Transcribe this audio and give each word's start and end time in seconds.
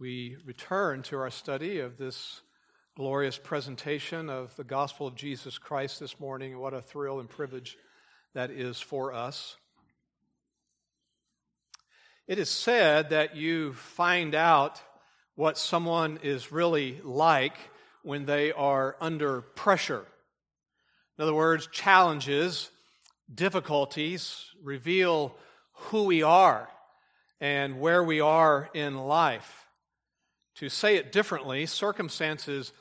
We 0.00 0.36
return 0.44 1.02
to 1.04 1.18
our 1.18 1.30
study 1.30 1.80
of 1.80 1.96
this 1.96 2.40
glorious 2.96 3.36
presentation 3.36 4.30
of 4.30 4.54
the 4.54 4.62
gospel 4.62 5.08
of 5.08 5.16
Jesus 5.16 5.58
Christ 5.58 5.98
this 5.98 6.20
morning. 6.20 6.56
What 6.56 6.72
a 6.72 6.80
thrill 6.80 7.18
and 7.18 7.28
privilege 7.28 7.76
that 8.32 8.52
is 8.52 8.80
for 8.80 9.12
us. 9.12 9.56
It 12.28 12.38
is 12.38 12.48
said 12.48 13.10
that 13.10 13.34
you 13.34 13.72
find 13.72 14.36
out 14.36 14.80
what 15.34 15.58
someone 15.58 16.20
is 16.22 16.52
really 16.52 17.00
like 17.02 17.56
when 18.04 18.24
they 18.24 18.52
are 18.52 18.94
under 19.00 19.40
pressure. 19.40 20.06
In 21.18 21.24
other 21.24 21.34
words, 21.34 21.66
challenges, 21.72 22.70
difficulties 23.34 24.44
reveal 24.62 25.34
who 25.72 26.04
we 26.04 26.22
are 26.22 26.68
and 27.40 27.80
where 27.80 28.04
we 28.04 28.20
are 28.20 28.70
in 28.74 28.96
life. 28.96 29.64
To 30.58 30.68
say 30.68 30.96
it 30.96 31.12
differently, 31.12 31.66
circumstances 31.66 32.72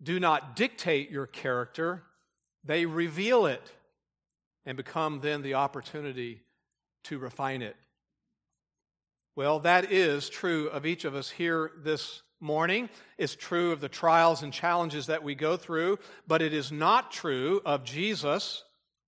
do 0.00 0.20
not 0.20 0.54
dictate 0.54 1.10
your 1.10 1.26
character, 1.26 2.02
they 2.62 2.86
reveal 2.86 3.46
it 3.46 3.62
and 4.64 4.76
become 4.76 5.20
then 5.20 5.42
the 5.42 5.54
opportunity 5.54 6.42
to 7.04 7.18
refine 7.18 7.60
it. 7.62 7.76
Well, 9.36 9.58
that 9.60 9.90
is 9.90 10.28
true 10.28 10.68
of 10.68 10.86
each 10.86 11.04
of 11.04 11.16
us 11.16 11.28
here 11.28 11.72
this 11.82 12.22
morning. 12.40 12.88
It's 13.18 13.34
true 13.34 13.72
of 13.72 13.80
the 13.80 13.88
trials 13.88 14.42
and 14.42 14.52
challenges 14.52 15.06
that 15.06 15.24
we 15.24 15.34
go 15.34 15.56
through, 15.56 15.98
but 16.28 16.40
it 16.40 16.54
is 16.54 16.70
not 16.70 17.10
true 17.10 17.60
of 17.64 17.84
Jesus 17.84 18.62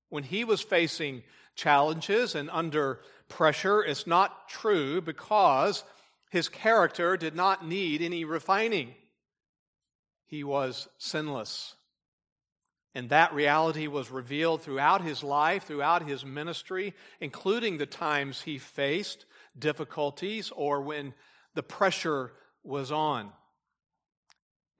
when 0.08 0.24
he 0.24 0.42
was 0.42 0.60
facing 0.60 1.22
challenges 1.54 2.34
and 2.34 2.50
under 2.50 3.00
pressure. 3.28 3.84
It's 3.84 4.06
not 4.06 4.48
true 4.48 5.00
because 5.00 5.84
his 6.30 6.48
character 6.48 7.16
did 7.16 7.34
not 7.34 7.66
need 7.66 8.02
any 8.02 8.24
refining. 8.24 8.94
He 10.26 10.42
was 10.44 10.88
sinless. 10.98 11.74
And 12.94 13.10
that 13.10 13.34
reality 13.34 13.86
was 13.86 14.10
revealed 14.10 14.62
throughout 14.62 15.02
his 15.02 15.22
life, 15.22 15.64
throughout 15.64 16.08
his 16.08 16.24
ministry, 16.24 16.94
including 17.20 17.76
the 17.76 17.86
times 17.86 18.40
he 18.40 18.58
faced 18.58 19.26
difficulties 19.58 20.50
or 20.50 20.80
when 20.80 21.14
the 21.54 21.62
pressure 21.62 22.32
was 22.64 22.90
on. 22.90 23.30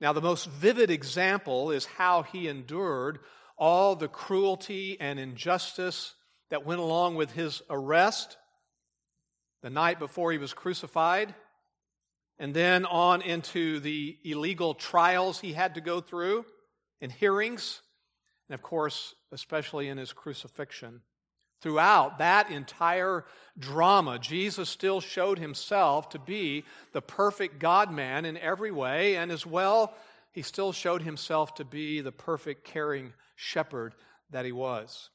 Now, 0.01 0.13
the 0.13 0.21
most 0.21 0.49
vivid 0.49 0.91
example 0.91 1.71
is 1.71 1.85
how 1.85 2.23
he 2.23 2.47
endured 2.47 3.19
all 3.57 3.95
the 3.95 4.07
cruelty 4.07 4.97
and 4.99 5.19
injustice 5.19 6.13
that 6.49 6.65
went 6.65 6.79
along 6.79 7.15
with 7.15 7.31
his 7.31 7.61
arrest 7.69 8.37
the 9.61 9.69
night 9.69 9.99
before 9.99 10.31
he 10.31 10.37
was 10.37 10.53
crucified, 10.53 11.33
and 12.39 12.53
then 12.53 12.85
on 12.85 13.21
into 13.21 13.79
the 13.79 14.17
illegal 14.23 14.73
trials 14.73 15.39
he 15.39 15.53
had 15.53 15.75
to 15.75 15.81
go 15.81 15.99
through 15.99 16.45
and 17.01 17.11
hearings, 17.11 17.81
and 18.49 18.53
of 18.53 18.61
course, 18.61 19.15
especially 19.31 19.87
in 19.89 19.97
his 19.97 20.13
crucifixion. 20.13 21.01
Throughout 21.61 22.19
that 22.19 22.51
entire 22.51 23.25
drama, 23.57 24.19
Jesus 24.19 24.69
still 24.69 25.01
showed 25.01 25.39
himself 25.39 26.09
to 26.09 26.19
be 26.19 26.63
the 26.93 27.01
perfect 27.01 27.59
God 27.59 27.91
man 27.91 28.25
in 28.25 28.37
every 28.37 28.71
way, 28.71 29.15
and 29.15 29.31
as 29.31 29.45
well, 29.45 29.95
he 30.31 30.43
still 30.43 30.71
showed 30.71 31.01
himself 31.01 31.55
to 31.55 31.65
be 31.65 32.01
the 32.01 32.11
perfect 32.11 32.63
caring 32.63 33.13
shepherd 33.35 33.95
that 34.29 34.45
he 34.45 34.51
was. 34.51 35.09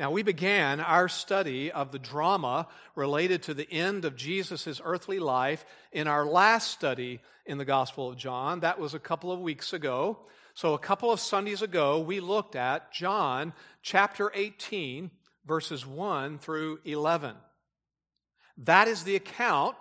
Now, 0.00 0.10
we 0.10 0.22
began 0.22 0.80
our 0.80 1.08
study 1.08 1.70
of 1.70 1.92
the 1.92 1.98
drama 1.98 2.68
related 2.94 3.42
to 3.42 3.52
the 3.52 3.70
end 3.70 4.06
of 4.06 4.16
Jesus' 4.16 4.80
earthly 4.82 5.18
life 5.18 5.66
in 5.92 6.08
our 6.08 6.24
last 6.24 6.70
study 6.70 7.20
in 7.44 7.58
the 7.58 7.66
Gospel 7.66 8.08
of 8.08 8.16
John. 8.16 8.60
That 8.60 8.78
was 8.78 8.94
a 8.94 8.98
couple 8.98 9.30
of 9.30 9.40
weeks 9.40 9.74
ago. 9.74 10.20
So, 10.54 10.72
a 10.72 10.78
couple 10.78 11.12
of 11.12 11.20
Sundays 11.20 11.60
ago, 11.60 12.00
we 12.00 12.20
looked 12.20 12.56
at 12.56 12.94
John 12.94 13.52
chapter 13.82 14.32
18, 14.34 15.10
verses 15.44 15.84
1 15.84 16.38
through 16.38 16.80
11. 16.86 17.36
That 18.56 18.88
is 18.88 19.04
the 19.04 19.16
account 19.16 19.76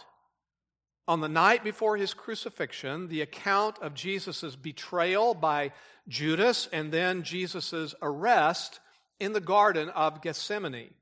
on 1.07 1.21
the 1.21 1.29
night 1.29 1.63
before 1.63 1.95
his 1.95 2.13
crucifixion, 2.13 3.07
the 3.07 3.21
account 3.21 3.77
of 3.81 3.93
Jesus' 3.93 4.57
betrayal 4.57 5.33
by 5.33 5.71
Judas 6.09 6.67
and 6.73 6.91
then 6.91 7.23
Jesus' 7.23 7.95
arrest 8.01 8.81
in 9.19 9.33
the 9.33 9.41
Garden 9.41 9.89
of 9.89 10.21
Gethsemane. 10.21 10.93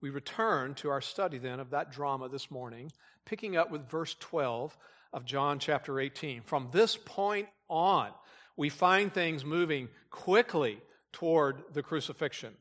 We 0.00 0.10
return 0.10 0.74
to 0.76 0.90
our 0.90 1.00
study 1.00 1.38
then 1.38 1.60
of 1.60 1.70
that 1.70 1.92
drama 1.92 2.28
this 2.28 2.50
morning, 2.50 2.90
picking 3.24 3.56
up 3.56 3.70
with 3.70 3.88
verse 3.88 4.16
12 4.18 4.76
of 5.12 5.24
John 5.24 5.58
chapter 5.58 6.00
18. 6.00 6.42
From 6.42 6.68
this 6.72 6.96
point 6.96 7.48
on, 7.68 8.10
we 8.56 8.68
find 8.68 9.12
things 9.12 9.44
moving 9.44 9.88
quickly 10.10 10.80
toward 11.12 11.62
the 11.72 11.82
crucifixion. 11.82 12.54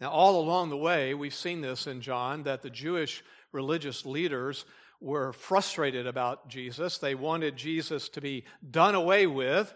Now, 0.00 0.10
all 0.10 0.40
along 0.40 0.70
the 0.70 0.78
way, 0.78 1.12
we've 1.12 1.34
seen 1.34 1.60
this 1.60 1.86
in 1.86 2.00
John 2.00 2.44
that 2.44 2.62
the 2.62 2.70
Jewish 2.70 3.22
religious 3.52 4.06
leaders 4.06 4.64
were 5.00 5.34
frustrated 5.34 6.06
about 6.06 6.48
Jesus. 6.48 6.96
They 6.96 7.14
wanted 7.14 7.56
Jesus 7.56 8.08
to 8.10 8.22
be 8.22 8.44
done 8.68 8.94
away 8.94 9.26
with, 9.26 9.72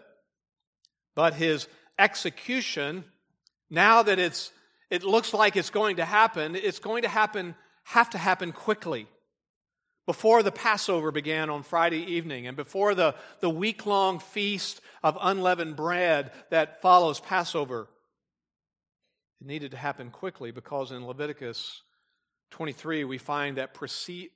but 1.13 1.35
his 1.35 1.67
execution 1.99 3.05
now 3.69 4.03
that 4.03 4.19
it's, 4.19 4.51
it 4.89 5.03
looks 5.03 5.33
like 5.33 5.55
it's 5.55 5.69
going 5.69 5.97
to 5.97 6.05
happen, 6.05 6.55
it's 6.55 6.79
going 6.79 7.03
to 7.03 7.09
happen, 7.09 7.55
have 7.83 8.09
to 8.11 8.17
happen 8.17 8.51
quickly. 8.51 9.07
Before 10.05 10.43
the 10.43 10.51
Passover 10.51 11.11
began 11.11 11.49
on 11.49 11.63
Friday 11.63 12.13
evening 12.13 12.45
and 12.45 12.55
before 12.55 12.93
the, 12.93 13.15
the 13.39 13.49
week 13.49 13.87
long 13.87 14.19
feast 14.19 14.79
of 15.01 15.17
unleavened 15.19 15.75
bread 15.75 16.31
that 16.51 16.81
follows 16.81 17.19
Passover, 17.19 17.87
it 19.41 19.47
needed 19.47 19.71
to 19.71 19.77
happen 19.77 20.11
quickly 20.11 20.51
because 20.51 20.91
in 20.91 21.07
Leviticus 21.07 21.81
23 22.51 23.03
we 23.03 23.17
find 23.17 23.57
that 23.57 23.73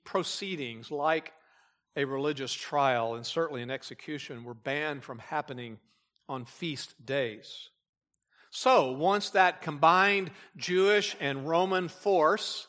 proceedings 0.03 0.89
like 0.89 1.33
a 1.95 2.05
religious 2.05 2.53
trial 2.53 3.15
and 3.15 3.25
certainly 3.25 3.61
an 3.61 3.71
execution 3.71 4.43
were 4.43 4.53
banned 4.53 5.03
from 5.03 5.19
happening 5.19 5.77
on 6.27 6.45
feast 6.45 6.93
days. 7.05 7.69
So, 8.51 8.91
once 8.91 9.31
that 9.31 9.61
combined 9.61 10.31
Jewish 10.57 11.15
and 11.19 11.47
Roman 11.47 11.87
force 11.87 12.67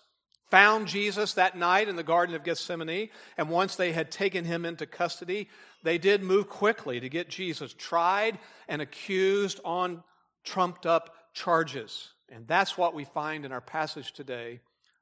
found 0.50 0.88
Jesus 0.88 1.34
that 1.34 1.56
night 1.56 1.88
in 1.88 1.96
the 1.96 2.02
Garden 2.02 2.34
of 2.34 2.44
Gethsemane, 2.44 3.08
and 3.38 3.48
once 3.48 3.76
they 3.76 3.92
had 3.92 4.10
taken 4.10 4.44
him 4.44 4.64
into 4.66 4.84
custody, 4.84 5.48
they 5.82 5.96
did 5.96 6.22
move 6.22 6.48
quickly 6.48 7.00
to 7.00 7.08
get 7.08 7.30
Jesus 7.30 7.72
tried 7.72 8.38
and 8.68 8.82
accused 8.82 9.60
on 9.64 10.02
trumped 10.44 10.84
up 10.84 11.14
charges. 11.32 12.12
And 12.28 12.46
that's 12.46 12.76
what 12.76 12.94
we 12.94 13.04
find 13.04 13.44
in 13.44 13.52
our 13.52 13.60
passage 13.60 14.12
today 14.12 14.60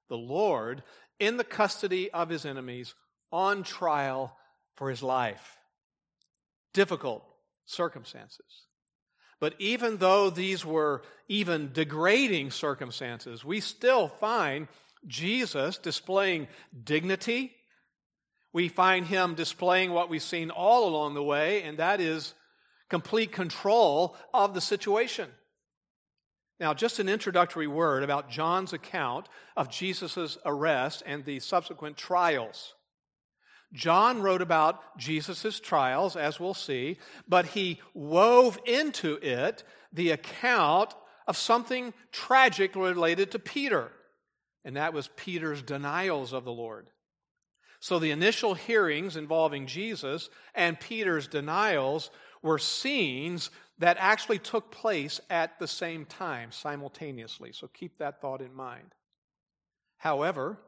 the 0.08 0.16
Lord 0.16 0.82
in 1.18 1.36
the 1.36 1.44
custody 1.44 2.10
of 2.12 2.28
his 2.28 2.46
enemies 2.46 2.94
on 3.32 3.62
trial 3.62 4.36
for 4.76 4.88
his 4.88 5.02
life. 5.02 5.58
Difficult 6.72 7.24
circumstances. 7.66 8.67
But 9.40 9.54
even 9.58 9.98
though 9.98 10.30
these 10.30 10.64
were 10.64 11.02
even 11.28 11.72
degrading 11.72 12.50
circumstances, 12.50 13.44
we 13.44 13.60
still 13.60 14.08
find 14.08 14.68
Jesus 15.06 15.78
displaying 15.78 16.48
dignity. 16.84 17.52
We 18.52 18.68
find 18.68 19.06
him 19.06 19.34
displaying 19.34 19.92
what 19.92 20.08
we've 20.08 20.22
seen 20.22 20.50
all 20.50 20.88
along 20.88 21.14
the 21.14 21.22
way, 21.22 21.62
and 21.62 21.78
that 21.78 22.00
is 22.00 22.34
complete 22.88 23.30
control 23.30 24.16
of 24.34 24.54
the 24.54 24.60
situation. 24.60 25.28
Now, 26.58 26.74
just 26.74 26.98
an 26.98 27.08
introductory 27.08 27.68
word 27.68 28.02
about 28.02 28.30
John's 28.30 28.72
account 28.72 29.28
of 29.56 29.70
Jesus' 29.70 30.38
arrest 30.44 31.04
and 31.06 31.24
the 31.24 31.38
subsequent 31.38 31.96
trials. 31.96 32.74
John 33.72 34.22
wrote 34.22 34.42
about 34.42 34.96
Jesus' 34.96 35.60
trials, 35.60 36.16
as 36.16 36.40
we'll 36.40 36.54
see, 36.54 36.98
but 37.28 37.46
he 37.46 37.80
wove 37.94 38.58
into 38.64 39.14
it 39.16 39.62
the 39.92 40.10
account 40.10 40.94
of 41.26 41.36
something 41.36 41.92
tragic 42.10 42.74
related 42.74 43.30
to 43.32 43.38
Peter, 43.38 43.92
and 44.64 44.76
that 44.76 44.94
was 44.94 45.10
Peter's 45.16 45.60
denials 45.60 46.32
of 46.32 46.44
the 46.44 46.52
Lord. 46.52 46.86
So 47.80 47.98
the 47.98 48.10
initial 48.10 48.54
hearings 48.54 49.16
involving 49.16 49.66
Jesus 49.66 50.30
and 50.54 50.80
Peter's 50.80 51.28
denials 51.28 52.10
were 52.42 52.58
scenes 52.58 53.50
that 53.78 53.96
actually 54.00 54.38
took 54.38 54.72
place 54.72 55.20
at 55.30 55.58
the 55.58 55.68
same 55.68 56.04
time, 56.04 56.50
simultaneously. 56.50 57.52
So 57.52 57.68
keep 57.68 57.98
that 57.98 58.20
thought 58.20 58.40
in 58.40 58.52
mind. 58.54 58.94
However, 59.98 60.58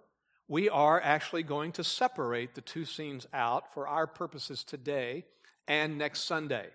we 0.51 0.69
are 0.69 1.01
actually 1.01 1.45
going 1.45 1.71
to 1.71 1.85
separate 1.85 2.55
the 2.55 2.61
two 2.61 2.85
scenes 2.85 3.25
out 3.33 3.73
for 3.73 3.87
our 3.87 4.05
purposes 4.05 4.65
today 4.65 5.25
and 5.69 5.97
next 5.97 6.25
Sunday. 6.25 6.67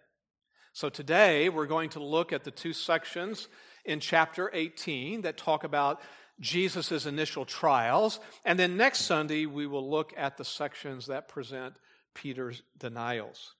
So 0.72 0.88
today 0.88 1.50
we're 1.50 1.66
going 1.66 1.90
to 1.90 2.02
look 2.02 2.32
at 2.32 2.46
the 2.46 2.52
two 2.52 2.72
sections 2.72 3.50
in 3.84 4.00
chapter 4.00 4.50
18 4.54 5.24
that 5.24 5.36
talk 5.36 5.66
about 5.66 6.02
Jesus' 6.40 7.06
initial 7.06 7.44
trials. 7.44 8.22
And 8.46 8.58
then 8.58 8.78
next 8.78 9.02
Sunday, 9.02 9.46
we 9.46 9.68
will 9.68 9.90
look 9.90 10.14
at 10.16 10.38
the 10.38 10.46
sections 10.46 11.08
that 11.08 11.28
present 11.28 11.74
Peter's 12.14 12.64
denials. 12.78 13.56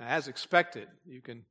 Now, 0.00 0.06
as 0.06 0.28
expected, 0.28 0.88
you 1.04 1.20
can 1.20 1.44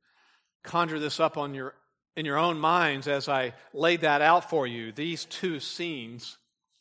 conjure 0.64 0.98
this 0.98 1.20
up 1.20 1.36
on 1.36 1.54
your, 1.54 1.74
in 2.16 2.26
your 2.26 2.38
own 2.38 2.58
minds 2.58 3.06
as 3.06 3.28
I 3.28 3.54
laid 3.72 4.00
that 4.00 4.22
out 4.22 4.50
for 4.50 4.66
you. 4.66 4.90
These 4.90 5.24
two 5.26 5.60
scenes, 5.60 6.36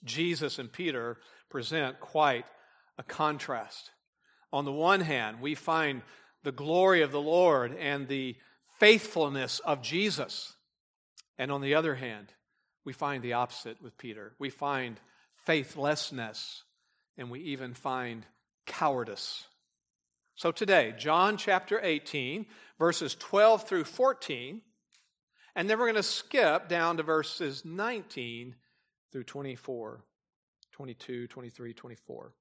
Jesus 0.06 0.60
and 0.60 0.72
Peter, 0.72 1.18
present 1.50 2.00
quite 2.00 2.46
a 2.98 3.04
contrast. 3.04 3.92
On 4.54 4.66
the 4.66 4.72
one 4.72 5.02
hand, 5.02 5.42
we 5.42 5.56
find 5.56 6.02
the 6.44 6.52
glory 6.52 7.02
of 7.02 7.12
the 7.12 7.22
Lord 7.22 7.75
and 7.78 8.07
the 8.07 8.36
faithfulness 8.80 9.60
of 9.60 9.81
Jesus. 9.81 10.54
And 11.38 11.52
on 11.52 11.62
the 11.62 11.75
other 11.75 11.96
hand, 11.96 12.28
we 12.86 12.94
find 12.94 13.24
the 13.24 13.34
opposite 13.34 13.81
with 13.81 13.98
Peter. 13.98 14.34
We 14.40 14.50
find 14.50 15.00
faithlessness, 15.46 16.63
and 17.18 17.30
we 17.30 17.40
even 17.42 17.74
find 17.74 18.25
cowardice. 18.66 19.46
So 20.36 20.52
today, 20.52 20.94
John 20.98 21.38
chapter 21.38 21.80
18, 21.81 22.46
verses 22.78 23.16
12 23.16 23.68
through 23.68 23.86
14, 23.86 24.62
and 25.56 25.69
then 25.69 25.80
we're 25.80 25.86
going 25.86 25.96
to 25.96 26.04
skip 26.04 26.68
down 26.68 26.98
to 26.98 27.04
verses 27.04 27.63
19 27.63 28.56
through 29.15 29.23
24, 29.23 30.03
22, 30.73 31.27
23, 31.27 31.73
24. 31.73 32.33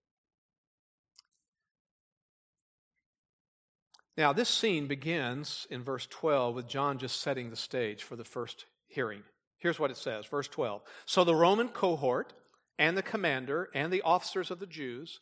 Now, 4.16 4.32
this 4.32 4.48
scene 4.48 4.88
begins 4.88 5.68
in 5.70 5.84
verse 5.84 6.08
12 6.10 6.56
with 6.56 6.66
John 6.66 6.98
just 6.98 7.20
setting 7.20 7.50
the 7.50 7.54
stage 7.54 8.02
for 8.02 8.16
the 8.16 8.24
first 8.24 8.64
hearing. 8.88 9.22
Here's 9.58 9.78
what 9.78 9.92
it 9.92 9.96
says, 9.96 10.26
verse 10.26 10.48
12. 10.48 10.82
So 11.06 11.22
the 11.22 11.36
Roman 11.36 11.68
cohort 11.68 12.32
and 12.76 12.96
the 12.96 13.02
commander 13.02 13.68
and 13.72 13.92
the 13.92 14.02
officers 14.02 14.50
of 14.50 14.58
the 14.58 14.66
Jews 14.66 15.20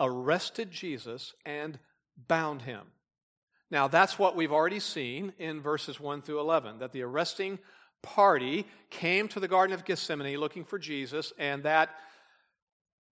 arrested 0.00 0.70
Jesus 0.70 1.34
and 1.44 1.78
bound 2.16 2.62
him. 2.62 2.86
Now, 3.70 3.88
that's 3.88 4.18
what 4.18 4.36
we've 4.36 4.52
already 4.52 4.80
seen 4.80 5.34
in 5.38 5.60
verses 5.60 6.00
1 6.00 6.22
through 6.22 6.40
11 6.40 6.78
that 6.78 6.92
the 6.92 7.02
arresting 7.02 7.58
party 8.04 8.66
came 8.90 9.28
to 9.28 9.40
the 9.40 9.48
Garden 9.48 9.74
of 9.74 9.84
Gethsemane 9.84 10.38
looking 10.38 10.64
for 10.64 10.78
Jesus, 10.78 11.32
and 11.38 11.64
that, 11.64 11.90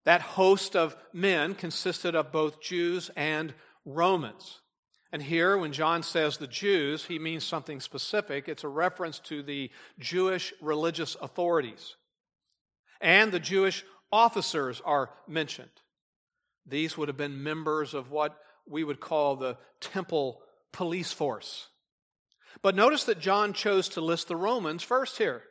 that 0.05 0.21
host 0.21 0.77
of 0.77 0.97
men 1.13 1.55
consisted 1.55 2.15
of 2.15 2.33
both 2.33 2.61
Jews 2.61 3.11
and 3.17 3.55
Romans. 3.85 4.61
And 5.13 5.23
here, 5.23 5.59
when 5.59 5.73
John 5.73 6.03
says 6.03 6.37
the 6.37 6.47
Jews, 6.47 7.05
he 7.05 7.19
means 7.19 7.45
something 7.45 7.81
specific. 7.81 8.49
It's 8.49 8.65
a 8.65 8.69
reference 8.69 9.19
to 9.21 9.43
the 9.43 9.71
Jewish 9.99 10.53
religious 10.61 11.17
authorities. 11.21 11.97
And 13.01 13.33
the 13.33 13.41
Jewish 13.41 13.85
officers 14.13 14.81
are 14.85 15.11
mentioned. 15.27 15.71
These 16.67 16.97
would 16.97 17.09
have 17.09 17.17
been 17.17 17.43
members 17.43 17.95
of 17.95 18.11
what 18.11 18.39
we 18.69 18.85
would 18.85 19.01
call 19.01 19.35
the 19.35 19.57
temple 19.81 20.43
police 20.73 21.13
force. 21.13 21.67
But 22.63 22.75
notice 22.75 23.05
that 23.05 23.21
John 23.21 23.53
chose 23.53 23.89
to 23.91 24.01
list 24.01 24.29
the 24.29 24.37
Romans 24.37 24.83
first 24.83 25.19
here. 25.19 25.43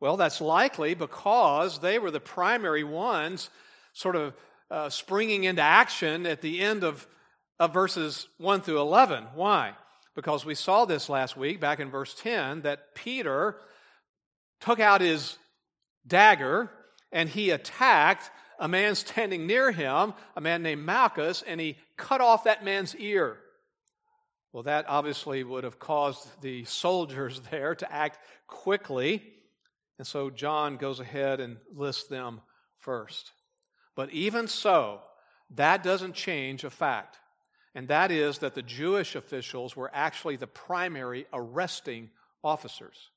Well, 0.00 0.16
that's 0.16 0.40
likely 0.40 0.94
because 0.94 1.80
they 1.80 1.98
were 1.98 2.10
the 2.10 2.20
primary 2.20 2.84
ones 2.84 3.50
sort 3.92 4.16
of 4.16 4.34
uh, 4.70 4.88
springing 4.88 5.44
into 5.44 5.62
action 5.62 6.26
at 6.26 6.40
the 6.40 6.60
end 6.60 6.84
of, 6.84 7.06
of 7.58 7.74
verses 7.74 8.26
1 8.38 8.62
through 8.62 8.80
11. 8.80 9.24
Why? 9.34 9.74
Because 10.14 10.44
we 10.44 10.54
saw 10.54 10.84
this 10.84 11.08
last 11.08 11.36
week, 11.36 11.60
back 11.60 11.80
in 11.80 11.90
verse 11.90 12.14
10, 12.14 12.62
that 12.62 12.94
Peter 12.94 13.56
took 14.60 14.80
out 14.80 15.00
his 15.00 15.36
dagger 16.06 16.70
and 17.12 17.28
he 17.28 17.50
attacked 17.50 18.30
a 18.58 18.68
man 18.68 18.94
standing 18.94 19.46
near 19.46 19.72
him, 19.72 20.14
a 20.36 20.40
man 20.40 20.62
named 20.62 20.84
Malchus, 20.84 21.42
and 21.42 21.60
he 21.60 21.76
cut 21.96 22.20
off 22.20 22.44
that 22.44 22.64
man's 22.64 22.94
ear. 22.96 23.38
Well, 24.52 24.64
that 24.64 24.86
obviously 24.88 25.44
would 25.44 25.64
have 25.64 25.78
caused 25.78 26.26
the 26.42 26.64
soldiers 26.64 27.40
there 27.50 27.74
to 27.74 27.92
act 27.92 28.18
quickly. 28.46 29.22
And 29.98 30.06
so 30.06 30.30
John 30.30 30.76
goes 30.76 31.00
ahead 31.00 31.40
and 31.40 31.58
lists 31.74 32.08
them 32.08 32.40
first. 32.78 33.32
But 33.94 34.10
even 34.10 34.48
so, 34.48 35.00
that 35.56 35.82
doesn't 35.82 36.14
change 36.14 36.64
a 36.64 36.70
fact. 36.70 37.18
And 37.74 37.88
that 37.88 38.10
is 38.10 38.38
that 38.38 38.54
the 38.54 38.62
Jewish 38.62 39.14
officials 39.14 39.76
were 39.76 39.90
actually 39.92 40.36
the 40.36 40.46
primary 40.46 41.26
arresting 41.32 42.10
officers. 42.42 43.10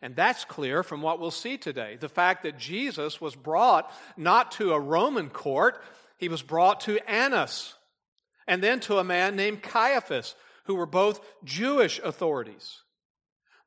And 0.00 0.16
that's 0.16 0.44
clear 0.44 0.82
from 0.82 1.02
what 1.02 1.20
we'll 1.20 1.30
see 1.30 1.56
today. 1.56 1.96
The 2.00 2.08
fact 2.08 2.42
that 2.42 2.58
Jesus 2.58 3.20
was 3.20 3.36
brought 3.36 3.92
not 4.16 4.52
to 4.52 4.72
a 4.72 4.80
Roman 4.80 5.28
court, 5.28 5.82
he 6.18 6.28
was 6.28 6.42
brought 6.42 6.80
to 6.82 6.98
Annas, 7.08 7.74
and 8.46 8.62
then 8.62 8.80
to 8.80 8.98
a 8.98 9.04
man 9.04 9.36
named 9.36 9.62
Caiaphas, 9.62 10.34
who 10.64 10.74
were 10.74 10.86
both 10.86 11.20
Jewish 11.44 12.00
authorities. 12.02 12.82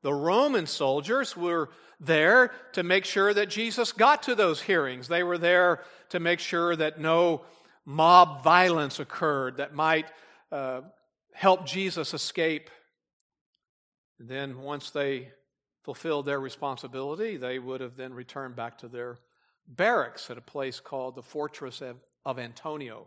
The 0.01 0.13
Roman 0.13 0.67
soldiers 0.67 1.35
were 1.35 1.69
there 1.99 2.51
to 2.73 2.83
make 2.83 3.05
sure 3.05 3.33
that 3.33 3.49
Jesus 3.49 3.91
got 3.91 4.23
to 4.23 4.35
those 4.35 4.61
hearings. 4.61 5.07
They 5.07 5.23
were 5.23 5.37
there 5.37 5.81
to 6.09 6.19
make 6.19 6.39
sure 6.39 6.75
that 6.75 6.99
no 6.99 7.41
mob 7.85 8.43
violence 8.43 8.99
occurred 8.99 9.57
that 9.57 9.73
might 9.73 10.05
uh, 10.51 10.81
help 11.33 11.65
Jesus 11.65 12.13
escape. 12.13 12.69
And 14.19 14.29
then, 14.29 14.61
once 14.61 14.91
they 14.91 15.29
fulfilled 15.83 16.25
their 16.25 16.39
responsibility, 16.39 17.37
they 17.37 17.59
would 17.59 17.81
have 17.81 17.95
then 17.95 18.13
returned 18.13 18.55
back 18.55 18.77
to 18.79 18.87
their 18.87 19.17
barracks 19.67 20.29
at 20.29 20.37
a 20.37 20.41
place 20.41 20.79
called 20.79 21.15
the 21.15 21.23
Fortress 21.23 21.81
of, 21.81 21.97
of 22.25 22.39
Antonia. 22.39 22.97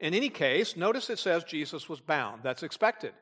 In 0.00 0.14
any 0.14 0.28
case, 0.28 0.76
notice 0.76 1.10
it 1.10 1.18
says 1.18 1.44
Jesus 1.44 1.88
was 1.88 2.00
bound. 2.00 2.42
That's 2.42 2.62
expected. 2.62 3.12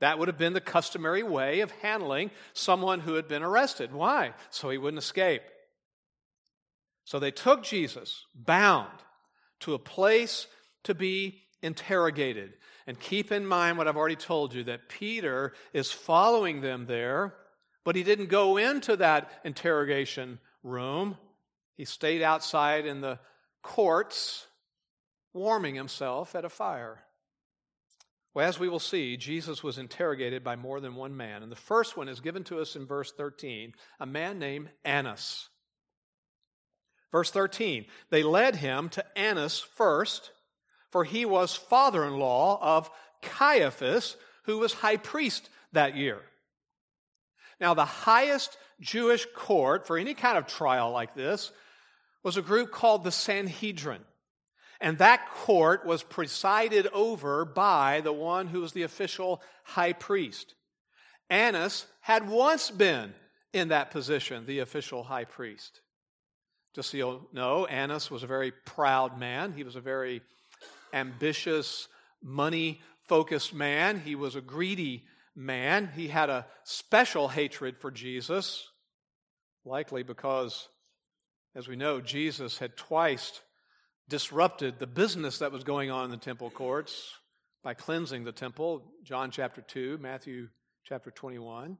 That 0.00 0.18
would 0.18 0.28
have 0.28 0.38
been 0.38 0.52
the 0.52 0.60
customary 0.60 1.22
way 1.22 1.60
of 1.60 1.70
handling 1.82 2.30
someone 2.52 3.00
who 3.00 3.14
had 3.14 3.28
been 3.28 3.42
arrested. 3.42 3.92
Why? 3.92 4.34
So 4.50 4.70
he 4.70 4.78
wouldn't 4.78 5.02
escape. 5.02 5.42
So 7.04 7.18
they 7.18 7.30
took 7.30 7.62
Jesus 7.62 8.26
bound 8.34 8.92
to 9.60 9.74
a 9.74 9.78
place 9.78 10.46
to 10.84 10.94
be 10.94 11.40
interrogated. 11.62 12.52
And 12.86 12.98
keep 12.98 13.30
in 13.30 13.46
mind 13.46 13.78
what 13.78 13.86
I've 13.86 13.96
already 13.96 14.16
told 14.16 14.54
you 14.54 14.64
that 14.64 14.88
Peter 14.88 15.52
is 15.72 15.92
following 15.92 16.60
them 16.60 16.86
there 16.86 17.34
but 17.84 17.96
he 17.96 18.02
didn't 18.02 18.26
go 18.26 18.56
into 18.56 18.96
that 18.96 19.30
interrogation 19.44 20.38
room. 20.62 21.16
He 21.76 21.84
stayed 21.84 22.22
outside 22.22 22.86
in 22.86 23.00
the 23.00 23.18
courts, 23.62 24.46
warming 25.32 25.74
himself 25.74 26.34
at 26.34 26.44
a 26.44 26.48
fire. 26.48 27.04
Well, 28.34 28.48
as 28.48 28.58
we 28.58 28.68
will 28.68 28.78
see, 28.78 29.16
Jesus 29.16 29.62
was 29.62 29.78
interrogated 29.78 30.42
by 30.42 30.56
more 30.56 30.80
than 30.80 30.94
one 30.94 31.16
man. 31.16 31.42
And 31.42 31.52
the 31.52 31.56
first 31.56 31.96
one 31.96 32.08
is 32.08 32.20
given 32.20 32.44
to 32.44 32.60
us 32.60 32.76
in 32.76 32.86
verse 32.86 33.12
13 33.12 33.74
a 34.00 34.06
man 34.06 34.38
named 34.38 34.70
Annas. 34.84 35.48
Verse 37.10 37.30
13 37.30 37.84
They 38.10 38.22
led 38.22 38.56
him 38.56 38.88
to 38.90 39.18
Annas 39.18 39.60
first, 39.60 40.30
for 40.90 41.04
he 41.04 41.24
was 41.24 41.54
father 41.54 42.04
in 42.04 42.18
law 42.18 42.58
of 42.60 42.90
Caiaphas, 43.20 44.16
who 44.44 44.58
was 44.58 44.72
high 44.72 44.96
priest 44.96 45.50
that 45.72 45.96
year. 45.96 46.18
Now, 47.60 47.74
the 47.74 47.84
highest 47.84 48.56
Jewish 48.80 49.26
court 49.36 49.86
for 49.86 49.96
any 49.96 50.14
kind 50.14 50.36
of 50.36 50.46
trial 50.46 50.90
like 50.90 51.14
this 51.14 51.52
was 52.24 52.36
a 52.36 52.42
group 52.42 52.72
called 52.72 53.04
the 53.04 53.12
Sanhedrin. 53.12 54.02
And 54.82 54.98
that 54.98 55.30
court 55.30 55.86
was 55.86 56.02
presided 56.02 56.88
over 56.88 57.44
by 57.44 58.00
the 58.00 58.12
one 58.12 58.48
who 58.48 58.60
was 58.60 58.72
the 58.72 58.82
official 58.82 59.40
high 59.62 59.92
priest. 59.92 60.56
Annas 61.30 61.86
had 62.00 62.28
once 62.28 62.68
been 62.68 63.14
in 63.52 63.68
that 63.68 63.92
position, 63.92 64.44
the 64.44 64.58
official 64.58 65.04
high 65.04 65.24
priest. 65.24 65.80
Just 66.74 66.90
so 66.90 66.96
you 66.96 67.28
know, 67.32 67.64
Annas 67.64 68.10
was 68.10 68.24
a 68.24 68.26
very 68.26 68.50
proud 68.50 69.20
man. 69.20 69.52
He 69.52 69.62
was 69.62 69.76
a 69.76 69.80
very 69.80 70.20
ambitious, 70.92 71.86
money 72.20 72.80
focused 73.06 73.54
man. 73.54 74.00
He 74.00 74.16
was 74.16 74.34
a 74.34 74.40
greedy 74.40 75.04
man. 75.36 75.90
He 75.94 76.08
had 76.08 76.28
a 76.28 76.46
special 76.64 77.28
hatred 77.28 77.76
for 77.78 77.92
Jesus, 77.92 78.68
likely 79.64 80.02
because, 80.02 80.68
as 81.54 81.68
we 81.68 81.76
know, 81.76 82.00
Jesus 82.00 82.58
had 82.58 82.76
twice 82.76 83.40
disrupted 84.08 84.78
the 84.78 84.86
business 84.86 85.38
that 85.38 85.52
was 85.52 85.64
going 85.64 85.90
on 85.90 86.06
in 86.06 86.10
the 86.10 86.16
temple 86.16 86.50
courts 86.50 87.12
by 87.62 87.74
cleansing 87.74 88.24
the 88.24 88.32
temple. 88.32 88.82
John 89.04 89.30
chapter 89.30 89.60
2, 89.60 89.98
Matthew 89.98 90.48
chapter 90.84 91.10
21. 91.10 91.78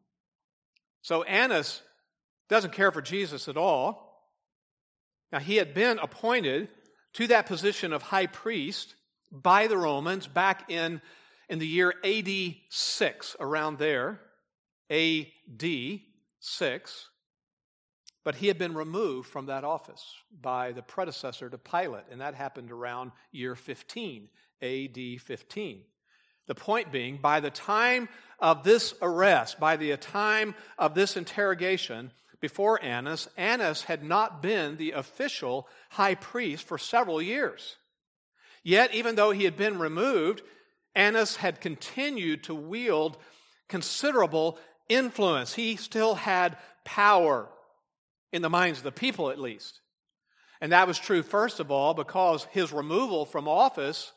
So 1.02 1.22
Annas 1.24 1.82
doesn't 2.48 2.72
care 2.72 2.92
for 2.92 3.02
Jesus 3.02 3.48
at 3.48 3.56
all. 3.56 4.08
Now, 5.32 5.40
he 5.40 5.56
had 5.56 5.74
been 5.74 5.98
appointed 5.98 6.68
to 7.14 7.26
that 7.28 7.46
position 7.46 7.92
of 7.92 8.02
high 8.02 8.26
priest 8.26 8.94
by 9.30 9.66
the 9.66 9.78
Romans 9.78 10.26
back 10.26 10.70
in 10.70 11.00
in 11.48 11.58
the 11.58 11.66
year 11.66 11.92
AD 12.04 12.54
6, 12.70 13.36
around 13.38 13.78
there, 13.78 14.20
AD 14.88 16.00
6. 16.40 17.08
But 18.24 18.36
he 18.36 18.46
had 18.46 18.58
been 18.58 18.74
removed 18.74 19.28
from 19.28 19.46
that 19.46 19.64
office 19.64 20.04
by 20.40 20.72
the 20.72 20.82
predecessor 20.82 21.50
to 21.50 21.58
Pilate, 21.58 22.04
and 22.10 22.20
that 22.20 22.34
happened 22.34 22.70
around 22.70 23.12
year 23.32 23.56
15, 23.56 24.28
AD 24.62 25.20
15. 25.20 25.82
The 26.46 26.54
point 26.54 26.92
being, 26.92 27.16
by 27.16 27.40
the 27.40 27.50
time 27.50 28.08
of 28.38 28.62
this 28.64 28.94
arrest, 29.02 29.58
by 29.58 29.76
the 29.76 29.96
time 29.96 30.54
of 30.78 30.94
this 30.94 31.16
interrogation 31.16 32.12
before 32.40 32.82
Annas, 32.82 33.28
Annas 33.36 33.84
had 33.84 34.02
not 34.02 34.42
been 34.42 34.76
the 34.76 34.92
official 34.92 35.68
high 35.90 36.16
priest 36.16 36.66
for 36.66 36.78
several 36.78 37.22
years. 37.22 37.76
Yet, 38.64 38.94
even 38.94 39.14
though 39.14 39.30
he 39.30 39.44
had 39.44 39.56
been 39.56 39.78
removed, 39.78 40.42
Annas 40.94 41.36
had 41.36 41.60
continued 41.60 42.44
to 42.44 42.54
wield 42.54 43.16
considerable 43.68 44.58
influence. 44.88 45.54
He 45.54 45.76
still 45.76 46.14
had 46.16 46.58
power 46.84 47.48
in 48.32 48.42
the 48.42 48.50
minds 48.50 48.78
of 48.78 48.84
the 48.84 48.92
people, 48.92 49.30
at 49.30 49.38
least. 49.38 49.80
And 50.60 50.72
that 50.72 50.86
was 50.86 50.98
true, 50.98 51.22
first 51.22 51.60
of 51.60 51.70
all, 51.70 51.94
because 51.94 52.44
his 52.50 52.72
removal 52.72 53.26
from 53.26 53.48
office 53.48 54.12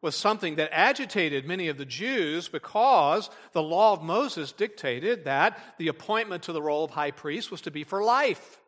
was 0.00 0.14
something 0.14 0.54
that 0.54 0.70
agitated 0.72 1.44
many 1.44 1.68
of 1.68 1.76
the 1.76 1.84
Jews 1.84 2.48
because 2.48 3.28
the 3.52 3.62
law 3.62 3.92
of 3.92 4.02
Moses 4.02 4.52
dictated 4.52 5.24
that 5.24 5.58
the 5.78 5.88
appointment 5.88 6.44
to 6.44 6.52
the 6.52 6.62
role 6.62 6.84
of 6.84 6.92
high 6.92 7.10
priest 7.10 7.50
was 7.50 7.60
to 7.62 7.70
be 7.70 7.82
for 7.82 8.02
life. 8.02 8.60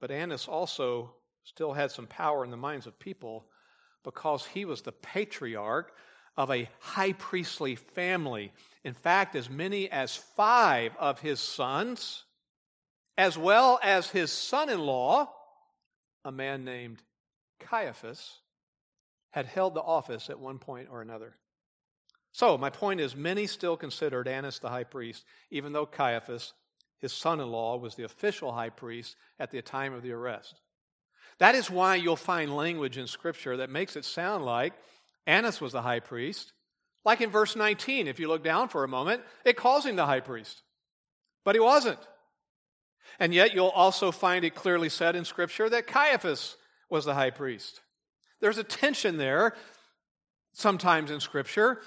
But 0.00 0.10
Annas 0.10 0.48
also 0.48 1.12
still 1.44 1.74
had 1.74 1.90
some 1.90 2.06
power 2.06 2.44
in 2.44 2.50
the 2.50 2.56
minds 2.56 2.86
of 2.86 2.98
people 2.98 3.46
because 4.04 4.46
he 4.46 4.64
was 4.64 4.82
the 4.82 4.92
patriarch 4.92 5.92
of 6.36 6.50
a 6.50 6.68
high 6.80 7.12
priestly 7.12 7.76
family. 7.76 8.52
In 8.84 8.94
fact, 8.94 9.36
as 9.36 9.50
many 9.50 9.90
as 9.90 10.16
five 10.16 10.96
of 10.98 11.20
his 11.20 11.40
sons, 11.40 12.24
as 13.16 13.36
well 13.36 13.78
as 13.82 14.10
his 14.10 14.30
son 14.30 14.68
in 14.68 14.80
law, 14.80 15.32
a 16.24 16.32
man 16.32 16.64
named 16.64 17.02
Caiaphas, 17.60 18.40
had 19.30 19.46
held 19.46 19.74
the 19.74 19.82
office 19.82 20.30
at 20.30 20.38
one 20.38 20.58
point 20.58 20.88
or 20.90 21.02
another. 21.02 21.36
So, 22.32 22.56
my 22.56 22.70
point 22.70 23.00
is, 23.00 23.14
many 23.14 23.46
still 23.46 23.76
considered 23.76 24.26
Annas 24.26 24.58
the 24.58 24.70
high 24.70 24.84
priest, 24.84 25.24
even 25.50 25.72
though 25.72 25.84
Caiaphas, 25.84 26.54
his 26.98 27.12
son 27.12 27.40
in 27.40 27.48
law, 27.48 27.76
was 27.76 27.94
the 27.94 28.04
official 28.04 28.52
high 28.52 28.70
priest 28.70 29.16
at 29.38 29.50
the 29.50 29.60
time 29.60 29.92
of 29.92 30.02
the 30.02 30.12
arrest. 30.12 30.54
That 31.38 31.54
is 31.54 31.70
why 31.70 31.96
you'll 31.96 32.16
find 32.16 32.56
language 32.56 32.96
in 32.96 33.06
Scripture 33.06 33.58
that 33.58 33.70
makes 33.70 33.96
it 33.96 34.04
sound 34.04 34.44
like 34.44 34.72
Annas 35.26 35.60
was 35.60 35.72
the 35.72 35.82
high 35.82 36.00
priest. 36.00 36.52
Like 37.04 37.20
in 37.20 37.30
verse 37.30 37.56
19, 37.56 38.06
if 38.06 38.20
you 38.20 38.28
look 38.28 38.44
down 38.44 38.68
for 38.68 38.84
a 38.84 38.88
moment, 38.88 39.22
it 39.44 39.56
calls 39.56 39.84
him 39.84 39.96
the 39.96 40.06
high 40.06 40.20
priest. 40.20 40.62
But 41.44 41.54
he 41.54 41.60
wasn't. 41.60 41.98
And 43.18 43.32
yet 43.34 43.54
you'll 43.54 43.68
also 43.68 44.10
find 44.10 44.44
it 44.44 44.54
clearly 44.54 44.88
said 44.88 45.16
in 45.16 45.24
Scripture 45.24 45.68
that 45.68 45.86
Caiaphas 45.86 46.56
was 46.90 47.04
the 47.04 47.14
high 47.14 47.30
priest. 47.30 47.80
There's 48.40 48.58
a 48.58 48.64
tension 48.64 49.16
there 49.16 49.54
sometimes 50.52 51.10
in 51.10 51.20
Scripture. 51.20 51.80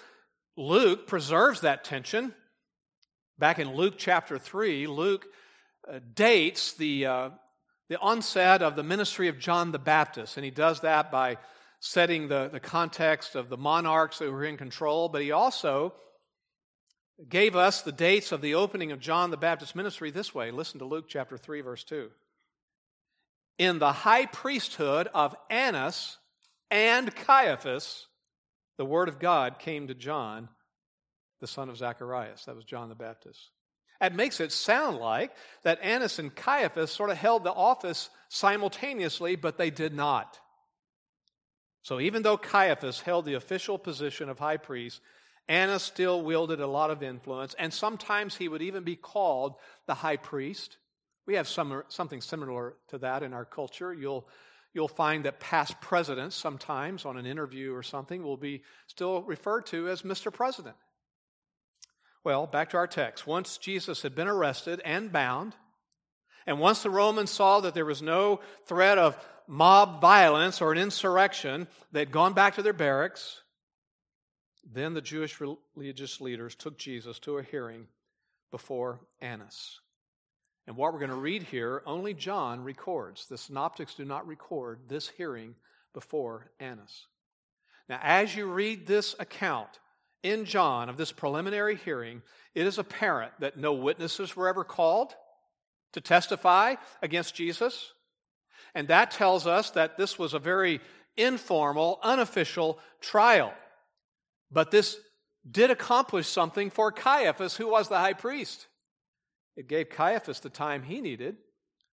Luke 0.57 1.07
preserves 1.07 1.61
that 1.61 1.83
tension. 1.83 2.33
Back 3.37 3.59
in 3.59 3.75
Luke 3.75 3.95
chapter 3.97 4.39
3, 4.39 4.87
Luke 4.87 5.25
uh, 5.89 5.99
dates 6.13 6.73
the, 6.73 7.05
uh, 7.05 7.29
the 7.89 7.99
onset 7.99 8.61
of 8.61 8.75
the 8.75 8.83
ministry 8.83 9.27
of 9.27 9.37
John 9.37 9.71
the 9.71 9.79
Baptist, 9.79 10.37
and 10.37 10.45
he 10.45 10.51
does 10.51 10.79
that 10.81 11.11
by 11.11 11.37
setting 11.81 12.29
the, 12.29 12.49
the 12.51 12.59
context 12.59 13.35
of 13.35 13.49
the 13.49 13.57
monarchs 13.57 14.19
that 14.19 14.31
were 14.31 14.45
in 14.45 14.57
control, 14.57 15.09
but 15.09 15.21
he 15.21 15.31
also 15.31 15.93
gave 17.29 17.55
us 17.55 17.81
the 17.81 17.91
dates 17.91 18.31
of 18.31 18.41
the 18.41 18.55
opening 18.55 18.91
of 18.91 18.99
John 18.99 19.31
the 19.31 19.37
Baptist 19.37 19.75
ministry 19.75 20.11
this 20.11 20.35
way. 20.35 20.51
Listen 20.51 20.79
to 20.79 20.85
Luke 20.85 21.05
chapter 21.07 21.37
3, 21.37 21.61
verse 21.61 21.83
2. 21.83 22.09
In 23.57 23.79
the 23.79 23.93
high 23.93 24.25
priesthood 24.25 25.07
of 25.13 25.35
Annas, 25.49 26.17
and 26.71 27.13
Caiaphas, 27.15 28.07
the 28.77 28.85
word 28.85 29.07
of 29.07 29.19
God 29.19 29.59
came 29.59 29.87
to 29.87 29.93
John, 29.93 30.49
the 31.39 31.47
son 31.47 31.69
of 31.69 31.77
Zacharias. 31.77 32.45
That 32.45 32.55
was 32.55 32.65
John 32.65 32.89
the 32.89 32.95
Baptist. 32.95 33.51
It 34.01 34.13
makes 34.13 34.41
it 34.41 34.51
sound 34.51 34.97
like 34.97 35.31
that 35.63 35.81
Annas 35.81 36.19
and 36.19 36.35
Caiaphas 36.35 36.91
sort 36.91 37.11
of 37.11 37.17
held 37.17 37.43
the 37.43 37.53
office 37.53 38.09
simultaneously, 38.27 39.35
but 39.37 39.57
they 39.57 39.69
did 39.69 39.93
not. 39.93 40.39
So 41.83 41.99
even 41.99 42.23
though 42.23 42.37
Caiaphas 42.37 42.99
held 42.99 43.25
the 43.25 43.35
official 43.35 43.77
position 43.77 44.27
of 44.27 44.39
high 44.39 44.57
priest, 44.57 44.99
Annas 45.47 45.83
still 45.83 46.21
wielded 46.21 46.59
a 46.59 46.67
lot 46.67 46.89
of 46.89 47.03
influence, 47.03 47.55
and 47.59 47.73
sometimes 47.73 48.35
he 48.35 48.47
would 48.47 48.61
even 48.61 48.83
be 48.83 48.95
called 48.95 49.55
the 49.85 49.93
high 49.93 50.17
priest. 50.17 50.77
We 51.27 51.35
have 51.35 51.47
some, 51.47 51.83
something 51.87 52.21
similar 52.21 52.75
to 52.89 52.97
that 52.99 53.23
in 53.23 53.33
our 53.33 53.45
culture. 53.45 53.93
You'll 53.93 54.27
you'll 54.75 54.87
find 54.89 55.23
that 55.23 55.39
past 55.39 55.79
presidents 55.79 56.35
sometimes 56.35 57.05
on 57.05 57.15
an 57.15 57.25
interview 57.25 57.73
or 57.73 57.81
something 57.81 58.21
will 58.21 58.37
be 58.37 58.61
still 58.87 59.23
referred 59.23 59.65
to 59.65 59.87
as 59.87 60.01
Mr. 60.01 60.31
President. 60.31 60.75
Well, 62.25 62.45
back 62.45 62.71
to 62.71 62.77
our 62.77 62.87
text. 62.87 63.25
Once 63.25 63.57
Jesus 63.57 64.01
had 64.01 64.15
been 64.15 64.27
arrested 64.27 64.81
and 64.83 65.11
bound, 65.11 65.55
and 66.45 66.59
once 66.59 66.83
the 66.83 66.89
Romans 66.89 67.31
saw 67.31 67.61
that 67.61 67.73
there 67.73 67.85
was 67.85 68.01
no 68.01 68.41
threat 68.65 68.97
of 68.97 69.17
mob 69.47 70.01
violence 70.01 70.61
or 70.61 70.71
an 70.71 70.77
insurrection, 70.77 71.67
they'd 71.91 72.11
gone 72.11 72.33
back 72.33 72.55
to 72.55 72.61
their 72.61 72.73
barracks. 72.73 73.41
Then 74.73 74.93
the 74.93 75.01
Jewish 75.01 75.39
religious 75.39 76.19
leaders 76.19 76.55
took 76.55 76.77
Jesus 76.77 77.19
to 77.19 77.37
a 77.37 77.43
hearing 77.43 77.87
before 78.51 78.99
Annas. 79.21 79.79
And 80.67 80.75
what 80.75 80.91
we're 80.91 80.99
going 80.99 81.11
to 81.11 81.15
read 81.15 81.43
here, 81.43 81.83
only 81.85 82.13
John 82.13 82.63
records. 82.63 83.27
The 83.27 83.37
synoptics 83.37 83.93
do 83.93 84.05
not 84.05 84.27
record 84.27 84.79
this 84.87 85.07
hearing 85.07 85.55
before 85.93 86.49
Annas. 86.59 87.07
Now, 87.87 87.99
as 88.01 88.35
you 88.35 88.51
read 88.51 88.87
this 88.87 89.15
account 89.19 89.69
in 90.23 90.45
John 90.45 90.89
of 90.89 90.97
this 90.97 91.11
preliminary 91.11 91.75
hearing, 91.75 92.23
it 92.55 92.65
is 92.65 92.79
apparent 92.79 93.33
that 93.39 93.57
no 93.57 93.73
witnesses 93.73 94.35
were 94.35 94.47
ever 94.47 94.63
called 94.63 95.13
to 95.93 96.01
testify 96.01 96.75
against 97.03 97.35
Jesus. 97.35 97.93
And 98.73 98.87
that 98.87 99.11
tells 99.11 99.45
us 99.45 99.69
that 99.71 99.97
this 99.97 100.17
was 100.17 100.33
a 100.33 100.39
very 100.39 100.81
informal, 101.15 101.99
unofficial 102.01 102.79
trial. 103.01 103.53
But 104.51 104.71
this 104.71 104.97
did 105.49 105.71
accomplish 105.71 106.27
something 106.27 106.69
for 106.69 106.91
Caiaphas, 106.91 107.55
who 107.55 107.67
was 107.67 107.87
the 107.87 107.99
high 107.99 108.13
priest. 108.13 108.67
It 109.55 109.67
gave 109.67 109.89
Caiaphas 109.89 110.39
the 110.39 110.49
time 110.49 110.83
he 110.83 111.01
needed 111.01 111.37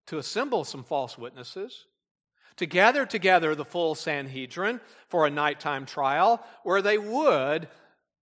to 0.07 0.17
assemble 0.17 0.63
some 0.63 0.83
false 0.83 1.17
witnesses, 1.17 1.85
to 2.57 2.65
gather 2.65 3.05
together 3.05 3.55
the 3.55 3.65
full 3.65 3.95
Sanhedrin 3.95 4.81
for 5.07 5.25
a 5.25 5.29
nighttime 5.29 5.85
trial 5.85 6.43
where 6.63 6.81
they 6.81 6.97
would 6.97 7.67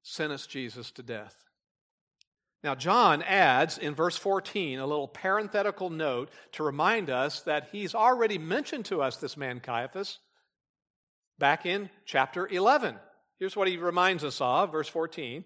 sentence 0.02 0.46
Jesus 0.46 0.90
to 0.92 1.02
death. 1.02 1.34
Now, 2.62 2.74
John 2.74 3.22
adds 3.22 3.78
in 3.78 3.94
verse 3.94 4.16
14 4.16 4.78
a 4.78 4.86
little 4.86 5.08
parenthetical 5.08 5.90
note 5.90 6.30
to 6.52 6.64
remind 6.64 7.10
us 7.10 7.42
that 7.42 7.68
he's 7.70 7.94
already 7.94 8.38
mentioned 8.38 8.86
to 8.86 9.02
us 9.02 9.16
this 9.16 9.36
man 9.36 9.60
Caiaphas 9.60 10.18
back 11.38 11.64
in 11.64 11.90
chapter 12.04 12.46
11. 12.46 12.96
Here's 13.38 13.56
what 13.56 13.68
he 13.68 13.76
reminds 13.76 14.24
us 14.24 14.40
of, 14.40 14.72
verse 14.72 14.88
14. 14.88 15.44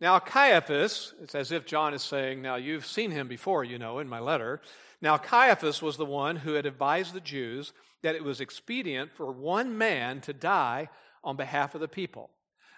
Now, 0.00 0.18
Caiaphas, 0.18 1.14
it's 1.22 1.34
as 1.34 1.52
if 1.52 1.66
John 1.66 1.94
is 1.94 2.02
saying, 2.02 2.42
Now, 2.42 2.56
you've 2.56 2.86
seen 2.86 3.10
him 3.10 3.28
before, 3.28 3.64
you 3.64 3.78
know, 3.78 4.00
in 4.00 4.08
my 4.08 4.18
letter. 4.18 4.60
Now, 5.00 5.16
Caiaphas 5.18 5.80
was 5.80 5.96
the 5.96 6.04
one 6.04 6.36
who 6.36 6.54
had 6.54 6.66
advised 6.66 7.14
the 7.14 7.20
Jews 7.20 7.72
that 8.02 8.14
it 8.14 8.24
was 8.24 8.40
expedient 8.40 9.12
for 9.12 9.30
one 9.30 9.78
man 9.78 10.20
to 10.22 10.32
die 10.32 10.88
on 11.22 11.36
behalf 11.36 11.74
of 11.74 11.80
the 11.80 11.88
people. 11.88 12.30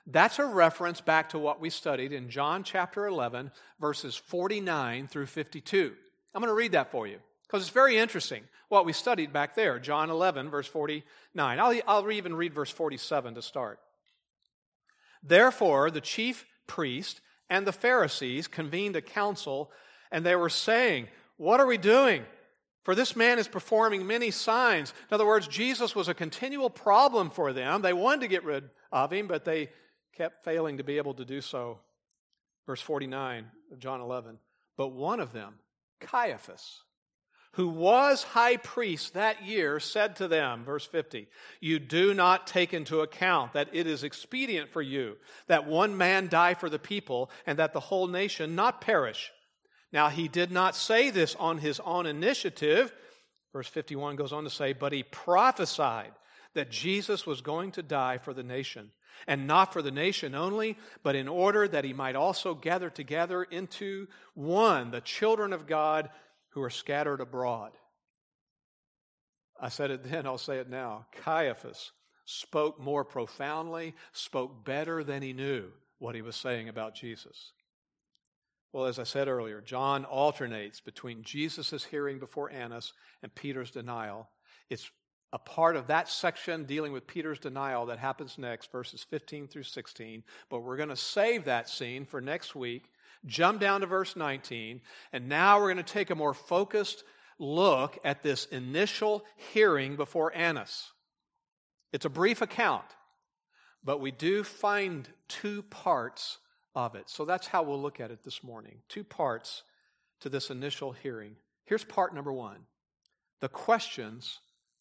That's 0.06 0.38
a 0.38 0.46
reference 0.46 1.00
back 1.00 1.30
to 1.30 1.38
what 1.38 1.60
we 1.60 1.68
studied 1.68 2.12
in 2.12 2.30
John 2.30 2.62
chapter 2.62 3.06
11, 3.06 3.50
verses 3.80 4.14
49 4.14 5.08
through 5.08 5.26
52. 5.26 5.94
I'm 6.32 6.40
going 6.40 6.48
to 6.48 6.54
read 6.54 6.72
that 6.72 6.92
for 6.92 7.06
you 7.06 7.18
because 7.42 7.62
it's 7.62 7.70
very 7.70 7.96
interesting 7.96 8.44
what 8.68 8.84
we 8.84 8.92
studied 8.92 9.32
back 9.32 9.54
there, 9.56 9.78
John 9.78 10.10
11, 10.10 10.50
verse 10.50 10.66
49. 10.66 11.58
I'll, 11.58 11.80
I'll 11.88 12.12
even 12.12 12.34
read 12.34 12.54
verse 12.54 12.70
47 12.70 13.34
to 13.34 13.42
start. 13.42 13.80
Therefore, 15.26 15.90
the 15.90 16.00
chief 16.00 16.46
priest 16.66 17.20
and 17.48 17.66
the 17.66 17.72
Pharisees 17.72 18.48
convened 18.48 18.96
a 18.96 19.02
council, 19.02 19.70
and 20.10 20.24
they 20.24 20.36
were 20.36 20.50
saying, 20.50 21.08
What 21.36 21.60
are 21.60 21.66
we 21.66 21.78
doing? 21.78 22.24
For 22.84 22.94
this 22.94 23.16
man 23.16 23.40
is 23.40 23.48
performing 23.48 24.06
many 24.06 24.30
signs. 24.30 24.94
In 25.10 25.14
other 25.14 25.26
words, 25.26 25.48
Jesus 25.48 25.96
was 25.96 26.08
a 26.08 26.14
continual 26.14 26.70
problem 26.70 27.30
for 27.30 27.52
them. 27.52 27.82
They 27.82 27.92
wanted 27.92 28.20
to 28.20 28.28
get 28.28 28.44
rid 28.44 28.70
of 28.92 29.12
him, 29.12 29.26
but 29.26 29.44
they 29.44 29.70
kept 30.16 30.44
failing 30.44 30.78
to 30.78 30.84
be 30.84 30.96
able 30.96 31.14
to 31.14 31.24
do 31.24 31.40
so. 31.40 31.80
Verse 32.64 32.80
49 32.80 33.46
of 33.72 33.80
John 33.80 34.00
11. 34.00 34.38
But 34.76 34.88
one 34.88 35.18
of 35.18 35.32
them, 35.32 35.54
Caiaphas, 36.00 36.82
who 37.56 37.68
was 37.68 38.22
high 38.22 38.58
priest 38.58 39.14
that 39.14 39.42
year, 39.42 39.80
said 39.80 40.16
to 40.16 40.28
them, 40.28 40.62
verse 40.62 40.84
50, 40.84 41.26
You 41.58 41.78
do 41.78 42.12
not 42.12 42.46
take 42.46 42.74
into 42.74 43.00
account 43.00 43.54
that 43.54 43.70
it 43.72 43.86
is 43.86 44.04
expedient 44.04 44.70
for 44.70 44.82
you 44.82 45.16
that 45.46 45.66
one 45.66 45.96
man 45.96 46.28
die 46.28 46.52
for 46.52 46.68
the 46.68 46.78
people 46.78 47.30
and 47.46 47.58
that 47.58 47.72
the 47.72 47.80
whole 47.80 48.08
nation 48.08 48.54
not 48.54 48.82
perish. 48.82 49.32
Now, 49.90 50.10
he 50.10 50.28
did 50.28 50.52
not 50.52 50.76
say 50.76 51.08
this 51.08 51.34
on 51.36 51.56
his 51.56 51.80
own 51.80 52.04
initiative. 52.04 52.92
Verse 53.54 53.68
51 53.68 54.16
goes 54.16 54.34
on 54.34 54.44
to 54.44 54.50
say, 54.50 54.74
But 54.74 54.92
he 54.92 55.02
prophesied 55.02 56.12
that 56.52 56.70
Jesus 56.70 57.26
was 57.26 57.40
going 57.40 57.72
to 57.72 57.82
die 57.82 58.18
for 58.18 58.34
the 58.34 58.42
nation, 58.42 58.90
and 59.26 59.46
not 59.46 59.72
for 59.72 59.80
the 59.80 59.90
nation 59.90 60.34
only, 60.34 60.76
but 61.02 61.16
in 61.16 61.26
order 61.26 61.66
that 61.66 61.84
he 61.84 61.94
might 61.94 62.16
also 62.16 62.54
gather 62.54 62.90
together 62.90 63.44
into 63.44 64.08
one 64.34 64.90
the 64.90 65.00
children 65.00 65.54
of 65.54 65.66
God 65.66 66.10
who 66.56 66.62
are 66.62 66.70
scattered 66.70 67.20
abroad. 67.20 67.72
I 69.60 69.68
said 69.68 69.90
it 69.90 70.02
then, 70.10 70.24
I'll 70.24 70.38
say 70.38 70.56
it 70.56 70.70
now. 70.70 71.04
Caiaphas 71.22 71.92
spoke 72.24 72.80
more 72.80 73.04
profoundly, 73.04 73.94
spoke 74.12 74.64
better 74.64 75.04
than 75.04 75.20
he 75.20 75.34
knew 75.34 75.66
what 75.98 76.14
he 76.14 76.22
was 76.22 76.34
saying 76.34 76.70
about 76.70 76.94
Jesus. 76.94 77.52
Well, 78.72 78.86
as 78.86 78.98
I 78.98 79.02
said 79.02 79.28
earlier, 79.28 79.60
John 79.60 80.06
alternates 80.06 80.80
between 80.80 81.22
Jesus' 81.22 81.84
hearing 81.84 82.18
before 82.18 82.50
Annas 82.50 82.94
and 83.22 83.34
Peter's 83.34 83.70
denial. 83.70 84.30
It's 84.70 84.90
a 85.34 85.38
part 85.38 85.76
of 85.76 85.88
that 85.88 86.08
section 86.08 86.64
dealing 86.64 86.92
with 86.92 87.06
Peter's 87.06 87.38
denial 87.38 87.84
that 87.86 87.98
happens 87.98 88.38
next, 88.38 88.72
verses 88.72 89.04
15 89.10 89.48
through 89.48 89.64
16. 89.64 90.24
But 90.48 90.60
we're 90.60 90.78
going 90.78 90.88
to 90.88 90.96
save 90.96 91.44
that 91.44 91.68
scene 91.68 92.06
for 92.06 92.22
next 92.22 92.54
week, 92.54 92.88
jump 93.26 93.60
down 93.60 93.80
to 93.80 93.86
verse 93.86 94.16
19, 94.16 94.80
and 95.12 95.28
now 95.28 95.58
we're 95.58 95.72
going 95.72 95.84
to 95.84 95.92
take 95.92 96.10
a 96.10 96.14
more 96.14 96.34
focused 96.34 97.04
look 97.38 97.98
at 98.04 98.22
this 98.22 98.46
initial 98.46 99.24
hearing 99.52 99.96
before 99.96 100.34
Annas. 100.34 100.92
It's 101.92 102.04
a 102.04 102.10
brief 102.10 102.42
account, 102.42 102.84
but 103.84 104.00
we 104.00 104.10
do 104.10 104.42
find 104.42 105.08
two 105.28 105.62
parts 105.62 106.38
of 106.74 106.94
it. 106.94 107.08
So 107.08 107.24
that's 107.24 107.46
how 107.46 107.62
we'll 107.62 107.80
look 107.80 108.00
at 108.00 108.10
it 108.10 108.22
this 108.22 108.42
morning. 108.42 108.78
Two 108.88 109.04
parts 109.04 109.62
to 110.20 110.28
this 110.28 110.50
initial 110.50 110.92
hearing. 110.92 111.36
Here's 111.64 111.84
part 111.84 112.14
number 112.14 112.32
one 112.32 112.66
the 113.40 113.48
questions 113.48 114.40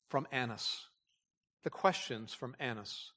from 0.10 0.28
Annas. 0.32 0.86
The 1.64 1.70
questions 1.70 2.34
from 2.34 2.56
Annas. 2.60 3.12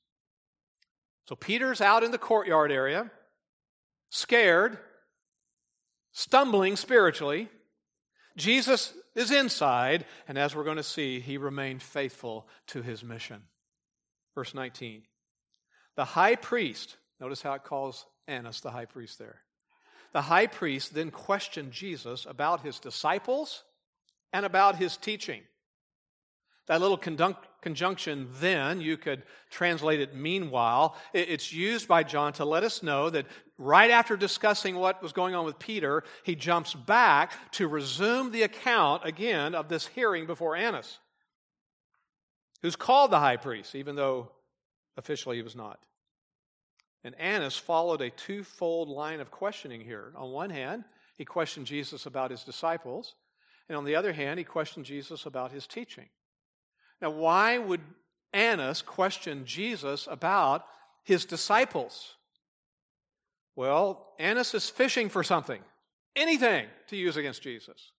So 1.28 1.36
Peter's 1.36 1.82
out 1.82 2.02
in 2.02 2.10
the 2.10 2.18
courtyard 2.18 2.72
area, 2.72 3.10
scared, 4.08 4.78
stumbling 6.18 6.74
spiritually. 6.74 7.48
Jesus 8.36 8.92
is 9.14 9.30
inside, 9.30 10.04
and 10.26 10.36
as 10.36 10.54
we're 10.54 10.64
going 10.64 10.76
to 10.76 10.82
see, 10.82 11.20
he 11.20 11.38
remained 11.38 11.80
faithful 11.80 12.48
to 12.66 12.82
his 12.82 13.04
mission. 13.04 13.42
Verse 14.34 14.52
19. 14.52 15.02
The 15.94 16.04
high 16.04 16.34
priest, 16.34 16.96
notice 17.20 17.40
how 17.40 17.52
it 17.52 17.62
calls 17.62 18.04
Annas 18.26 18.60
the 18.60 18.72
high 18.72 18.86
priest 18.86 19.20
there. 19.20 19.42
The 20.12 20.22
high 20.22 20.48
priest 20.48 20.92
then 20.92 21.12
questioned 21.12 21.70
Jesus 21.70 22.26
about 22.28 22.62
his 22.62 22.80
disciples 22.80 23.62
and 24.32 24.44
about 24.44 24.74
his 24.74 24.96
teaching. 24.96 25.42
That 26.66 26.80
little 26.80 26.96
conjunction, 27.60 28.28
then, 28.40 28.80
you 28.80 28.96
could 28.96 29.22
translate 29.50 30.00
it 30.00 30.14
meanwhile. 30.14 30.96
It's 31.12 31.52
used 31.52 31.88
by 31.88 32.02
John 32.02 32.32
to 32.34 32.44
let 32.44 32.64
us 32.64 32.82
know 32.82 33.10
that 33.10 33.26
right 33.58 33.90
after 33.90 34.16
discussing 34.16 34.76
what 34.76 35.02
was 35.02 35.12
going 35.12 35.34
on 35.34 35.44
with 35.44 35.58
Peter, 35.58 36.04
he 36.22 36.34
jumps 36.34 36.74
back 36.74 37.32
to 37.52 37.66
resume 37.66 38.30
the 38.30 38.42
account 38.42 39.02
again 39.04 39.54
of 39.54 39.68
this 39.68 39.86
hearing 39.86 40.26
before 40.26 40.54
Annas, 40.54 40.98
who's 42.62 42.76
called 42.76 43.10
the 43.10 43.18
high 43.18 43.36
priest, 43.36 43.74
even 43.74 43.96
though 43.96 44.30
officially 44.96 45.36
he 45.36 45.42
was 45.42 45.56
not. 45.56 45.80
And 47.04 47.14
Annas 47.16 47.56
followed 47.56 48.00
a 48.00 48.10
twofold 48.10 48.88
line 48.88 49.20
of 49.20 49.30
questioning 49.30 49.80
here. 49.80 50.12
On 50.16 50.30
one 50.30 50.50
hand, 50.50 50.84
he 51.16 51.24
questioned 51.24 51.66
Jesus 51.66 52.06
about 52.06 52.30
his 52.30 52.44
disciples, 52.44 53.14
and 53.68 53.76
on 53.76 53.84
the 53.84 53.96
other 53.96 54.12
hand, 54.12 54.38
he 54.38 54.44
questioned 54.44 54.86
Jesus 54.86 55.26
about 55.26 55.52
his 55.52 55.66
teaching. 55.66 56.08
Now, 57.00 57.10
why 57.10 57.58
would 57.58 57.80
Annas 58.32 58.82
question 58.82 59.44
Jesus 59.44 60.08
about 60.10 60.64
his 61.04 61.24
disciples? 61.24 62.14
Well, 63.56 64.12
Annas 64.18 64.54
is 64.54 64.68
fishing 64.68 65.08
for 65.08 65.22
something, 65.22 65.60
anything 66.14 66.66
to 66.88 66.96
use 66.96 67.16
against 67.16 67.42
Jesus. 67.42 67.92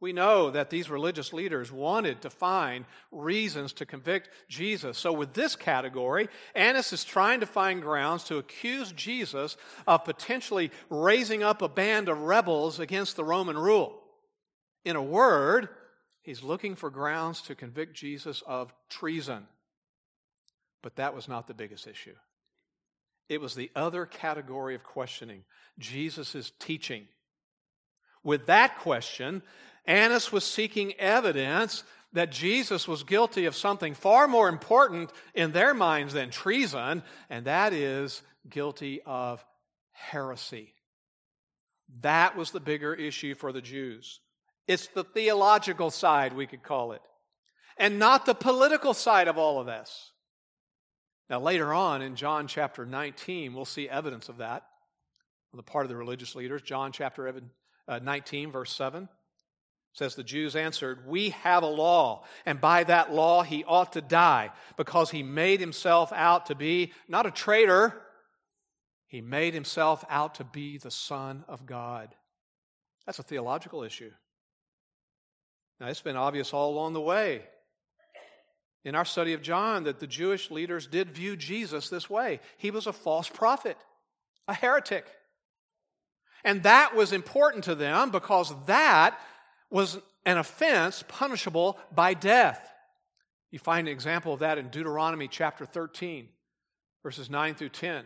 We 0.00 0.14
know 0.14 0.50
that 0.50 0.70
these 0.70 0.88
religious 0.88 1.34
leaders 1.34 1.70
wanted 1.70 2.22
to 2.22 2.30
find 2.30 2.86
reasons 3.12 3.74
to 3.74 3.86
convict 3.86 4.30
Jesus. 4.48 4.96
So, 4.96 5.12
with 5.12 5.34
this 5.34 5.54
category, 5.56 6.28
Annas 6.54 6.94
is 6.94 7.04
trying 7.04 7.40
to 7.40 7.46
find 7.46 7.82
grounds 7.82 8.24
to 8.24 8.38
accuse 8.38 8.92
Jesus 8.92 9.58
of 9.86 10.04
potentially 10.04 10.70
raising 10.88 11.42
up 11.42 11.60
a 11.60 11.68
band 11.68 12.08
of 12.08 12.22
rebels 12.22 12.80
against 12.80 13.16
the 13.16 13.24
Roman 13.24 13.58
rule. 13.58 14.00
In 14.86 14.96
a 14.96 15.02
word, 15.02 15.68
He's 16.22 16.42
looking 16.42 16.74
for 16.74 16.90
grounds 16.90 17.40
to 17.42 17.54
convict 17.54 17.94
Jesus 17.94 18.42
of 18.46 18.72
treason. 18.88 19.46
But 20.82 20.96
that 20.96 21.14
was 21.14 21.28
not 21.28 21.46
the 21.46 21.54
biggest 21.54 21.86
issue. 21.86 22.14
It 23.28 23.40
was 23.40 23.54
the 23.54 23.70
other 23.76 24.06
category 24.06 24.74
of 24.74 24.82
questioning 24.82 25.44
Jesus' 25.78 26.52
teaching. 26.58 27.06
With 28.22 28.46
that 28.46 28.78
question, 28.78 29.42
Annas 29.86 30.32
was 30.32 30.44
seeking 30.44 30.94
evidence 30.94 31.84
that 32.12 32.32
Jesus 32.32 32.88
was 32.88 33.04
guilty 33.04 33.46
of 33.46 33.54
something 33.54 33.94
far 33.94 34.26
more 34.26 34.48
important 34.48 35.12
in 35.34 35.52
their 35.52 35.74
minds 35.74 36.12
than 36.12 36.30
treason, 36.30 37.02
and 37.30 37.46
that 37.46 37.72
is 37.72 38.20
guilty 38.48 39.00
of 39.06 39.44
heresy. 39.92 40.74
That 42.00 42.36
was 42.36 42.50
the 42.50 42.60
bigger 42.60 42.94
issue 42.94 43.34
for 43.34 43.52
the 43.52 43.62
Jews. 43.62 44.20
It's 44.70 44.86
the 44.86 45.02
theological 45.02 45.90
side, 45.90 46.32
we 46.32 46.46
could 46.46 46.62
call 46.62 46.92
it, 46.92 47.02
and 47.76 47.98
not 47.98 48.24
the 48.24 48.36
political 48.36 48.94
side 48.94 49.26
of 49.26 49.36
all 49.36 49.58
of 49.58 49.66
this. 49.66 50.12
Now, 51.28 51.40
later 51.40 51.74
on 51.74 52.02
in 52.02 52.14
John 52.14 52.46
chapter 52.46 52.86
19, 52.86 53.52
we'll 53.52 53.64
see 53.64 53.88
evidence 53.88 54.28
of 54.28 54.36
that 54.36 54.62
on 55.52 55.56
the 55.56 55.64
part 55.64 55.84
of 55.84 55.88
the 55.88 55.96
religious 55.96 56.36
leaders. 56.36 56.62
John 56.62 56.92
chapter 56.92 57.34
uh, 57.88 57.98
19, 57.98 58.52
verse 58.52 58.72
7 58.72 59.08
says 59.92 60.14
the 60.14 60.22
Jews 60.22 60.54
answered, 60.54 61.04
We 61.04 61.30
have 61.30 61.64
a 61.64 61.66
law, 61.66 62.22
and 62.46 62.60
by 62.60 62.84
that 62.84 63.12
law 63.12 63.42
he 63.42 63.64
ought 63.64 63.94
to 63.94 64.00
die, 64.00 64.50
because 64.76 65.10
he 65.10 65.24
made 65.24 65.58
himself 65.58 66.12
out 66.12 66.46
to 66.46 66.54
be 66.54 66.92
not 67.08 67.26
a 67.26 67.32
traitor, 67.32 68.00
he 69.08 69.20
made 69.20 69.52
himself 69.52 70.04
out 70.08 70.36
to 70.36 70.44
be 70.44 70.78
the 70.78 70.92
Son 70.92 71.44
of 71.48 71.66
God. 71.66 72.14
That's 73.04 73.18
a 73.18 73.24
theological 73.24 73.82
issue. 73.82 74.12
Now, 75.80 75.86
it's 75.88 76.02
been 76.02 76.16
obvious 76.16 76.52
all 76.52 76.70
along 76.70 76.92
the 76.92 77.00
way 77.00 77.42
in 78.84 78.94
our 78.94 79.04
study 79.04 79.32
of 79.32 79.42
John 79.42 79.84
that 79.84 79.98
the 79.98 80.06
Jewish 80.06 80.50
leaders 80.50 80.86
did 80.86 81.10
view 81.10 81.36
Jesus 81.36 81.88
this 81.88 82.08
way. 82.08 82.40
He 82.58 82.70
was 82.70 82.86
a 82.86 82.92
false 82.92 83.28
prophet, 83.28 83.76
a 84.46 84.54
heretic. 84.54 85.06
And 86.44 86.62
that 86.62 86.94
was 86.94 87.12
important 87.12 87.64
to 87.64 87.74
them 87.74 88.10
because 88.10 88.52
that 88.66 89.18
was 89.70 89.98
an 90.26 90.38
offense 90.38 91.04
punishable 91.08 91.78
by 91.94 92.14
death. 92.14 92.66
You 93.50 93.58
find 93.58 93.88
an 93.88 93.92
example 93.92 94.34
of 94.34 94.40
that 94.40 94.58
in 94.58 94.68
Deuteronomy 94.68 95.28
chapter 95.28 95.66
13, 95.66 96.28
verses 97.02 97.28
9 97.28 97.54
through 97.54 97.70
10. 97.70 98.04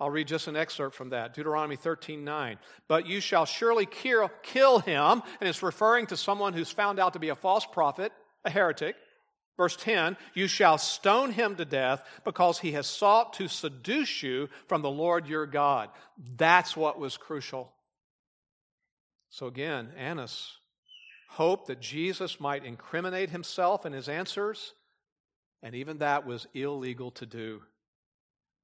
I'll 0.00 0.10
read 0.10 0.28
just 0.28 0.48
an 0.48 0.56
excerpt 0.56 0.96
from 0.96 1.10
that 1.10 1.34
Deuteronomy 1.34 1.76
13 1.76 2.24
9. 2.24 2.58
But 2.88 3.06
you 3.06 3.20
shall 3.20 3.44
surely 3.44 3.86
kill, 3.86 4.78
him, 4.78 5.22
and 5.40 5.48
it's 5.48 5.62
referring 5.62 6.06
to 6.06 6.16
someone 6.16 6.54
who's 6.54 6.70
found 6.70 6.98
out 6.98 7.12
to 7.12 7.18
be 7.18 7.28
a 7.28 7.34
false 7.34 7.66
prophet, 7.66 8.10
a 8.44 8.50
heretic. 8.50 8.96
Verse 9.58 9.76
10 9.76 10.16
You 10.32 10.46
shall 10.46 10.78
stone 10.78 11.32
him 11.32 11.56
to 11.56 11.66
death 11.66 12.02
because 12.24 12.58
he 12.58 12.72
has 12.72 12.86
sought 12.86 13.34
to 13.34 13.46
seduce 13.46 14.22
you 14.22 14.48
from 14.68 14.80
the 14.80 14.90
Lord 14.90 15.26
your 15.26 15.44
God. 15.44 15.90
That's 16.36 16.74
what 16.74 16.98
was 16.98 17.18
crucial. 17.18 17.70
So 19.28 19.46
again, 19.46 19.90
Annas 19.98 20.56
hoped 21.28 21.66
that 21.66 21.80
Jesus 21.80 22.40
might 22.40 22.64
incriminate 22.64 23.30
himself 23.30 23.84
in 23.84 23.92
his 23.92 24.08
answers, 24.08 24.72
and 25.62 25.74
even 25.74 25.98
that 25.98 26.26
was 26.26 26.46
illegal 26.54 27.10
to 27.12 27.26
do. 27.26 27.60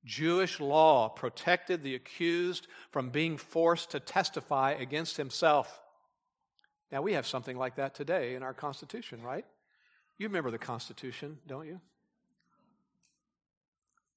Jewish 0.06 0.60
law 0.60 1.08
protected 1.08 1.82
the 1.82 1.96
accused 1.96 2.68
from 2.92 3.10
being 3.10 3.36
forced 3.36 3.90
to 3.90 4.00
testify 4.00 4.70
against 4.72 5.16
himself. 5.16 5.82
Now, 6.92 7.02
we 7.02 7.14
have 7.14 7.26
something 7.26 7.58
like 7.58 7.76
that 7.76 7.94
today 7.94 8.36
in 8.36 8.44
our 8.44 8.54
Constitution, 8.54 9.20
right? 9.20 9.44
You 10.16 10.28
remember 10.28 10.52
the 10.52 10.58
Constitution, 10.58 11.38
don't 11.46 11.66
you? 11.66 11.80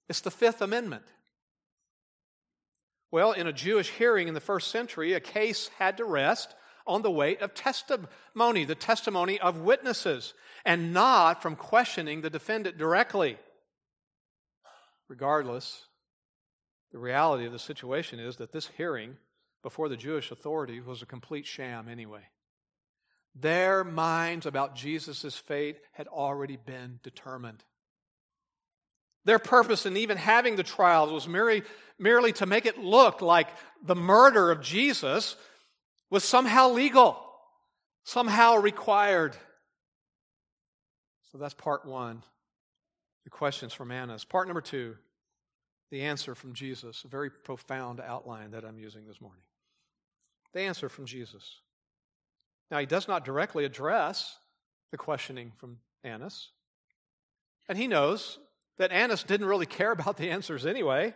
It's 0.07 0.21
the 0.21 0.31
Fifth 0.31 0.61
Amendment. 0.61 1.03
Well, 3.11 3.31
in 3.31 3.47
a 3.47 3.53
Jewish 3.53 3.89
hearing 3.89 4.27
in 4.27 4.35
the 4.35 4.39
first 4.39 4.69
century, 4.69 5.13
a 5.13 5.19
case 5.19 5.69
had 5.79 5.97
to 5.97 6.05
rest 6.05 6.53
on 6.85 7.01
the 7.01 7.11
weight 7.11 7.41
of 7.41 7.55
testimony, 7.55 8.65
the 8.65 8.75
testimony 8.75 9.39
of 9.39 9.61
witnesses, 9.61 10.35
and 10.63 10.93
not 10.93 11.41
from 11.41 11.55
questioning 11.55 12.21
the 12.21 12.29
defendant 12.29 12.77
directly. 12.77 13.37
Regardless, 15.09 15.85
the 16.91 16.99
reality 16.99 17.45
of 17.45 17.51
the 17.51 17.59
situation 17.59 18.19
is 18.19 18.37
that 18.37 18.51
this 18.51 18.69
hearing 18.77 19.17
before 19.63 19.89
the 19.89 19.97
Jewish 19.97 20.31
authorities 20.31 20.85
was 20.85 21.01
a 21.01 21.07
complete 21.07 21.47
sham 21.47 21.89
anyway. 21.89 22.21
Their 23.35 23.83
minds 23.83 24.45
about 24.45 24.75
Jesus' 24.75 25.35
fate 25.35 25.77
had 25.93 26.07
already 26.07 26.57
been 26.57 26.99
determined. 27.03 27.63
Their 29.25 29.39
purpose 29.39 29.85
in 29.85 29.97
even 29.97 30.17
having 30.17 30.55
the 30.55 30.63
trials 30.63 31.11
was 31.11 31.27
merely, 31.27 31.63
merely 31.97 32.31
to 32.33 32.45
make 32.45 32.65
it 32.65 32.77
look 32.77 33.21
like 33.21 33.49
the 33.83 33.95
murder 33.95 34.51
of 34.51 34.61
Jesus 34.61 35.35
was 36.09 36.23
somehow 36.23 36.69
legal, 36.69 37.19
somehow 38.03 38.57
required. 38.57 39.35
So 41.31 41.37
that's 41.37 41.53
part 41.53 41.85
one 41.85 42.23
the 43.23 43.29
questions 43.29 43.73
from 43.73 43.91
Annas. 43.91 44.25
Part 44.25 44.47
number 44.47 44.61
two 44.61 44.95
the 45.91 46.01
answer 46.03 46.35
from 46.35 46.53
Jesus, 46.53 47.03
a 47.03 47.07
very 47.07 47.31
profound 47.31 47.99
outline 47.99 48.51
that 48.51 48.63
I'm 48.63 48.77
using 48.77 49.07
this 49.07 49.19
morning. 49.19 49.41
The 50.53 50.61
answer 50.61 50.87
from 50.87 51.05
Jesus. 51.05 51.61
Now, 52.69 52.77
he 52.77 52.85
does 52.85 53.07
not 53.07 53.25
directly 53.25 53.65
address 53.65 54.37
the 54.91 54.97
questioning 54.97 55.51
from 55.57 55.79
Annas. 56.03 56.49
And 57.67 57.77
he 57.77 57.87
knows 57.87 58.39
that 58.77 58.91
Annas 58.91 59.23
didn't 59.23 59.47
really 59.47 59.65
care 59.65 59.91
about 59.91 60.17
the 60.17 60.29
answers 60.29 60.65
anyway, 60.65 61.13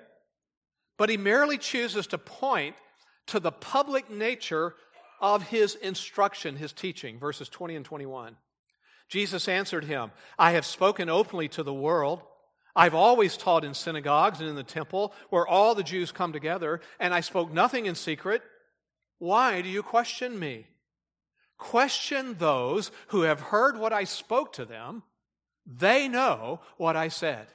but 0.98 1.10
he 1.10 1.18
merely 1.18 1.58
chooses 1.58 2.08
to 2.08 2.18
point 2.18 2.76
to 3.28 3.39
the 3.39 3.52
public 3.52 4.10
nature 4.10 4.76
of 5.22 5.44
his 5.44 5.76
instruction, 5.76 6.56
his 6.56 6.74
teaching, 6.74 7.18
verses 7.18 7.48
20 7.48 7.76
and 7.76 7.86
21. 7.86 8.36
Jesus 9.13 9.47
answered 9.47 9.84
him, 9.84 10.10
I 10.39 10.54
have 10.54 10.65
spoken 10.65 11.08
openly 11.08 11.47
to 11.49 11.62
the 11.62 11.71
world. 11.71 12.23
I've 12.76 12.95
always 12.95 13.38
taught 13.38 13.63
in 13.63 13.76
synagogues 13.76 14.39
and 14.39 14.49
in 14.49 14.56
the 14.56 14.63
temple 14.63 15.13
where 15.30 15.45
all 15.45 15.76
the 15.76 15.84
Jews 15.84 16.12
come 16.12 16.34
together, 16.34 16.82
and 16.99 17.13
I 17.13 17.19
spoke 17.19 17.54
nothing 17.54 17.86
in 17.86 17.93
secret. 17.93 18.41
Why 19.19 19.62
do 19.62 19.69
you 19.69 19.84
question 19.84 20.39
me? 20.39 20.65
Question 21.60 22.38
those 22.39 22.89
who 23.10 23.21
have 23.21 23.39
heard 23.39 23.78
what 23.78 23.93
I 23.93 24.06
spoke 24.06 24.54
to 24.54 24.65
them. 24.65 25.04
They 25.67 26.08
know 26.08 26.62
what 26.78 26.95
I 26.95 27.10
said. 27.10 27.45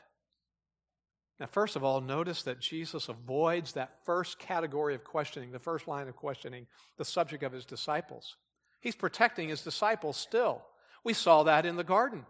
Now, 1.40 1.46
first 1.46 1.74
of 1.74 1.82
all, 1.82 2.00
notice 2.00 2.44
that 2.44 2.60
Jesus 2.60 3.08
avoids 3.08 3.72
that 3.72 4.04
first 4.04 4.38
category 4.38 4.94
of 4.94 5.02
questioning, 5.02 5.50
the 5.50 5.58
first 5.58 5.88
line 5.88 6.06
of 6.06 6.14
questioning, 6.14 6.68
the 6.98 7.04
subject 7.04 7.42
of 7.42 7.50
his 7.50 7.64
disciples. 7.64 8.36
He's 8.80 8.94
protecting 8.94 9.48
his 9.48 9.62
disciples 9.62 10.16
still. 10.16 10.62
We 11.08 11.14
saw 11.14 11.44
that 11.44 11.64
in 11.64 11.76
the 11.76 11.84
garden. 11.84 12.26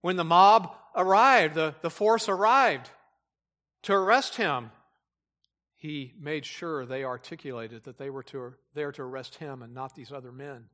When 0.00 0.16
the 0.16 0.24
mob 0.24 0.74
arrived, 0.96 1.54
the, 1.54 1.76
the 1.80 1.88
force 1.88 2.28
arrived 2.28 2.90
to 3.84 3.92
arrest 3.92 4.34
him, 4.34 4.72
he 5.76 6.12
made 6.18 6.44
sure 6.44 6.84
they 6.84 7.04
articulated 7.04 7.84
that 7.84 7.98
they 7.98 8.10
were 8.10 8.24
to, 8.24 8.54
there 8.74 8.90
to 8.90 9.02
arrest 9.02 9.36
him 9.36 9.62
and 9.62 9.72
not 9.72 9.94
these 9.94 10.10
other 10.10 10.32
men. 10.32 10.64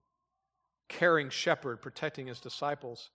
Caring 0.88 1.28
shepherd, 1.28 1.82
protecting 1.82 2.28
his 2.28 2.40
disciples. 2.40 3.10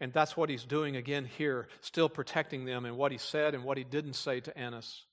And 0.00 0.10
that's 0.14 0.34
what 0.34 0.48
he's 0.48 0.64
doing 0.64 0.96
again 0.96 1.26
here, 1.26 1.68
still 1.82 2.08
protecting 2.08 2.64
them 2.64 2.86
and 2.86 2.96
what 2.96 3.12
he 3.12 3.18
said 3.18 3.54
and 3.54 3.64
what 3.64 3.76
he 3.76 3.84
didn't 3.84 4.14
say 4.14 4.40
to 4.40 4.56
Annas. 4.56 5.04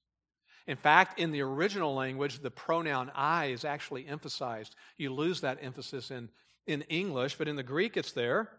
In 0.66 0.78
fact, 0.78 1.20
in 1.20 1.32
the 1.32 1.42
original 1.42 1.94
language, 1.94 2.40
the 2.40 2.52
pronoun 2.52 3.12
I 3.14 3.48
is 3.48 3.66
actually 3.66 4.08
emphasized. 4.08 4.78
You 4.96 5.14
lose 5.14 5.42
that 5.42 5.58
emphasis 5.62 6.10
in, 6.10 6.30
in 6.68 6.82
English, 6.84 7.36
but 7.36 7.48
in 7.48 7.56
the 7.56 7.64
Greek 7.64 7.98
it's 7.98 8.12
there. 8.12 8.50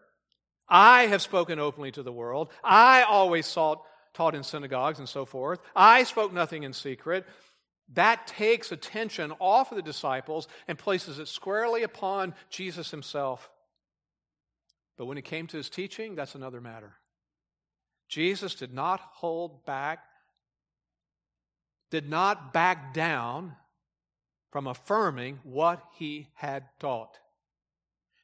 I 0.67 1.03
have 1.03 1.21
spoken 1.21 1.59
openly 1.59 1.91
to 1.93 2.03
the 2.03 2.11
world. 2.11 2.49
I 2.63 3.03
always 3.03 3.51
taught, 3.51 3.83
taught 4.13 4.35
in 4.35 4.43
synagogues 4.43 4.99
and 4.99 5.07
so 5.07 5.25
forth. 5.25 5.59
I 5.75 6.03
spoke 6.03 6.33
nothing 6.33 6.63
in 6.63 6.73
secret. 6.73 7.25
That 7.93 8.27
takes 8.27 8.71
attention 8.71 9.33
off 9.39 9.71
of 9.71 9.77
the 9.77 9.81
disciples 9.81 10.47
and 10.67 10.77
places 10.77 11.19
it 11.19 11.29
squarely 11.29 11.83
upon 11.83 12.33
Jesus 12.49 12.91
himself. 12.91 13.49
But 14.97 15.05
when 15.05 15.17
it 15.17 15.23
came 15.23 15.47
to 15.47 15.57
his 15.57 15.69
teaching, 15.69 16.15
that's 16.15 16.35
another 16.35 16.59
matter. 16.59 16.93
Jesus 18.09 18.55
did 18.55 18.73
not 18.73 18.99
hold 18.99 19.65
back, 19.65 19.99
did 21.91 22.09
not 22.09 22.51
back 22.51 22.93
down 22.93 23.55
from 24.51 24.67
affirming 24.67 25.39
what 25.43 25.81
he 25.93 26.27
had 26.35 26.65
taught. 26.79 27.17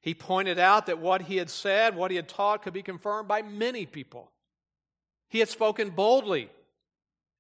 He 0.04 0.14
pointed 0.14 0.60
out 0.60 0.88
that 0.88 1.00
what 1.00 1.24
he 1.24 1.38
had 1.38 1.50
said, 1.50 1.96
what 1.96 2.12
he 2.12 2.18
had 2.18 2.28
taught, 2.28 2.62
could 2.62 2.74
be 2.74 2.84
confirmed 2.84 3.30
by 3.30 3.42
many 3.42 3.86
people. 3.86 4.34
He 5.30 5.40
had 5.40 5.48
spoken 5.48 5.92
boldly 5.92 6.50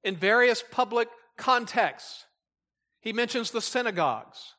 in 0.01 0.15
various 0.15 0.63
public 0.71 1.09
contexts. 1.37 2.25
He 3.01 3.11
mentions 3.11 3.51
the 3.51 3.61
synagogues. 3.61 4.53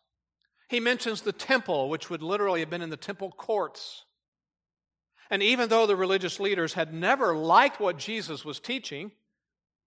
He 0.68 0.80
mentions 0.80 1.22
the 1.22 1.32
temple, 1.32 1.88
which 1.88 2.10
would 2.10 2.22
literally 2.22 2.60
have 2.60 2.68
been 2.68 2.82
in 2.82 2.90
the 2.90 2.96
temple 2.98 3.30
courts. 3.30 4.04
And 5.30 5.42
even 5.42 5.70
though 5.70 5.86
the 5.86 5.96
religious 5.96 6.38
leaders 6.38 6.74
had 6.74 6.92
never 6.92 7.34
liked 7.34 7.80
what 7.80 7.96
Jesus 7.96 8.44
was 8.44 8.60
teaching, 8.60 9.12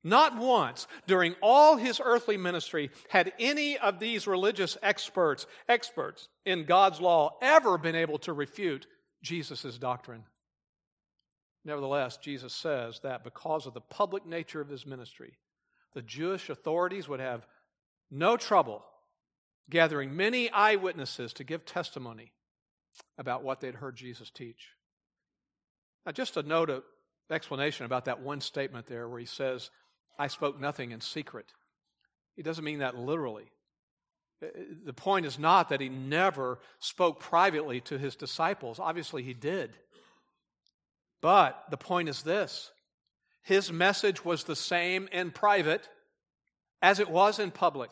not 0.04 0.38
once 0.38 0.88
during 1.06 1.36
all 1.42 1.76
his 1.76 2.00
earthly 2.04 2.38
ministry 2.38 2.92
had 3.10 3.34
any 3.40 3.78
of 3.78 4.00
these 4.00 4.28
religious 4.28 4.78
experts, 4.82 5.46
experts 5.68 6.30
in 6.46 6.66
God's 6.66 7.02
law, 7.02 7.38
ever 7.42 7.78
been 7.78 7.96
able 7.96 8.20
to 8.20 8.34
refute 8.34 8.88
Jesus' 9.22 9.78
doctrine. 9.78 10.24
Nevertheless, 11.66 12.18
Jesus 12.18 12.54
says 12.54 13.02
that 13.04 13.24
because 13.24 13.66
of 13.66 13.74
the 13.74 13.82
public 13.82 14.26
nature 14.26 14.62
of 14.62 14.70
his 14.70 14.86
ministry, 14.86 15.34
the 15.94 16.02
Jewish 16.02 16.50
authorities 16.50 17.10
would 17.10 17.20
have 17.20 17.46
no 18.10 18.38
trouble 18.38 18.86
gathering 19.70 20.16
many 20.16 20.50
eyewitnesses 20.50 21.34
to 21.34 21.44
give 21.44 21.66
testimony 21.66 22.32
about 23.18 23.44
what 23.44 23.60
they'd 23.60 23.76
heard 23.76 23.96
Jesus 23.96 24.30
teach. 24.30 24.70
Now, 26.06 26.14
just 26.14 26.38
a 26.38 26.44
note 26.44 26.70
of 26.70 26.84
explanation 27.30 27.86
about 27.86 28.06
that 28.06 28.22
one 28.22 28.40
statement 28.40 28.88
there 28.88 29.10
where 29.10 29.20
he 29.20 29.26
says, 29.26 29.70
I 30.18 30.28
spoke 30.28 30.60
nothing 30.60 30.92
in 30.92 31.02
secret. 31.02 31.54
He 32.36 32.44
doesn't 32.44 32.64
mean 32.64 32.80
that 32.80 32.98
literally. 32.98 33.52
Uh, 34.44 34.48
the 34.86 34.94
point 34.94 35.26
is 35.26 35.40
not 35.40 35.70
that 35.70 35.82
he 35.82 35.90
never 35.90 36.60
spoke 36.80 37.20
privately 37.20 37.82
to 37.82 37.98
his 37.98 38.16
disciples. 38.16 38.80
Obviously, 38.80 39.24
he 39.24 39.34
did. 39.34 39.72
But 41.22 41.64
the 41.72 41.78
point 41.78 42.10
is 42.10 42.24
this 42.24 42.72
his 43.42 43.72
message 43.72 44.26
was 44.26 44.44
the 44.44 44.56
same 44.56 45.08
in 45.12 45.32
private 45.32 45.88
as 46.82 47.00
it 47.00 47.10
was 47.10 47.40
in 47.40 47.52
public. 47.52 47.90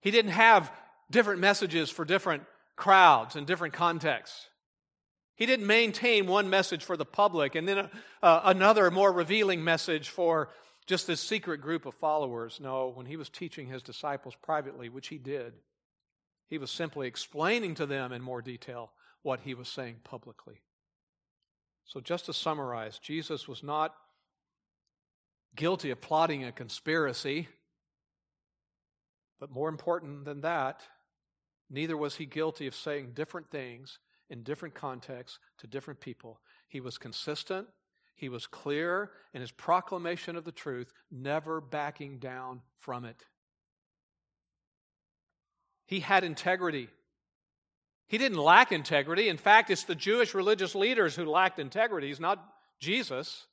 He 0.00 0.10
didn't 0.10 0.30
have 0.30 0.72
different 1.10 1.40
messages 1.40 1.90
for 1.90 2.04
different 2.04 2.44
crowds 2.76 3.36
and 3.36 3.46
different 3.46 3.74
contexts. 3.74 4.48
He 5.38 5.46
didn't 5.46 5.68
maintain 5.68 6.26
one 6.26 6.50
message 6.50 6.84
for 6.84 6.96
the 6.96 7.04
public 7.04 7.54
and 7.54 7.66
then 7.66 7.78
a, 7.78 7.90
uh, 8.24 8.40
another 8.46 8.90
more 8.90 9.12
revealing 9.12 9.62
message 9.62 10.08
for 10.08 10.50
just 10.86 11.06
this 11.06 11.20
secret 11.20 11.60
group 11.60 11.86
of 11.86 11.94
followers. 11.94 12.58
No, 12.60 12.88
when 12.88 13.06
he 13.06 13.16
was 13.16 13.28
teaching 13.28 13.68
his 13.68 13.84
disciples 13.84 14.34
privately, 14.42 14.88
which 14.88 15.06
he 15.06 15.16
did, 15.16 15.52
he 16.48 16.58
was 16.58 16.72
simply 16.72 17.06
explaining 17.06 17.76
to 17.76 17.86
them 17.86 18.10
in 18.10 18.20
more 18.20 18.42
detail 18.42 18.90
what 19.22 19.38
he 19.38 19.54
was 19.54 19.68
saying 19.68 19.98
publicly. 20.02 20.60
So, 21.84 22.00
just 22.00 22.26
to 22.26 22.32
summarize, 22.32 22.98
Jesus 22.98 23.46
was 23.46 23.62
not 23.62 23.94
guilty 25.54 25.90
of 25.92 26.00
plotting 26.00 26.42
a 26.42 26.50
conspiracy, 26.50 27.46
but 29.38 29.52
more 29.52 29.68
important 29.68 30.24
than 30.24 30.40
that, 30.40 30.80
neither 31.70 31.96
was 31.96 32.16
he 32.16 32.26
guilty 32.26 32.66
of 32.66 32.74
saying 32.74 33.12
different 33.14 33.50
things 33.50 34.00
in 34.30 34.42
different 34.42 34.74
contexts 34.74 35.38
to 35.58 35.66
different 35.66 36.00
people. 36.00 36.40
He 36.68 36.80
was 36.80 36.98
consistent, 36.98 37.66
he 38.14 38.28
was 38.28 38.46
clear 38.46 39.10
in 39.32 39.40
his 39.40 39.52
proclamation 39.52 40.36
of 40.36 40.44
the 40.44 40.52
truth, 40.52 40.92
never 41.10 41.60
backing 41.60 42.18
down 42.18 42.62
from 42.78 43.04
it. 43.04 43.24
He 45.86 46.00
had 46.00 46.24
integrity. 46.24 46.88
He 48.08 48.18
didn't 48.18 48.38
lack 48.38 48.72
integrity. 48.72 49.28
In 49.28 49.36
fact, 49.36 49.70
it's 49.70 49.84
the 49.84 49.94
Jewish 49.94 50.34
religious 50.34 50.74
leaders 50.74 51.14
who 51.14 51.24
lacked 51.26 51.58
integrity, 51.58 52.10
it's 52.10 52.20
not 52.20 52.44
Jesus. 52.80 53.46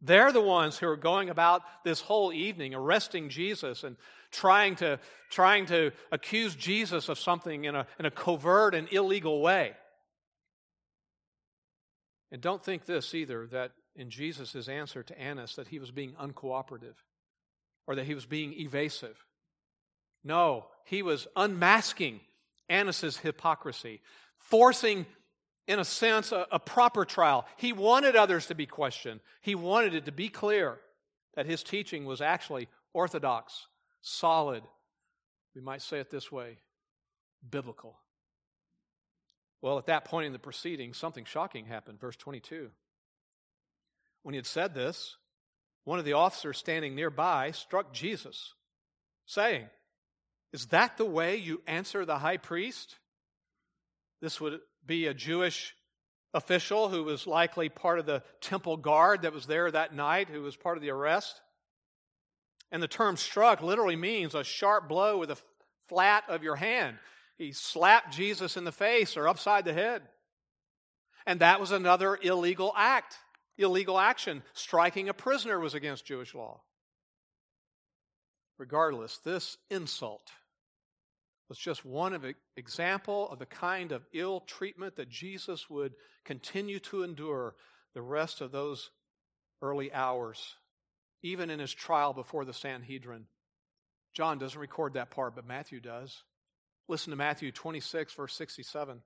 They're 0.00 0.30
the 0.30 0.40
ones 0.40 0.78
who 0.78 0.86
are 0.86 0.96
going 0.96 1.28
about 1.28 1.62
this 1.84 2.00
whole 2.00 2.32
evening 2.32 2.72
arresting 2.72 3.30
Jesus 3.30 3.82
and 3.82 3.96
trying 4.30 4.76
to, 4.76 5.00
trying 5.28 5.66
to 5.66 5.90
accuse 6.12 6.54
Jesus 6.54 7.08
of 7.08 7.18
something 7.18 7.64
in 7.64 7.74
a, 7.74 7.84
in 7.98 8.06
a 8.06 8.10
covert 8.10 8.76
and 8.76 8.90
illegal 8.92 9.42
way. 9.42 9.72
And 12.30 12.42
don't 12.42 12.62
think 12.62 12.84
this 12.84 13.14
either 13.14 13.46
that 13.48 13.72
in 13.96 14.10
Jesus' 14.10 14.68
answer 14.68 15.02
to 15.02 15.18
Annas 15.18 15.56
that 15.56 15.68
he 15.68 15.78
was 15.78 15.90
being 15.90 16.12
uncooperative 16.12 16.94
or 17.86 17.94
that 17.96 18.06
he 18.06 18.14
was 18.14 18.26
being 18.26 18.52
evasive. 18.54 19.24
No, 20.22 20.66
he 20.84 21.02
was 21.02 21.26
unmasking 21.36 22.20
Annas' 22.68 23.16
hypocrisy, 23.16 24.02
forcing, 24.38 25.06
in 25.66 25.78
a 25.78 25.84
sense, 25.84 26.32
a, 26.32 26.46
a 26.52 26.58
proper 26.58 27.04
trial. 27.04 27.46
He 27.56 27.72
wanted 27.72 28.14
others 28.14 28.46
to 28.46 28.54
be 28.54 28.66
questioned. 28.66 29.20
He 29.40 29.54
wanted 29.54 29.94
it 29.94 30.04
to 30.04 30.12
be 30.12 30.28
clear 30.28 30.78
that 31.34 31.46
his 31.46 31.62
teaching 31.62 32.04
was 32.04 32.20
actually 32.20 32.68
orthodox, 32.92 33.66
solid, 34.02 34.62
We 35.54 35.62
might 35.62 35.82
say 35.82 35.98
it 35.98 36.10
this 36.10 36.30
way 36.30 36.58
biblical. 37.48 37.98
Well, 39.60 39.78
at 39.78 39.86
that 39.86 40.04
point 40.04 40.26
in 40.26 40.32
the 40.32 40.38
proceeding, 40.38 40.94
something 40.94 41.24
shocking 41.24 41.66
happened. 41.66 42.00
Verse 42.00 42.16
22. 42.16 42.70
When 44.22 44.32
he 44.34 44.36
had 44.36 44.46
said 44.46 44.74
this, 44.74 45.16
one 45.84 45.98
of 45.98 46.04
the 46.04 46.12
officers 46.12 46.58
standing 46.58 46.94
nearby 46.94 47.50
struck 47.52 47.92
Jesus, 47.92 48.54
saying, 49.26 49.66
Is 50.52 50.66
that 50.66 50.96
the 50.96 51.04
way 51.04 51.36
you 51.36 51.62
answer 51.66 52.04
the 52.04 52.18
high 52.18 52.36
priest? 52.36 52.96
This 54.20 54.40
would 54.40 54.60
be 54.84 55.06
a 55.06 55.14
Jewish 55.14 55.74
official 56.34 56.88
who 56.88 57.04
was 57.04 57.26
likely 57.26 57.68
part 57.68 57.98
of 57.98 58.06
the 58.06 58.22
temple 58.40 58.76
guard 58.76 59.22
that 59.22 59.32
was 59.32 59.46
there 59.46 59.70
that 59.70 59.94
night, 59.94 60.28
who 60.28 60.42
was 60.42 60.56
part 60.56 60.76
of 60.76 60.82
the 60.82 60.90
arrest. 60.90 61.40
And 62.70 62.82
the 62.82 62.88
term 62.88 63.16
struck 63.16 63.62
literally 63.62 63.96
means 63.96 64.34
a 64.34 64.44
sharp 64.44 64.88
blow 64.88 65.18
with 65.18 65.30
the 65.30 65.38
flat 65.88 66.24
of 66.28 66.42
your 66.42 66.56
hand. 66.56 66.98
He 67.38 67.52
slapped 67.52 68.12
Jesus 68.12 68.56
in 68.56 68.64
the 68.64 68.72
face 68.72 69.16
or 69.16 69.28
upside 69.28 69.64
the 69.64 69.72
head. 69.72 70.02
And 71.24 71.40
that 71.40 71.60
was 71.60 71.70
another 71.70 72.18
illegal 72.20 72.72
act, 72.76 73.16
illegal 73.56 73.98
action. 73.98 74.42
Striking 74.54 75.08
a 75.08 75.14
prisoner 75.14 75.60
was 75.60 75.74
against 75.74 76.04
Jewish 76.04 76.34
law. 76.34 76.60
Regardless, 78.58 79.18
this 79.18 79.56
insult 79.70 80.32
was 81.48 81.58
just 81.58 81.84
one 81.84 82.12
of 82.12 82.24
example 82.56 83.30
of 83.30 83.38
the 83.38 83.46
kind 83.46 83.92
of 83.92 84.04
ill 84.12 84.40
treatment 84.40 84.96
that 84.96 85.08
Jesus 85.08 85.70
would 85.70 85.94
continue 86.24 86.80
to 86.80 87.04
endure 87.04 87.54
the 87.94 88.02
rest 88.02 88.40
of 88.40 88.52
those 88.52 88.90
early 89.62 89.92
hours, 89.92 90.56
even 91.22 91.50
in 91.50 91.58
his 91.58 91.72
trial 91.72 92.12
before 92.12 92.44
the 92.44 92.52
Sanhedrin. 92.52 93.26
John 94.12 94.38
doesn't 94.38 94.60
record 94.60 94.94
that 94.94 95.10
part, 95.10 95.34
but 95.36 95.46
Matthew 95.46 95.80
does. 95.80 96.22
Listen 96.88 97.10
to 97.10 97.16
Matthew 97.16 97.52
26, 97.52 98.14
verse 98.14 98.34
67. 98.34 99.02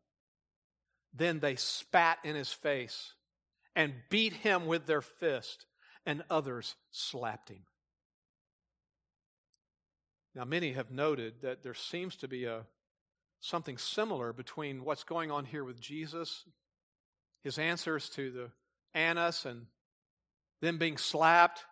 Then 1.12 1.40
they 1.40 1.57
spat 1.57 2.18
in 2.25 2.37
his 2.37 2.53
face 2.53 3.12
and 3.75 3.92
beat 4.09 4.33
him 4.33 4.66
with 4.66 4.87
their 4.87 5.03
fist, 5.03 5.66
and 6.07 6.23
others 6.31 6.77
slapped 6.90 7.49
him. 7.49 7.64
Now, 10.35 10.45
many 10.45 10.73
have 10.73 10.90
noted 10.90 11.42
that 11.42 11.62
there 11.62 11.75
seems 11.75 12.16
to 12.16 12.29
be 12.29 12.45
a 12.45 12.64
something 13.40 13.77
similar 13.77 14.33
between 14.33 14.85
what's 14.85 15.05
going 15.05 15.31
on 15.31 15.45
here 15.45 15.64
with 15.64 15.81
Jesus, 15.81 16.45
his 17.42 17.59
answers 17.59 18.09
to 18.11 18.31
the 18.31 18.51
Annas, 18.95 19.45
and 19.45 19.66
them 20.61 20.79
being 20.79 20.97
slapped. 20.97 21.64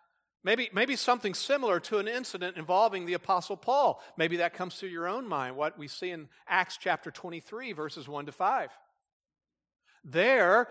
Maybe, 0.43 0.69
maybe 0.73 0.95
something 0.95 1.35
similar 1.35 1.79
to 1.81 1.99
an 1.99 2.07
incident 2.07 2.57
involving 2.57 3.05
the 3.05 3.13
Apostle 3.13 3.57
Paul. 3.57 4.01
Maybe 4.17 4.37
that 4.37 4.55
comes 4.55 4.79
to 4.79 4.87
your 4.87 5.07
own 5.07 5.27
mind, 5.27 5.55
what 5.55 5.77
we 5.77 5.87
see 5.87 6.09
in 6.09 6.29
Acts 6.47 6.77
chapter 6.77 7.11
23, 7.11 7.73
verses 7.73 8.07
1 8.07 8.25
to 8.25 8.31
5. 8.31 8.69
There, 10.03 10.67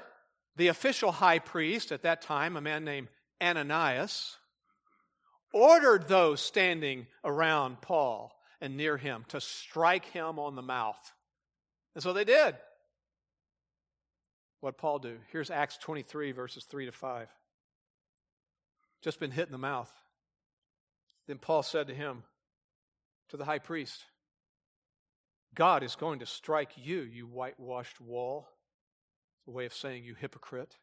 the 0.57 0.69
official 0.69 1.13
high 1.13 1.39
priest 1.39 1.93
at 1.93 2.03
that 2.03 2.23
time, 2.23 2.57
a 2.57 2.61
man 2.61 2.85
named 2.85 3.09
Ananias, 3.41 4.37
ordered 5.53 6.09
those 6.09 6.41
standing 6.41 7.07
around 7.25 7.81
Paul 7.81 8.33
and 8.61 8.77
near 8.77 8.97
him 8.97 9.25
to 9.29 9.41
strike 9.41 10.07
him 10.07 10.41
on 10.41 10.57
the 10.57 10.63
mouth. 10.63 11.01
And 11.95 12.03
so 12.03 12.13
they 12.13 12.25
did. 12.25 12.57
What 14.61 14.79
Paul 14.79 14.99
do? 14.99 15.17
Here's 15.31 15.51
Acts 15.51 15.79
23, 15.79 16.33
verses 16.33 16.65
3 16.65 16.87
to 16.87 16.93
5. 16.93 17.29
Just 19.03 19.21
been 19.21 19.31
hit 19.31 19.47
in 19.47 19.53
the 19.53 19.59
mouth. 19.59 19.91
Then 21.27 21.39
Paul 21.39 21.63
said 21.63 21.87
to 21.89 21.95
him, 21.95 22.25
to 23.31 23.37
the 23.37 23.45
high 23.45 23.59
priest, 23.59 24.05
God 25.55 25.83
is 25.83 25.97
going 25.97 26.21
to 26.21 26.27
strike 26.27 26.73
you, 26.77 27.01
you 27.03 27.27
whitewashed 27.27 28.01
wall. 28.01 28.49
A 29.47 29.51
way 29.51 29.67
of 29.67 29.75
saying, 29.75 30.05
you 30.05 30.15
hypocrite. 30.15 30.77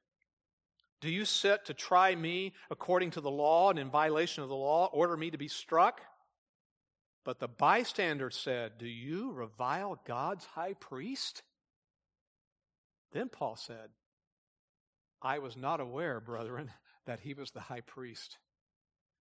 Do 1.00 1.10
you 1.10 1.26
sit 1.26 1.66
to 1.66 1.74
try 1.74 2.16
me 2.16 2.54
according 2.72 3.12
to 3.12 3.22
the 3.22 3.30
law 3.30 3.70
and 3.70 3.78
in 3.78 3.90
violation 3.90 4.44
of 4.44 4.50
the 4.50 4.56
law, 4.56 4.90
order 4.92 5.16
me 5.16 5.30
to 5.30 5.38
be 5.38 5.48
struck? 5.48 6.02
But 7.24 7.40
the 7.40 7.48
bystander 7.48 8.32
said, 8.32 8.78
Do 8.78 8.88
you 8.88 9.32
revile 9.32 10.02
God's 10.06 10.46
high 10.46 10.74
priest? 10.74 11.44
Then 13.12 13.30
Paul 13.30 13.56
said, 13.58 13.90
I 15.22 15.40
was 15.40 15.56
not 15.56 15.80
aware, 15.80 16.20
brethren, 16.20 16.72
that 17.08 17.22
he 17.22 17.34
was 17.34 17.52
the 17.52 17.62
high 17.62 17.82
priest, 17.82 18.38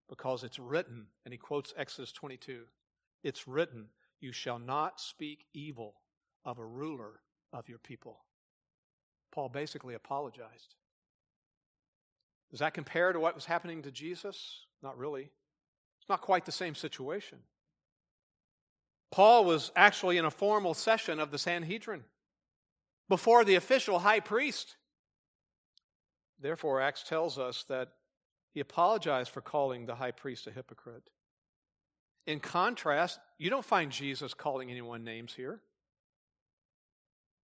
because 0.09 0.45
it's 0.45 0.59
written, 0.59 1.07
and 1.25 1.33
he 1.33 1.39
quotes 1.39 1.73
Exodus 1.77 2.13
22 2.13 2.65
it's 3.25 3.49
written, 3.49 3.87
You 4.21 4.31
shall 4.31 4.61
not 4.61 5.01
speak 5.01 5.47
evil 5.53 5.95
of 6.45 6.59
a 6.59 6.65
ruler 6.65 7.21
of 7.53 7.69
your 7.69 7.79
people. 7.79 8.19
Paul 9.33 9.49
basically 9.49 9.95
apologized. 9.95 10.77
Does 12.51 12.61
that 12.61 12.75
compare 12.75 13.13
to 13.13 13.19
what 13.19 13.35
was 13.35 13.47
happening 13.47 13.83
to 13.83 13.91
Jesus? 13.91 14.67
Not 14.81 14.97
really. 14.97 15.23
It's 15.23 16.09
not 16.09 16.21
quite 16.21 16.45
the 16.45 16.53
same 16.53 16.77
situation. 16.77 17.39
Paul 19.11 19.45
was 19.45 19.73
actually 19.75 20.19
in 20.19 20.25
a 20.25 20.31
formal 20.31 20.75
session 20.75 21.19
of 21.19 21.31
the 21.31 21.39
Sanhedrin 21.39 22.05
before 23.09 23.45
the 23.45 23.57
official 23.57 23.99
high 23.99 24.21
priest. 24.21 24.77
Therefore, 26.41 26.81
Acts 26.81 27.03
tells 27.03 27.39
us 27.39 27.65
that 27.69 27.89
he 28.53 28.61
apologized 28.61 29.31
for 29.31 29.41
calling 29.41 29.87
the 29.87 29.95
high 29.95 30.11
priest 30.11 30.47
a 30.47 30.51
hypocrite. 30.51 31.11
In 32.27 32.41
contrast, 32.41 33.19
you 33.39 33.51
don't 33.51 33.65
find 33.65 33.93
Jesus 33.93 34.35
calling 34.35 34.71
anyone 34.71 35.05
names 35.05 35.35
here. 35.35 35.61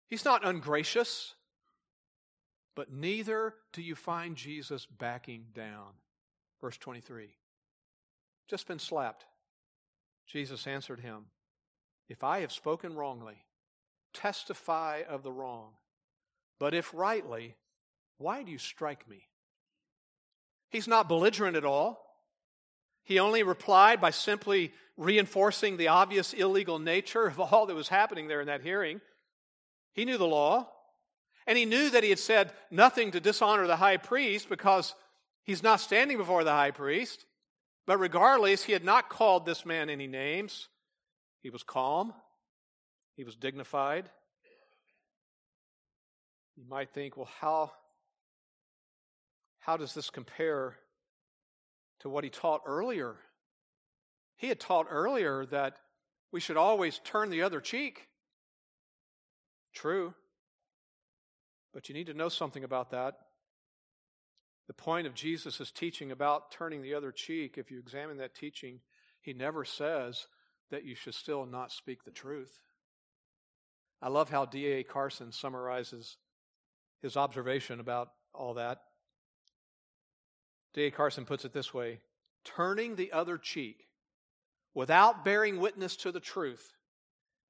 He's 0.09 0.25
not 0.25 0.45
ungracious. 0.45 1.35
But 2.79 2.93
neither 2.93 3.55
do 3.73 3.81
you 3.81 3.93
find 3.93 4.37
Jesus 4.37 4.85
backing 4.85 5.47
down. 5.53 5.91
Verse 6.61 6.77
23. 6.77 7.35
Just 8.47 8.67
been 8.67 8.79
slapped. 8.79 9.25
Jesus 10.25 10.65
answered 10.65 11.01
him, 11.01 11.25
If 12.07 12.23
I 12.23 12.39
have 12.39 12.53
spoken 12.53 12.95
wrongly, 12.95 13.43
testify 14.13 15.01
of 15.09 15.23
the 15.23 15.31
wrong. 15.31 15.71
But 16.57 16.73
if 16.73 16.93
rightly, 16.93 17.55
why 18.19 18.43
do 18.43 18.51
you 18.51 18.59
strike 18.59 19.09
me? 19.09 19.23
He's 20.69 20.87
not 20.87 21.09
belligerent 21.09 21.57
at 21.57 21.65
all. 21.65 22.05
He 23.03 23.17
only 23.17 23.41
replied 23.41 23.99
by 23.99 24.11
simply 24.11 24.71
reinforcing 24.97 25.77
the 25.77 25.87
obvious 25.87 26.33
illegal 26.33 26.77
nature 26.77 27.25
of 27.25 27.39
all 27.39 27.65
that 27.65 27.75
was 27.75 27.87
happening 27.87 28.27
there 28.27 28.41
in 28.41 28.47
that 28.47 28.61
hearing. 28.61 29.01
He 29.93 30.05
knew 30.05 30.17
the 30.17 30.27
law. 30.27 30.69
And 31.47 31.57
he 31.57 31.65
knew 31.65 31.89
that 31.89 32.03
he 32.03 32.11
had 32.11 32.19
said 32.19 32.51
nothing 32.69 33.09
to 33.11 33.19
dishonor 33.19 33.65
the 33.65 33.77
high 33.77 33.97
priest 33.97 34.49
because 34.49 34.93
he's 35.43 35.63
not 35.63 35.79
standing 35.79 36.17
before 36.17 36.43
the 36.43 36.51
high 36.51 36.69
priest. 36.69 37.25
But 37.87 37.97
regardless, 37.97 38.63
he 38.63 38.73
had 38.73 38.83
not 38.83 39.09
called 39.09 39.47
this 39.47 39.65
man 39.65 39.89
any 39.89 40.05
names. 40.05 40.67
He 41.41 41.49
was 41.49 41.63
calm, 41.63 42.13
he 43.15 43.23
was 43.23 43.35
dignified. 43.35 44.09
You 46.55 46.65
might 46.69 46.91
think, 46.93 47.17
well, 47.17 47.29
how, 47.39 47.71
how 49.59 49.77
does 49.77 49.93
this 49.93 50.09
compare 50.09 50.77
to 51.99 52.09
what 52.09 52.23
he 52.23 52.29
taught 52.29 52.61
earlier? 52.65 53.15
He 54.37 54.47
had 54.47 54.59
taught 54.59 54.87
earlier 54.89 55.45
that 55.47 55.77
we 56.31 56.39
should 56.39 56.57
always 56.57 56.99
turn 57.03 57.29
the 57.29 57.41
other 57.41 57.59
cheek. 57.59 58.07
True. 59.73 60.13
But 61.73 61.89
you 61.89 61.95
need 61.95 62.07
to 62.07 62.13
know 62.13 62.29
something 62.29 62.63
about 62.63 62.91
that. 62.91 63.15
The 64.67 64.73
point 64.73 65.07
of 65.07 65.15
Jesus' 65.15 65.71
teaching 65.71 66.11
about 66.11 66.51
turning 66.51 66.81
the 66.81 66.93
other 66.93 67.11
cheek, 67.11 67.57
if 67.57 67.71
you 67.71 67.79
examine 67.79 68.17
that 68.17 68.35
teaching, 68.35 68.79
he 69.21 69.33
never 69.33 69.65
says 69.65 70.27
that 70.71 70.85
you 70.85 70.95
should 70.95 71.15
still 71.15 71.45
not 71.45 71.71
speak 71.71 72.03
the 72.03 72.11
truth. 72.11 72.61
I 74.01 74.09
love 74.09 74.29
how 74.29 74.45
D.A. 74.45 74.83
Carson 74.83 75.31
summarizes 75.31 76.17
his 77.01 77.17
observation 77.17 77.79
about 77.79 78.11
all 78.33 78.53
that. 78.53 78.79
D.A. 80.73 80.91
Carson 80.91 81.25
puts 81.25 81.45
it 81.45 81.53
this 81.53 81.73
way 81.73 81.99
turning 82.45 82.95
the 82.95 83.11
other 83.11 83.37
cheek 83.37 83.87
without 84.73 85.25
bearing 85.25 85.59
witness 85.59 85.95
to 85.97 86.11
the 86.11 86.19
truth 86.19 86.73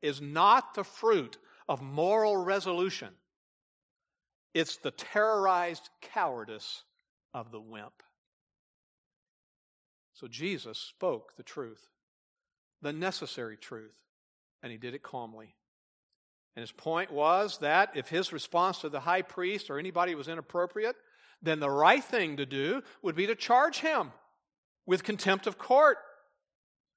is 0.01 0.21
not 0.21 0.73
the 0.73 0.83
fruit 0.83 1.37
of 1.67 1.81
moral 1.81 2.37
resolution 2.37 3.09
it's 4.53 4.77
the 4.77 4.91
terrorized 4.91 5.89
cowardice 6.01 6.83
of 7.33 7.51
the 7.51 7.59
wimp. 7.59 8.03
So 10.13 10.27
Jesus 10.27 10.77
spoke 10.77 11.35
the 11.37 11.43
truth, 11.43 11.87
the 12.81 12.91
necessary 12.91 13.57
truth, 13.57 13.95
and 14.61 14.71
he 14.71 14.77
did 14.77 14.93
it 14.93 15.03
calmly. 15.03 15.55
And 16.55 16.61
his 16.61 16.71
point 16.71 17.11
was 17.11 17.59
that 17.59 17.91
if 17.95 18.09
his 18.09 18.33
response 18.33 18.79
to 18.79 18.89
the 18.89 18.99
high 18.99 19.21
priest 19.21 19.69
or 19.69 19.79
anybody 19.79 20.15
was 20.15 20.27
inappropriate, 20.27 20.95
then 21.41 21.59
the 21.59 21.69
right 21.69 22.03
thing 22.03 22.37
to 22.37 22.45
do 22.45 22.83
would 23.01 23.15
be 23.15 23.27
to 23.27 23.35
charge 23.35 23.79
him 23.79 24.11
with 24.85 25.03
contempt 25.03 25.47
of 25.47 25.57
court. 25.57 25.97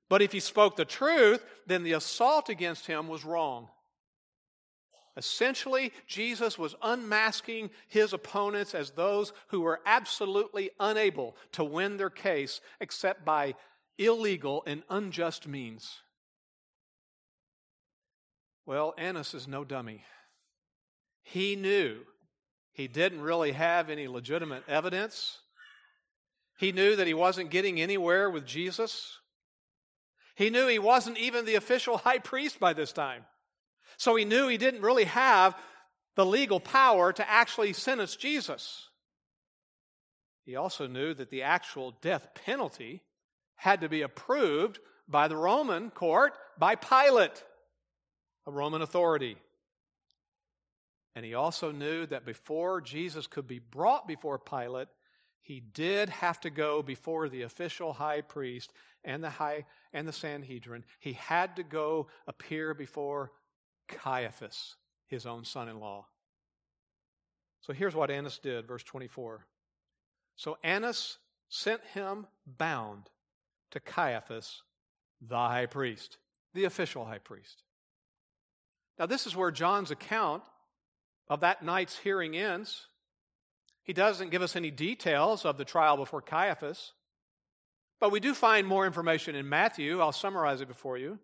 But 0.09 0.23
if 0.23 0.33
he 0.33 0.41
spoke 0.41 0.77
the 0.77 0.85
truth, 0.85 1.45
then 1.67 1.85
the 1.85 1.93
assault 1.93 2.49
against 2.49 2.87
him 2.87 3.09
was 3.09 3.25
wrong. 3.25 3.69
Essentially, 5.17 5.93
Jesus 6.07 6.59
was 6.59 6.75
unmasking 6.83 7.71
his 7.89 8.13
opponents 8.13 8.75
as 8.75 8.91
those 8.91 9.33
who 9.49 9.61
were 9.61 9.81
absolutely 9.85 10.71
unable 10.81 11.37
to 11.53 11.65
win 11.65 11.99
their 11.99 12.11
case 12.11 12.61
except 12.81 13.25
by 13.25 13.55
illegal 13.99 14.63
and 14.67 14.83
unjust 14.89 15.47
means. 15.47 16.01
Well, 18.65 18.95
Annas 18.97 19.35
is 19.35 19.47
no 19.47 19.65
dummy. 19.65 20.05
He 21.23 21.57
knew 21.57 22.01
he 22.73 22.89
didn't 22.89 23.21
really 23.21 23.53
have 23.53 23.91
any 23.91 24.09
legitimate 24.09 24.65
evidence. 24.67 25.39
He 26.59 26.73
knew 26.73 26.97
that 26.97 27.07
he 27.07 27.15
wasn't 27.15 27.51
getting 27.51 27.81
anywhere 27.81 28.31
with 28.31 28.47
Jesus. 28.47 29.19
He 30.35 30.51
knew 30.51 30.67
he 30.69 30.79
wasn't 30.79 31.19
even 31.19 31.45
the 31.45 31.57
official 31.57 31.97
high 31.99 32.19
priest 32.19 32.59
by 32.59 32.73
this 32.73 32.93
time. 32.93 33.25
So 33.99 34.17
he 34.17 34.25
knew 34.25 34.49
he 34.49 34.57
didn't 34.57 34.83
really 34.83 35.05
have 35.05 35.55
the 36.17 36.27
legal 36.27 36.61
power 36.61 37.13
to 37.13 37.31
actually 37.31 37.73
sentence 37.73 38.17
Jesus. 38.17 38.89
He 40.45 40.57
also 40.57 40.87
knew 40.87 41.15
that 41.15 41.31
the 41.31 41.43
actual 41.43 41.93
death 42.03 42.29
penalty 42.47 43.03
had 43.55 43.83
to 43.83 43.89
be 43.89 44.03
approved 44.03 44.79
by 45.09 45.29
the 45.29 45.37
Roman 45.37 45.91
court, 45.91 46.33
by 46.59 46.75
Pilate, 46.75 47.45
a 48.47 48.51
Roman 48.51 48.83
authority. 48.83 49.37
And 51.15 51.25
he 51.25 51.35
also 51.35 51.71
knew 51.71 52.07
that 52.07 52.25
before 52.25 52.81
Jesus 52.81 53.27
could 53.27 53.47
be 53.47 53.59
brought 53.59 54.07
before 54.09 54.39
Pilate, 54.39 54.89
he 55.43 55.61
did 55.61 56.09
have 56.09 56.41
to 56.41 56.51
go 56.51 56.83
before 56.83 57.29
the 57.29 57.43
official 57.43 57.93
high 57.93 58.21
priest 58.21 58.73
and 59.05 59.23
the 59.23 59.31
high 59.31 59.67
and 59.93 60.07
the 60.07 60.13
Sanhedrin. 60.13 60.85
He 61.01 61.15
had 61.15 61.57
to 61.57 61.63
go 61.63 62.07
appear 62.27 62.75
before 62.75 63.33
Caiaphas, 63.89 64.77
his 65.07 65.27
own 65.27 65.45
son 65.45 65.69
in 65.69 65.81
law. 65.81 66.07
So 67.61 67.73
here's 67.73 67.95
what 67.95 68.11
Annas 68.11 68.39
did, 68.39 68.67
verse 68.67 68.83
24. 68.85 69.47
So 70.37 70.57
Annas 70.63 71.19
sent 71.49 71.83
him 71.93 72.27
bound 72.47 73.11
to 73.73 73.81
Caiaphas, 73.81 74.63
the 75.21 75.37
high 75.37 75.67
priest, 75.67 76.19
the 76.55 76.65
official 76.65 77.05
high 77.05 77.19
priest. 77.19 77.63
Now, 78.99 79.07
this 79.07 79.27
is 79.27 79.37
where 79.37 79.51
John's 79.51 79.91
account 79.91 80.43
of 81.33 81.41
that 81.41 81.65
night's 81.65 81.97
hearing 81.97 82.37
ends. 82.37 82.89
He 83.85 83.95
doesn't 83.95 84.29
give 84.29 84.43
us 84.43 84.55
any 84.55 84.71
details 84.71 85.47
of 85.47 85.57
the 85.57 85.65
trial 85.65 85.97
before 85.97 86.21
Caiaphas, 86.21 86.93
but 88.01 88.13
we 88.13 88.21
do 88.21 88.35
find 88.35 88.67
more 88.67 88.85
information 88.85 89.35
in 89.35 89.49
Matthew. 89.49 89.99
I'll 89.99 90.13
summarize 90.13 90.61
it 90.61 90.69
before 90.69 90.99
you. 90.99 91.19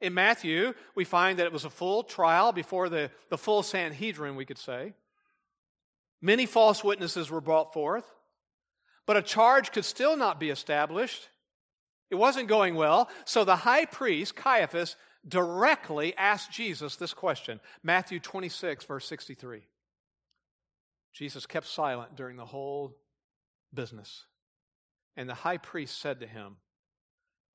In 0.00 0.14
Matthew, 0.14 0.72
we 0.94 1.04
find 1.04 1.38
that 1.38 1.46
it 1.46 1.52
was 1.52 1.66
a 1.66 1.70
full 1.70 2.04
trial 2.04 2.52
before 2.52 2.88
the, 2.88 3.10
the 3.28 3.36
full 3.36 3.62
Sanhedrin, 3.62 4.34
we 4.34 4.46
could 4.46 4.56
say. 4.56 4.94
Many 6.22 6.46
false 6.46 6.82
witnesses 6.82 7.30
were 7.30 7.42
brought 7.42 7.74
forth, 7.74 8.06
but 9.06 9.18
a 9.18 9.22
charge 9.22 9.72
could 9.72 9.84
still 9.84 10.16
not 10.16 10.40
be 10.40 10.48
established. 10.48 11.28
It 12.10 12.14
wasn't 12.14 12.48
going 12.48 12.76
well, 12.76 13.10
so 13.26 13.44
the 13.44 13.56
high 13.56 13.84
priest, 13.84 14.36
Caiaphas, 14.36 14.96
directly 15.26 16.16
asked 16.16 16.50
Jesus 16.50 16.96
this 16.96 17.14
question 17.14 17.60
Matthew 17.82 18.20
26, 18.20 18.84
verse 18.84 19.06
63. 19.06 19.62
Jesus 21.12 21.46
kept 21.46 21.66
silent 21.66 22.16
during 22.16 22.36
the 22.36 22.46
whole 22.46 22.96
business. 23.72 24.24
And 25.16 25.28
the 25.28 25.34
high 25.34 25.58
priest 25.58 26.00
said 26.00 26.20
to 26.20 26.26
him, 26.26 26.56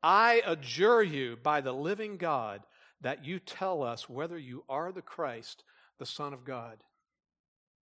I 0.03 0.43
adjure 0.45 1.01
you 1.01 1.37
by 1.41 1.61
the 1.61 1.73
living 1.73 2.17
God 2.17 2.61
that 3.01 3.25
you 3.25 3.39
tell 3.39 3.83
us 3.83 4.07
whether 4.07 4.37
you 4.37 4.63
are 4.69 4.91
the 4.91 5.01
Christ, 5.01 5.63
the 5.97 6.05
Son 6.05 6.33
of 6.33 6.45
God. 6.45 6.77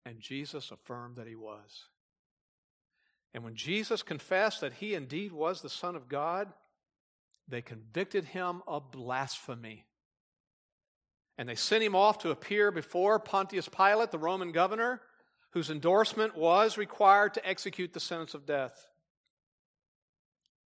And 0.06 0.20
Jesus 0.20 0.72
affirmed 0.72 1.18
that 1.18 1.28
he 1.28 1.36
was. 1.36 1.90
And 3.34 3.44
when 3.44 3.56
Jesus 3.56 4.02
confessed 4.02 4.62
that 4.62 4.76
he 4.76 4.94
indeed 4.94 5.34
was 5.34 5.62
the 5.62 5.70
Son 5.70 5.96
of 5.96 6.08
God, 6.08 6.54
they 7.48 7.62
convicted 7.62 8.26
him 8.26 8.62
of 8.68 8.92
blasphemy. 8.92 9.86
And 11.38 11.48
they 11.50 11.56
sent 11.56 11.84
him 11.84 11.96
off 11.96 12.20
to 12.20 12.32
appear 12.32 12.72
before 12.72 13.20
Pontius 13.20 13.68
Pilate, 13.68 14.12
the 14.12 14.18
Roman 14.18 14.52
governor, 14.52 15.02
whose 15.52 15.70
endorsement 15.70 16.36
was 16.36 16.78
required 16.78 17.34
to 17.34 17.48
execute 17.48 17.94
the 17.94 18.00
sentence 18.00 18.34
of 18.34 18.46
death. 18.46 18.88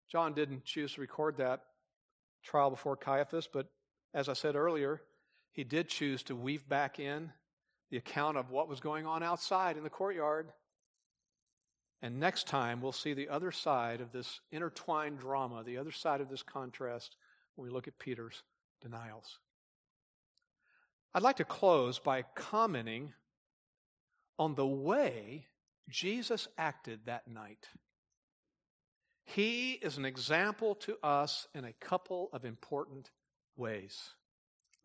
John 0.09 0.33
didn't 0.33 0.65
choose 0.65 0.93
to 0.93 1.01
record 1.01 1.37
that 1.37 1.61
trial 2.43 2.69
before 2.69 2.95
Caiaphas, 2.95 3.49
but 3.51 3.67
as 4.13 4.29
I 4.29 4.33
said 4.33 4.55
earlier, 4.55 5.01
he 5.51 5.63
did 5.63 5.89
choose 5.89 6.23
to 6.23 6.35
weave 6.35 6.67
back 6.69 6.99
in 6.99 7.31
the 7.89 7.97
account 7.97 8.37
of 8.37 8.49
what 8.49 8.69
was 8.69 8.79
going 8.79 9.05
on 9.05 9.23
outside 9.23 9.77
in 9.77 9.83
the 9.83 9.89
courtyard. 9.89 10.51
And 12.01 12.19
next 12.19 12.47
time, 12.47 12.81
we'll 12.81 12.91
see 12.91 13.13
the 13.13 13.29
other 13.29 13.51
side 13.51 14.01
of 14.01 14.11
this 14.11 14.39
intertwined 14.51 15.19
drama, 15.19 15.63
the 15.63 15.77
other 15.77 15.91
side 15.91 16.21
of 16.21 16.29
this 16.29 16.43
contrast, 16.43 17.15
when 17.55 17.67
we 17.67 17.73
look 17.73 17.87
at 17.87 17.97
Peter's 17.97 18.43
denials. 18.81 19.39
I'd 21.13 21.23
like 21.23 21.37
to 21.37 21.45
close 21.45 21.97
by 21.97 22.23
commenting 22.35 23.13
on 24.37 24.53
the 24.53 24.67
way 24.67 25.47
Jesus 25.89 26.47
acted 26.57 26.99
that 27.05 27.27
night. 27.27 27.67
He 29.23 29.73
is 29.73 29.97
an 29.97 30.05
example 30.05 30.75
to 30.75 30.97
us 31.03 31.47
in 31.55 31.65
a 31.65 31.73
couple 31.73 32.29
of 32.31 32.45
important 32.45 33.09
ways. 33.55 34.11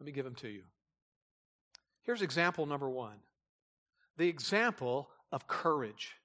Let 0.00 0.06
me 0.06 0.12
give 0.12 0.24
them 0.24 0.34
to 0.36 0.48
you. 0.48 0.62
Here's 2.02 2.22
example 2.22 2.66
number 2.66 2.88
one 2.88 3.18
the 4.16 4.28
example 4.28 5.10
of 5.30 5.46
courage. 5.46 6.16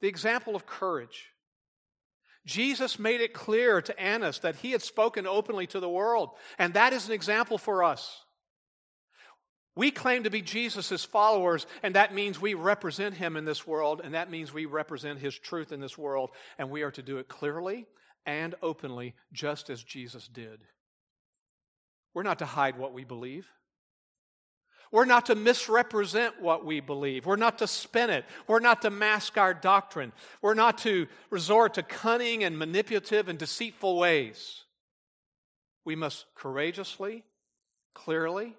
The 0.00 0.08
example 0.08 0.54
of 0.54 0.66
courage. 0.66 1.30
Jesus 2.46 2.98
made 2.98 3.20
it 3.20 3.34
clear 3.34 3.82
to 3.82 4.00
Annas 4.00 4.38
that 4.40 4.56
he 4.56 4.72
had 4.72 4.82
spoken 4.82 5.26
openly 5.26 5.66
to 5.68 5.80
the 5.80 5.88
world, 5.88 6.30
and 6.58 6.74
that 6.74 6.92
is 6.92 7.06
an 7.06 7.12
example 7.12 7.58
for 7.58 7.84
us. 7.84 8.24
We 9.76 9.90
claim 9.92 10.24
to 10.24 10.30
be 10.30 10.42
Jesus' 10.42 11.04
followers, 11.04 11.66
and 11.82 11.94
that 11.94 12.12
means 12.12 12.40
we 12.40 12.54
represent 12.54 13.14
him 13.14 13.36
in 13.36 13.44
this 13.44 13.66
world, 13.66 14.00
and 14.02 14.14
that 14.14 14.30
means 14.30 14.52
we 14.52 14.64
represent 14.64 15.20
his 15.20 15.38
truth 15.38 15.70
in 15.70 15.80
this 15.80 15.96
world, 15.96 16.30
and 16.58 16.70
we 16.70 16.82
are 16.82 16.90
to 16.90 17.02
do 17.02 17.18
it 17.18 17.28
clearly 17.28 17.86
and 18.26 18.54
openly, 18.60 19.14
just 19.32 19.70
as 19.70 19.82
Jesus 19.82 20.26
did. 20.26 20.60
We're 22.12 22.24
not 22.24 22.40
to 22.40 22.46
hide 22.46 22.76
what 22.76 22.92
we 22.92 23.04
believe. 23.04 23.46
We're 24.90 25.04
not 25.04 25.26
to 25.26 25.34
misrepresent 25.34 26.40
what 26.40 26.64
we 26.64 26.80
believe. 26.80 27.26
We're 27.26 27.36
not 27.36 27.58
to 27.58 27.66
spin 27.66 28.10
it. 28.10 28.24
We're 28.46 28.60
not 28.60 28.82
to 28.82 28.90
mask 28.90 29.36
our 29.36 29.54
doctrine. 29.54 30.12
We're 30.40 30.54
not 30.54 30.78
to 30.78 31.06
resort 31.30 31.74
to 31.74 31.82
cunning 31.82 32.44
and 32.44 32.58
manipulative 32.58 33.28
and 33.28 33.38
deceitful 33.38 33.98
ways. 33.98 34.64
We 35.84 35.96
must 35.96 36.26
courageously, 36.34 37.24
clearly, 37.94 38.56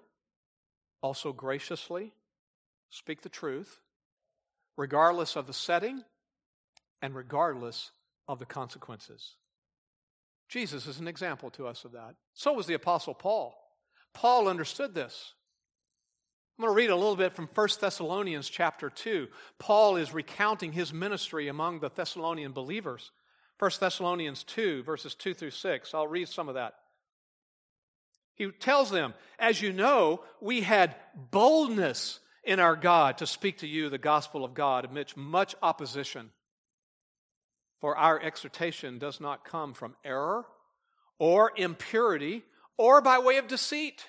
also 1.02 1.32
graciously 1.32 2.12
speak 2.90 3.22
the 3.22 3.28
truth, 3.28 3.80
regardless 4.76 5.36
of 5.36 5.46
the 5.46 5.52
setting 5.52 6.02
and 7.02 7.14
regardless 7.14 7.92
of 8.28 8.38
the 8.38 8.46
consequences. 8.46 9.36
Jesus 10.48 10.86
is 10.86 10.98
an 10.98 11.06
example 11.06 11.50
to 11.50 11.66
us 11.66 11.84
of 11.84 11.92
that. 11.92 12.16
So 12.34 12.52
was 12.52 12.66
the 12.66 12.74
Apostle 12.74 13.14
Paul. 13.14 13.56
Paul 14.12 14.48
understood 14.48 14.94
this. 14.94 15.34
I'm 16.60 16.66
going 16.66 16.74
to 16.74 16.76
read 16.76 16.90
a 16.90 16.94
little 16.94 17.16
bit 17.16 17.34
from 17.34 17.48
1 17.54 17.68
Thessalonians 17.80 18.46
chapter 18.46 18.90
2. 18.90 19.28
Paul 19.58 19.96
is 19.96 20.12
recounting 20.12 20.72
his 20.72 20.92
ministry 20.92 21.48
among 21.48 21.80
the 21.80 21.88
Thessalonian 21.88 22.52
believers. 22.52 23.12
1 23.60 23.70
Thessalonians 23.80 24.44
2, 24.44 24.82
verses 24.82 25.14
2 25.14 25.32
through 25.32 25.52
6. 25.52 25.94
I'll 25.94 26.06
read 26.06 26.28
some 26.28 26.50
of 26.50 26.56
that. 26.56 26.74
He 28.34 28.50
tells 28.50 28.90
them, 28.90 29.14
As 29.38 29.62
you 29.62 29.72
know, 29.72 30.20
we 30.42 30.60
had 30.60 30.96
boldness 31.30 32.20
in 32.44 32.60
our 32.60 32.76
God 32.76 33.16
to 33.18 33.26
speak 33.26 33.60
to 33.60 33.66
you 33.66 33.88
the 33.88 33.96
gospel 33.96 34.44
of 34.44 34.52
God 34.52 34.84
amidst 34.84 35.16
much 35.16 35.54
opposition. 35.62 36.28
For 37.80 37.96
our 37.96 38.20
exhortation 38.20 38.98
does 38.98 39.18
not 39.18 39.46
come 39.46 39.72
from 39.72 39.96
error 40.04 40.44
or 41.18 41.52
impurity 41.56 42.42
or 42.76 43.00
by 43.00 43.18
way 43.18 43.38
of 43.38 43.46
deceit. 43.48 44.04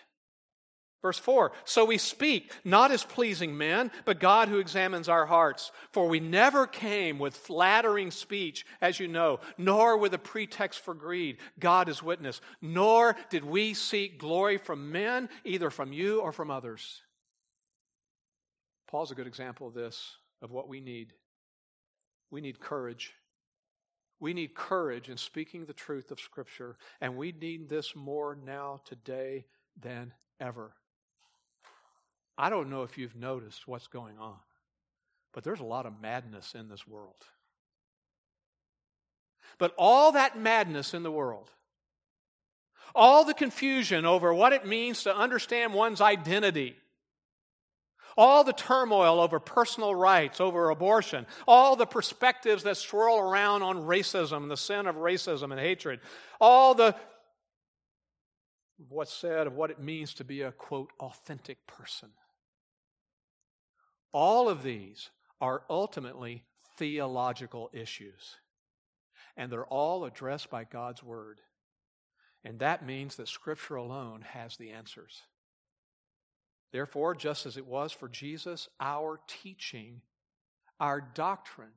Verse 1.01 1.17
4 1.17 1.51
So 1.65 1.85
we 1.85 1.97
speak, 1.97 2.51
not 2.63 2.91
as 2.91 3.03
pleasing 3.03 3.57
men, 3.57 3.91
but 4.05 4.19
God 4.19 4.49
who 4.49 4.59
examines 4.59 5.09
our 5.09 5.25
hearts. 5.25 5.71
For 5.91 6.07
we 6.07 6.19
never 6.19 6.67
came 6.67 7.17
with 7.17 7.35
flattering 7.35 8.11
speech, 8.11 8.65
as 8.81 8.99
you 8.99 9.07
know, 9.07 9.39
nor 9.57 9.97
with 9.97 10.13
a 10.13 10.19
pretext 10.19 10.79
for 10.81 10.93
greed. 10.93 11.37
God 11.59 11.89
is 11.89 12.03
witness. 12.03 12.41
Nor 12.61 13.15
did 13.29 13.43
we 13.43 13.73
seek 13.73 14.19
glory 14.19 14.57
from 14.57 14.91
men, 14.91 15.29
either 15.43 15.69
from 15.69 15.91
you 15.91 16.21
or 16.21 16.31
from 16.31 16.51
others. 16.51 17.01
Paul's 18.87 19.11
a 19.11 19.15
good 19.15 19.27
example 19.27 19.67
of 19.67 19.73
this, 19.73 20.17
of 20.41 20.51
what 20.51 20.67
we 20.67 20.81
need. 20.81 21.13
We 22.29 22.41
need 22.41 22.59
courage. 22.59 23.13
We 24.19 24.33
need 24.35 24.53
courage 24.53 25.09
in 25.09 25.17
speaking 25.17 25.65
the 25.65 25.73
truth 25.73 26.11
of 26.11 26.19
Scripture, 26.19 26.77
and 26.99 27.17
we 27.17 27.31
need 27.31 27.69
this 27.69 27.95
more 27.95 28.35
now 28.45 28.81
today 28.85 29.45
than 29.79 30.13
ever. 30.39 30.75
I 32.41 32.49
don't 32.49 32.71
know 32.71 32.81
if 32.81 32.97
you've 32.97 33.15
noticed 33.15 33.67
what's 33.67 33.85
going 33.85 34.17
on, 34.17 34.39
but 35.31 35.43
there's 35.43 35.59
a 35.59 35.63
lot 35.63 35.85
of 35.85 36.01
madness 36.01 36.55
in 36.55 36.69
this 36.69 36.87
world. 36.87 37.23
But 39.59 39.75
all 39.77 40.13
that 40.13 40.39
madness 40.39 40.95
in 40.95 41.03
the 41.03 41.11
world, 41.11 41.51
all 42.95 43.25
the 43.25 43.35
confusion 43.35 44.07
over 44.07 44.33
what 44.33 44.53
it 44.53 44.65
means 44.65 45.03
to 45.03 45.15
understand 45.15 45.75
one's 45.75 46.01
identity, 46.01 46.75
all 48.17 48.43
the 48.43 48.53
turmoil 48.53 49.19
over 49.19 49.39
personal 49.39 49.93
rights, 49.93 50.41
over 50.41 50.71
abortion, 50.71 51.27
all 51.47 51.75
the 51.75 51.85
perspectives 51.85 52.63
that 52.63 52.77
swirl 52.77 53.19
around 53.19 53.61
on 53.61 53.83
racism, 53.83 54.49
the 54.49 54.57
sin 54.57 54.87
of 54.87 54.95
racism 54.95 55.51
and 55.51 55.59
hatred, 55.59 55.99
all 56.39 56.73
the 56.73 56.95
what's 58.89 59.13
said 59.13 59.45
of 59.45 59.53
what 59.53 59.69
it 59.69 59.79
means 59.79 60.15
to 60.15 60.23
be 60.23 60.41
a 60.41 60.51
quote 60.51 60.89
authentic 60.99 61.67
person. 61.67 62.09
All 64.13 64.49
of 64.49 64.63
these 64.63 65.09
are 65.39 65.63
ultimately 65.69 66.43
theological 66.77 67.69
issues, 67.73 68.37
and 69.37 69.51
they're 69.51 69.65
all 69.65 70.05
addressed 70.05 70.49
by 70.49 70.63
God's 70.63 71.03
Word. 71.03 71.39
And 72.43 72.59
that 72.59 72.85
means 72.85 73.15
that 73.15 73.27
Scripture 73.27 73.75
alone 73.75 74.21
has 74.21 74.57
the 74.57 74.71
answers. 74.71 75.21
Therefore, 76.71 77.15
just 77.15 77.45
as 77.45 77.57
it 77.57 77.65
was 77.65 77.91
for 77.91 78.07
Jesus, 78.07 78.67
our 78.79 79.19
teaching, 79.27 80.01
our 80.79 81.01
doctrine, 81.01 81.73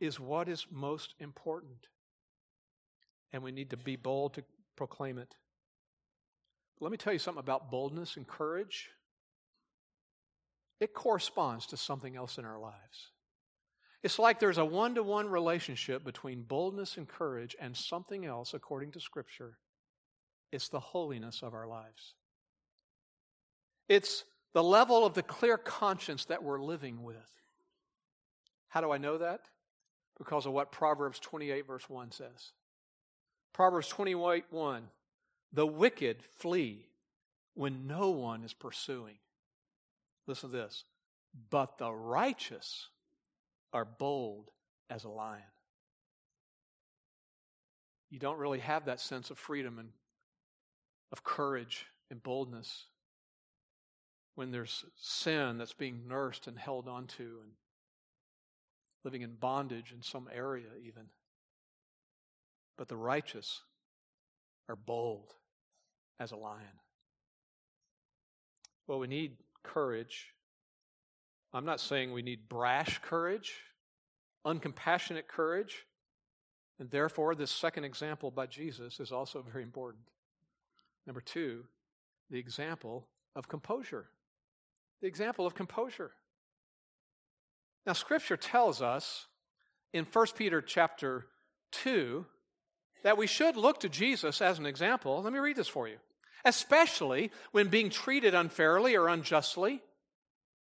is 0.00 0.18
what 0.18 0.48
is 0.48 0.66
most 0.70 1.14
important. 1.20 1.88
And 3.32 3.42
we 3.42 3.52
need 3.52 3.70
to 3.70 3.76
be 3.76 3.96
bold 3.96 4.34
to 4.34 4.44
proclaim 4.76 5.18
it. 5.18 5.34
Let 6.80 6.90
me 6.90 6.96
tell 6.96 7.12
you 7.12 7.18
something 7.18 7.40
about 7.40 7.70
boldness 7.70 8.16
and 8.16 8.26
courage. 8.26 8.90
It 10.80 10.94
corresponds 10.94 11.66
to 11.66 11.76
something 11.76 12.16
else 12.16 12.38
in 12.38 12.44
our 12.44 12.58
lives. 12.58 13.10
It's 14.02 14.18
like 14.18 14.40
there's 14.40 14.58
a 14.58 14.64
one 14.64 14.94
to 14.94 15.02
one 15.02 15.28
relationship 15.28 16.04
between 16.04 16.42
boldness 16.42 16.96
and 16.96 17.06
courage 17.06 17.54
and 17.60 17.76
something 17.76 18.24
else 18.24 18.54
according 18.54 18.92
to 18.92 19.00
Scripture. 19.00 19.58
It's 20.50 20.68
the 20.68 20.80
holiness 20.80 21.42
of 21.42 21.52
our 21.52 21.66
lives. 21.66 22.14
It's 23.88 24.24
the 24.54 24.62
level 24.62 25.04
of 25.04 25.14
the 25.14 25.22
clear 25.22 25.58
conscience 25.58 26.24
that 26.26 26.42
we're 26.42 26.60
living 26.60 27.02
with. 27.02 27.16
How 28.68 28.80
do 28.80 28.90
I 28.90 28.98
know 28.98 29.18
that? 29.18 29.42
Because 30.16 30.46
of 30.46 30.52
what 30.52 30.72
Proverbs 30.72 31.18
28, 31.18 31.66
verse 31.66 31.88
1 31.88 32.12
says. 32.12 32.52
Proverbs 33.52 33.88
28, 33.88 34.44
1 34.50 34.82
The 35.52 35.66
wicked 35.66 36.22
flee 36.38 36.86
when 37.54 37.86
no 37.86 38.10
one 38.10 38.44
is 38.44 38.54
pursuing. 38.54 39.18
Listen 40.30 40.52
to 40.52 40.56
this. 40.58 40.84
But 41.50 41.76
the 41.78 41.90
righteous 41.90 42.86
are 43.72 43.84
bold 43.84 44.48
as 44.88 45.02
a 45.02 45.08
lion. 45.08 45.42
You 48.10 48.20
don't 48.20 48.38
really 48.38 48.60
have 48.60 48.84
that 48.84 49.00
sense 49.00 49.30
of 49.30 49.38
freedom 49.38 49.80
and 49.80 49.88
of 51.10 51.24
courage 51.24 51.86
and 52.12 52.22
boldness 52.22 52.84
when 54.36 54.52
there's 54.52 54.84
sin 54.94 55.58
that's 55.58 55.74
being 55.74 56.06
nursed 56.06 56.46
and 56.46 56.56
held 56.56 56.86
onto 56.86 57.40
and 57.42 57.50
living 59.02 59.22
in 59.22 59.34
bondage 59.34 59.92
in 59.92 60.00
some 60.00 60.28
area, 60.32 60.68
even. 60.86 61.06
But 62.78 62.86
the 62.86 62.96
righteous 62.96 63.62
are 64.68 64.76
bold 64.76 65.34
as 66.20 66.30
a 66.30 66.36
lion. 66.36 66.78
Well, 68.86 69.00
we 69.00 69.08
need 69.08 69.32
courage. 69.62 70.34
I'm 71.52 71.64
not 71.64 71.80
saying 71.80 72.12
we 72.12 72.22
need 72.22 72.48
brash 72.48 73.00
courage, 73.02 73.54
uncompassionate 74.46 75.26
courage. 75.26 75.84
And 76.78 76.90
therefore, 76.90 77.34
this 77.34 77.50
second 77.50 77.84
example 77.84 78.30
by 78.30 78.46
Jesus 78.46 79.00
is 79.00 79.12
also 79.12 79.42
very 79.42 79.62
important. 79.62 80.04
Number 81.06 81.20
two, 81.20 81.64
the 82.30 82.38
example 82.38 83.06
of 83.36 83.48
composure. 83.48 84.06
The 85.02 85.08
example 85.08 85.46
of 85.46 85.54
composure. 85.54 86.12
Now, 87.86 87.92
Scripture 87.92 88.36
tells 88.36 88.80
us 88.80 89.26
in 89.92 90.06
1 90.10 90.26
Peter 90.36 90.62
chapter 90.62 91.26
2 91.72 92.24
that 93.02 93.16
we 93.16 93.26
should 93.26 93.56
look 93.56 93.80
to 93.80 93.88
Jesus 93.88 94.40
as 94.40 94.58
an 94.58 94.66
example. 94.66 95.22
Let 95.22 95.32
me 95.32 95.38
read 95.38 95.56
this 95.56 95.68
for 95.68 95.88
you. 95.88 95.96
Especially 96.44 97.30
when 97.52 97.68
being 97.68 97.90
treated 97.90 98.34
unfairly 98.34 98.96
or 98.96 99.08
unjustly. 99.08 99.82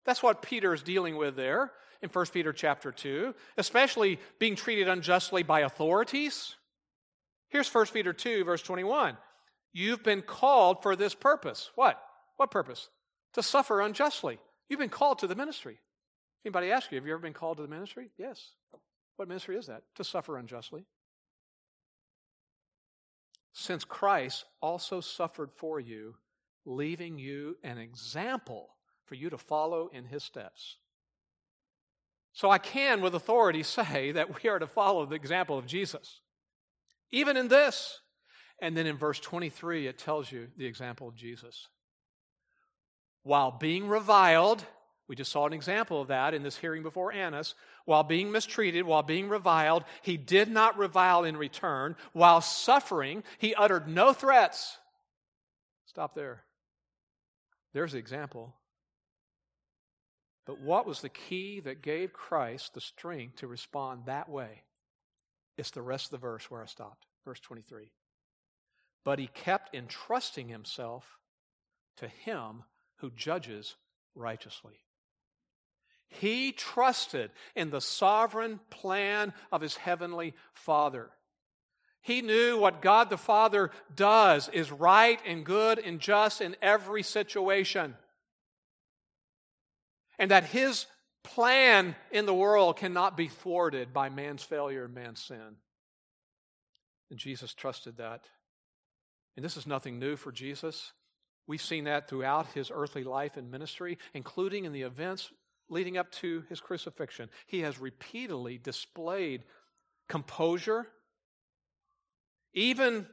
That's 0.05 0.23
what 0.23 0.41
Peter 0.41 0.73
is 0.73 0.81
dealing 0.81 1.17
with 1.17 1.35
there 1.35 1.71
in 2.01 2.09
1 2.09 2.25
Peter 2.27 2.53
chapter 2.53 2.91
2. 2.91 3.33
Especially 3.57 4.19
being 4.39 4.55
treated 4.55 4.87
unjustly 4.87 5.43
by 5.43 5.61
authorities. 5.61 6.55
Here's 7.49 7.73
1 7.73 7.87
Peter 7.87 8.13
2, 8.13 8.43
verse 8.43 8.61
21. 8.61 9.17
You've 9.73 10.03
been 10.03 10.21
called 10.21 10.81
for 10.81 10.95
this 10.95 11.13
purpose. 11.13 11.69
What? 11.75 12.01
What 12.37 12.51
purpose? 12.51 12.89
To 13.33 13.43
suffer 13.43 13.81
unjustly. 13.81 14.39
You've 14.69 14.79
been 14.79 14.89
called 14.89 15.19
to 15.19 15.27
the 15.27 15.35
ministry. 15.35 15.79
Anybody 16.45 16.71
ask 16.71 16.91
you, 16.91 16.97
have 16.97 17.05
you 17.05 17.13
ever 17.13 17.21
been 17.21 17.33
called 17.33 17.57
to 17.57 17.63
the 17.63 17.69
ministry? 17.69 18.09
Yes. 18.17 18.53
What 19.17 19.27
ministry 19.27 19.57
is 19.57 19.67
that? 19.67 19.83
To 19.95 20.03
suffer 20.03 20.37
unjustly. 20.37 20.85
Since 23.59 23.83
Christ 23.83 24.45
also 24.61 25.01
suffered 25.01 25.51
for 25.51 25.81
you, 25.81 26.15
leaving 26.65 27.19
you 27.19 27.57
an 27.61 27.77
example 27.77 28.69
for 29.03 29.15
you 29.15 29.29
to 29.29 29.37
follow 29.37 29.89
in 29.91 30.05
his 30.05 30.23
steps. 30.23 30.77
So 32.31 32.49
I 32.49 32.57
can, 32.57 33.01
with 33.01 33.15
authority, 33.15 33.63
say 33.63 34.13
that 34.13 34.41
we 34.41 34.49
are 34.49 34.59
to 34.59 34.65
follow 34.65 35.05
the 35.05 35.17
example 35.17 35.57
of 35.57 35.65
Jesus. 35.65 36.21
Even 37.11 37.35
in 37.35 37.49
this, 37.49 37.99
and 38.61 38.77
then 38.77 38.87
in 38.87 38.95
verse 38.95 39.19
23, 39.19 39.87
it 39.87 39.97
tells 39.97 40.31
you 40.31 40.47
the 40.55 40.65
example 40.65 41.09
of 41.09 41.15
Jesus. 41.15 41.67
While 43.23 43.51
being 43.51 43.89
reviled, 43.89 44.63
we 45.09 45.15
just 45.15 45.31
saw 45.31 45.45
an 45.45 45.53
example 45.53 46.01
of 46.01 46.07
that 46.07 46.33
in 46.33 46.43
this 46.43 46.55
hearing 46.55 46.83
before 46.83 47.11
Annas. 47.11 47.55
While 47.83 48.03
being 48.03 48.31
mistreated, 48.31 48.85
while 48.85 49.03
being 49.03 49.27
reviled, 49.27 49.83
he 50.01 50.15
did 50.15 50.49
not 50.49 50.77
revile 50.77 51.25
in 51.25 51.35
return. 51.35 51.97
While 52.13 52.39
suffering, 52.39 53.23
he 53.39 53.53
uttered 53.53 53.89
no 53.89 54.13
threats. 54.13 54.77
Stop 55.87 56.13
there. 56.13 56.43
There's 57.73 57.91
the 57.91 57.97
example. 57.97 58.55
But 60.45 60.61
what 60.61 60.85
was 60.85 61.01
the 61.01 61.09
key 61.09 61.59
that 61.61 61.81
gave 61.81 62.13
Christ 62.13 62.73
the 62.73 62.81
strength 62.81 63.37
to 63.37 63.47
respond 63.47 64.03
that 64.05 64.29
way? 64.29 64.63
It's 65.57 65.71
the 65.71 65.81
rest 65.81 66.05
of 66.05 66.11
the 66.11 66.17
verse 66.19 66.49
where 66.49 66.63
I 66.63 66.67
stopped, 66.67 67.05
verse 67.25 67.41
23 67.41 67.91
but 69.03 69.19
he 69.19 69.27
kept 69.27 69.73
entrusting 69.73 70.49
himself 70.49 71.17
to 71.97 72.07
him 72.07 72.63
who 72.97 73.09
judges 73.11 73.75
righteously. 74.15 74.79
He 76.09 76.51
trusted 76.51 77.31
in 77.55 77.69
the 77.69 77.81
sovereign 77.81 78.59
plan 78.69 79.33
of 79.51 79.61
his 79.61 79.75
heavenly 79.75 80.33
Father. 80.53 81.11
He 82.01 82.21
knew 82.21 82.57
what 82.57 82.81
God 82.81 83.09
the 83.09 83.17
Father 83.17 83.71
does 83.95 84.49
is 84.49 84.71
right 84.71 85.19
and 85.25 85.45
good 85.45 85.79
and 85.79 85.99
just 85.99 86.41
in 86.41 86.55
every 86.61 87.03
situation. 87.03 87.95
And 90.17 90.31
that 90.31 90.45
his 90.45 90.87
plan 91.23 91.95
in 92.11 92.25
the 92.25 92.33
world 92.33 92.77
cannot 92.77 93.15
be 93.15 93.27
thwarted 93.27 93.93
by 93.93 94.09
man's 94.09 94.43
failure 94.43 94.85
and 94.85 94.93
man's 94.93 95.21
sin. 95.21 95.57
And 97.11 97.19
Jesus 97.19 97.53
trusted 97.53 97.97
that. 97.97 98.25
And 99.35 99.45
this 99.45 99.57
is 99.57 99.67
nothing 99.67 99.99
new 99.99 100.15
for 100.15 100.31
Jesus. 100.31 100.91
We've 101.47 101.61
seen 101.61 101.85
that 101.85 102.07
throughout 102.07 102.47
his 102.53 102.71
earthly 102.73 103.03
life 103.03 103.37
and 103.37 103.51
ministry, 103.51 103.97
including 104.13 104.65
in 104.65 104.73
the 104.73 104.83
events 104.83 105.31
leading 105.69 105.97
up 105.97 106.11
to 106.11 106.43
his 106.49 106.59
crucifixion. 106.59 107.29
He 107.47 107.61
has 107.61 107.79
repeatedly 107.79 108.57
displayed 108.57 109.43
composure. 110.07 110.87
Even 112.53 113.05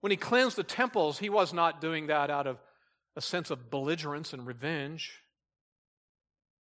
when 0.00 0.10
he 0.10 0.16
cleansed 0.16 0.56
the 0.56 0.62
temples, 0.62 1.18
he 1.18 1.28
was 1.28 1.52
not 1.52 1.80
doing 1.80 2.08
that 2.08 2.30
out 2.30 2.46
of 2.46 2.58
a 3.16 3.20
sense 3.20 3.50
of 3.50 3.70
belligerence 3.70 4.32
and 4.32 4.46
revenge. 4.46 5.22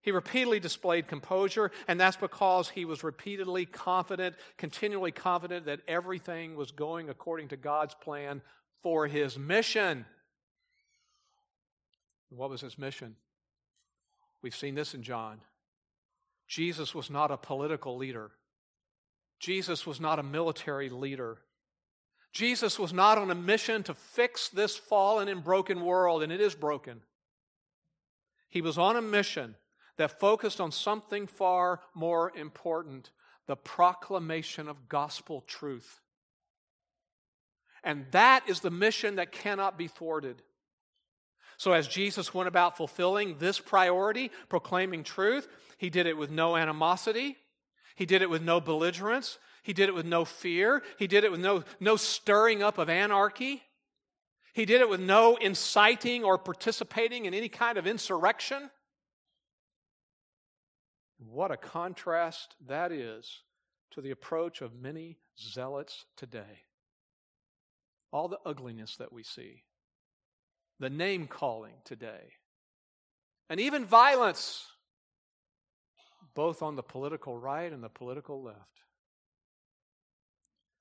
He 0.02 0.12
repeatedly 0.12 0.60
displayed 0.60 1.08
composure, 1.08 1.70
and 1.86 2.00
that's 2.00 2.16
because 2.16 2.70
he 2.70 2.84
was 2.84 3.04
repeatedly 3.04 3.66
confident, 3.66 4.36
continually 4.56 5.12
confident 5.12 5.66
that 5.66 5.80
everything 5.86 6.56
was 6.56 6.70
going 6.70 7.10
according 7.10 7.48
to 7.48 7.56
God's 7.56 7.94
plan 7.94 8.40
for 8.82 9.06
his 9.06 9.38
mission. 9.38 10.06
what 12.30 12.48
was 12.48 12.60
his 12.60 12.78
mission? 12.78 13.16
We've 14.42 14.54
seen 14.54 14.74
this 14.74 14.94
in 14.94 15.02
John. 15.02 15.40
Jesus 16.48 16.94
was 16.94 17.10
not 17.10 17.30
a 17.30 17.36
political 17.36 17.96
leader. 17.96 18.30
Jesus 19.38 19.86
was 19.86 20.00
not 20.00 20.18
a 20.18 20.22
military 20.22 20.88
leader. 20.88 21.38
Jesus 22.32 22.78
was 22.78 22.92
not 22.92 23.18
on 23.18 23.30
a 23.30 23.34
mission 23.34 23.82
to 23.84 23.94
fix 23.94 24.48
this 24.48 24.76
fallen 24.76 25.28
and 25.28 25.42
broken 25.42 25.80
world, 25.80 26.22
and 26.22 26.32
it 26.32 26.40
is 26.40 26.54
broken. 26.54 27.00
He 28.48 28.60
was 28.60 28.78
on 28.78 28.96
a 28.96 29.02
mission 29.02 29.56
that 29.96 30.18
focused 30.18 30.60
on 30.60 30.72
something 30.72 31.26
far 31.26 31.80
more 31.94 32.32
important 32.36 33.10
the 33.46 33.56
proclamation 33.56 34.68
of 34.68 34.88
gospel 34.88 35.42
truth. 35.46 36.00
And 37.82 38.06
that 38.12 38.44
is 38.48 38.60
the 38.60 38.70
mission 38.70 39.16
that 39.16 39.32
cannot 39.32 39.76
be 39.76 39.88
thwarted. 39.88 40.42
So, 41.60 41.74
as 41.74 41.86
Jesus 41.86 42.32
went 42.32 42.48
about 42.48 42.78
fulfilling 42.78 43.36
this 43.36 43.60
priority, 43.60 44.30
proclaiming 44.48 45.04
truth, 45.04 45.46
he 45.76 45.90
did 45.90 46.06
it 46.06 46.16
with 46.16 46.30
no 46.30 46.56
animosity, 46.56 47.36
he 47.96 48.06
did 48.06 48.22
it 48.22 48.30
with 48.30 48.40
no 48.40 48.62
belligerence, 48.62 49.36
he 49.62 49.74
did 49.74 49.90
it 49.90 49.94
with 49.94 50.06
no 50.06 50.24
fear, 50.24 50.82
he 50.98 51.06
did 51.06 51.22
it 51.22 51.30
with 51.30 51.42
no, 51.42 51.62
no 51.78 51.96
stirring 51.96 52.62
up 52.62 52.78
of 52.78 52.88
anarchy. 52.88 53.62
He 54.54 54.64
did 54.64 54.80
it 54.80 54.88
with 54.88 55.00
no 55.00 55.36
inciting 55.36 56.24
or 56.24 56.38
participating 56.38 57.26
in 57.26 57.34
any 57.34 57.50
kind 57.50 57.76
of 57.76 57.86
insurrection. 57.86 58.70
What 61.18 61.50
a 61.50 61.58
contrast 61.58 62.54
that 62.68 62.90
is 62.90 63.42
to 63.90 64.00
the 64.00 64.12
approach 64.12 64.62
of 64.62 64.80
many 64.80 65.18
zealots 65.38 66.06
today. 66.16 66.64
All 68.14 68.28
the 68.28 68.40
ugliness 68.46 68.96
that 68.96 69.12
we 69.12 69.22
see, 69.22 69.64
the 70.80 70.90
name 70.90 71.28
calling 71.28 71.74
today, 71.84 72.32
and 73.48 73.60
even 73.60 73.84
violence, 73.84 74.66
both 76.34 76.62
on 76.62 76.74
the 76.74 76.82
political 76.82 77.38
right 77.38 77.72
and 77.72 77.84
the 77.84 77.88
political 77.88 78.42
left. 78.42 78.80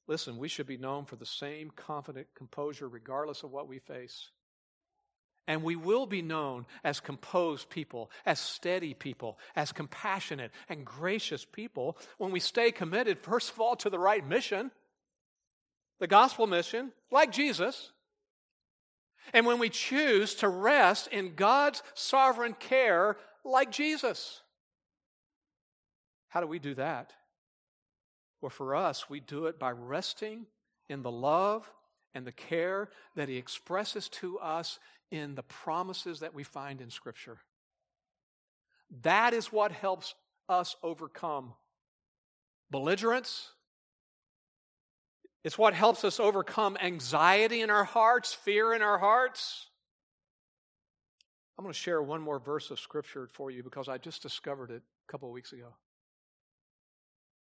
Listen, 0.08 0.38
we 0.38 0.48
should 0.48 0.66
be 0.66 0.78
known 0.78 1.06
for 1.06 1.18
the 1.18 1.26
same 1.26 1.70
confident 1.76 2.28
composure 2.34 2.88
regardless 2.88 3.44
of 3.44 3.52
what 3.52 3.68
we 3.68 3.78
face. 3.78 4.32
And 5.48 5.64
we 5.64 5.76
will 5.76 6.06
be 6.06 6.22
known 6.22 6.66
as 6.84 7.00
composed 7.00 7.70
people, 7.70 8.10
as 8.26 8.40
steady 8.40 8.94
people, 8.94 9.38
as 9.56 9.72
compassionate 9.72 10.52
and 10.68 10.86
gracious 10.86 11.44
people 11.44 11.98
when 12.18 12.32
we 12.32 12.40
stay 12.40 12.72
committed, 12.72 13.20
first 13.20 13.52
of 13.52 13.60
all, 13.60 13.76
to 13.78 13.90
the 13.90 14.00
right 14.00 14.26
mission, 14.28 14.72
the 16.00 16.08
gospel 16.08 16.48
mission, 16.48 16.92
like 17.12 17.32
Jesus. 17.32 17.92
And 19.34 19.46
when 19.46 19.60
we 19.60 19.70
choose 19.70 20.36
to 20.36 20.50
rest 20.50 21.08
in 21.08 21.36
God's 21.36 21.84
sovereign 21.94 22.56
care, 22.60 23.18
like 23.44 23.72
Jesus. 23.72 24.42
How 26.30 26.42
do 26.42 26.48
we 26.48 26.60
do 26.60 26.76
that? 26.76 27.14
Well, 28.42 28.50
for 28.50 28.76
us, 28.76 29.10
we 29.10 29.20
do 29.20 29.48
it 29.48 29.60
by 29.60 29.72
resting 29.72 30.46
in 30.88 31.02
the 31.02 31.12
love 31.12 31.70
and 32.14 32.26
the 32.26 32.32
care 32.32 32.90
that 33.16 33.30
He 33.30 33.38
expresses 33.38 34.10
to 34.10 34.40
us 34.40 34.80
in 35.12 35.36
the 35.36 35.44
promises 35.44 36.20
that 36.20 36.34
we 36.34 36.44
find 36.44 36.82
in 36.82 36.90
Scripture. 36.90 37.38
That 39.02 39.34
is 39.34 39.52
what 39.52 39.72
helps 39.72 40.16
us 40.48 40.76
overcome 40.82 41.54
belligerence. 42.72 43.50
It's 45.44 45.58
what 45.58 45.74
helps 45.74 46.04
us 46.04 46.20
overcome 46.20 46.78
anxiety 46.82 47.62
in 47.62 47.70
our 47.70 47.86
hearts, 47.86 48.34
fear 48.34 48.74
in 48.74 48.82
our 48.82 48.98
hearts. 48.98 49.68
I'm 51.58 51.64
going 51.64 51.74
to 51.74 51.80
share 51.80 52.02
one 52.02 52.22
more 52.22 52.40
verse 52.40 52.72
of 52.72 52.80
Scripture 52.80 53.28
for 53.32 53.52
you 53.52 53.64
because 53.64 53.88
I 53.88 53.98
just 53.98 54.22
discovered 54.22 54.72
it 54.72 54.82
a 55.08 55.12
couple 55.12 55.28
of 55.28 55.34
weeks 55.34 55.54
ago. 55.54 55.76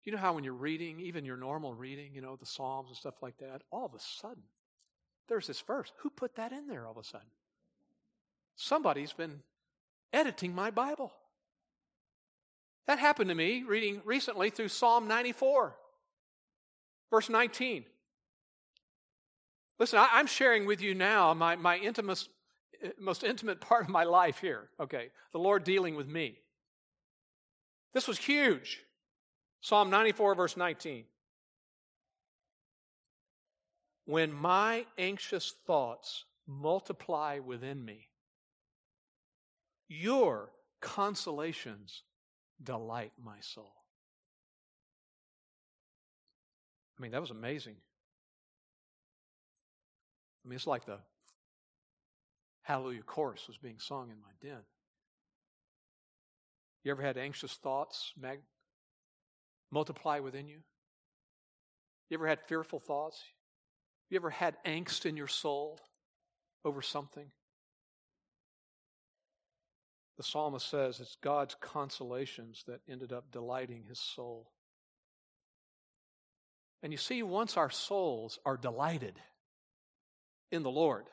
You 0.03 0.11
know 0.11 0.17
how 0.19 0.33
when 0.33 0.43
you're 0.43 0.53
reading, 0.53 0.99
even 0.99 1.25
your 1.25 1.37
normal 1.37 1.73
reading, 1.73 2.13
you 2.13 2.21
know, 2.21 2.35
the 2.35 2.45
Psalms 2.45 2.89
and 2.89 2.97
stuff 2.97 3.15
like 3.21 3.37
that, 3.39 3.61
all 3.71 3.85
of 3.85 3.93
a 3.93 3.99
sudden, 3.99 4.43
there's 5.27 5.47
this 5.47 5.59
verse. 5.61 5.91
Who 5.97 6.09
put 6.09 6.35
that 6.35 6.53
in 6.53 6.67
there 6.67 6.85
all 6.85 6.93
of 6.93 6.97
a 6.97 7.03
sudden? 7.03 7.27
somebody's 8.57 9.13
been 9.13 9.41
editing 10.11 10.53
my 10.53 10.71
Bible. 10.71 11.13
That 12.87 12.99
happened 12.99 13.29
to 13.29 13.35
me 13.35 13.63
reading 13.63 14.01
recently 14.03 14.49
through 14.49 14.69
Psalm 14.69 15.07
94, 15.07 15.75
verse 17.09 17.29
19. 17.29 17.85
Listen, 19.79 19.99
I, 19.99 20.19
am 20.19 20.27
sharing 20.27 20.65
with 20.65 20.81
you 20.81 20.95
now 20.95 21.33
my, 21.33 21.55
my 21.55 21.77
intimate, 21.77 22.27
most 22.99 23.23
intimate 23.23 23.61
part 23.61 23.83
of 23.83 23.89
my 23.89 24.03
life 24.03 24.39
here. 24.39 24.69
Okay, 24.79 25.09
the 25.31 25.39
Lord 25.39 25.63
dealing 25.63 25.95
with 25.95 26.07
me. 26.07 26.39
This 27.93 28.07
was 28.07 28.17
huge. 28.17 28.83
Psalm 29.61 29.89
94, 29.89 30.35
verse 30.35 30.57
19. 30.57 31.05
When 34.05 34.31
my 34.31 34.85
anxious 34.97 35.53
thoughts 35.65 36.25
multiply 36.47 37.39
within 37.39 37.83
me, 37.83 38.07
your 39.89 40.51
consolations 40.81 42.03
delight 42.63 43.11
my 43.23 43.39
soul. 43.41 43.76
I 46.97 47.01
mean, 47.01 47.11
that 47.11 47.21
was 47.21 47.31
amazing. 47.31 47.75
I 50.43 50.49
mean, 50.49 50.55
it's 50.55 50.67
like 50.67 50.85
the 50.85 50.99
Hallelujah 52.63 53.03
chorus 53.03 53.47
was 53.47 53.57
being 53.57 53.79
sung 53.79 54.09
in 54.09 54.17
my 54.21 54.31
den. 54.41 54.61
You 56.83 56.91
ever 56.91 57.01
had 57.01 57.17
anxious 57.17 57.53
thoughts 57.53 58.13
mag- 58.19 58.41
multiply 59.71 60.19
within 60.19 60.47
you? 60.47 60.59
You 62.09 62.17
ever 62.17 62.27
had 62.27 62.41
fearful 62.47 62.79
thoughts? 62.79 63.21
You 64.09 64.17
ever 64.17 64.29
had 64.29 64.55
angst 64.65 65.05
in 65.05 65.17
your 65.17 65.27
soul 65.27 65.79
over 66.63 66.81
something? 66.81 67.31
The 70.17 70.23
psalmist 70.23 70.69
says 70.69 70.99
it's 70.99 71.17
God's 71.21 71.55
consolations 71.61 72.63
that 72.67 72.81
ended 72.89 73.13
up 73.13 73.31
delighting 73.31 73.83
his 73.87 73.99
soul. 73.99 74.51
And 76.83 76.91
you 76.91 76.97
see, 76.97 77.23
once 77.23 77.57
our 77.57 77.69
souls 77.69 78.39
are 78.45 78.57
delighted 78.57 79.15
in 80.51 80.63
the 80.63 80.71
Lord 80.71 81.05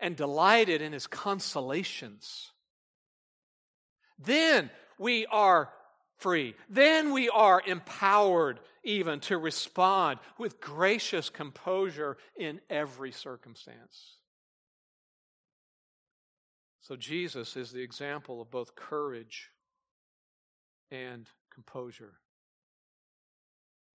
and 0.00 0.16
delighted 0.16 0.82
in 0.82 0.92
his 0.92 1.06
consolations, 1.06 2.50
then 4.18 4.70
we 4.98 5.26
are 5.26 5.70
free. 6.18 6.54
Then 6.68 7.12
we 7.12 7.28
are 7.28 7.62
empowered 7.66 8.60
even 8.82 9.20
to 9.20 9.38
respond 9.38 10.18
with 10.38 10.60
gracious 10.60 11.30
composure 11.30 12.16
in 12.36 12.60
every 12.70 13.12
circumstance. 13.12 14.14
So 16.80 16.96
Jesus 16.96 17.56
is 17.56 17.72
the 17.72 17.82
example 17.82 18.40
of 18.40 18.50
both 18.50 18.76
courage 18.76 19.50
and 20.90 21.28
composure. 21.52 22.14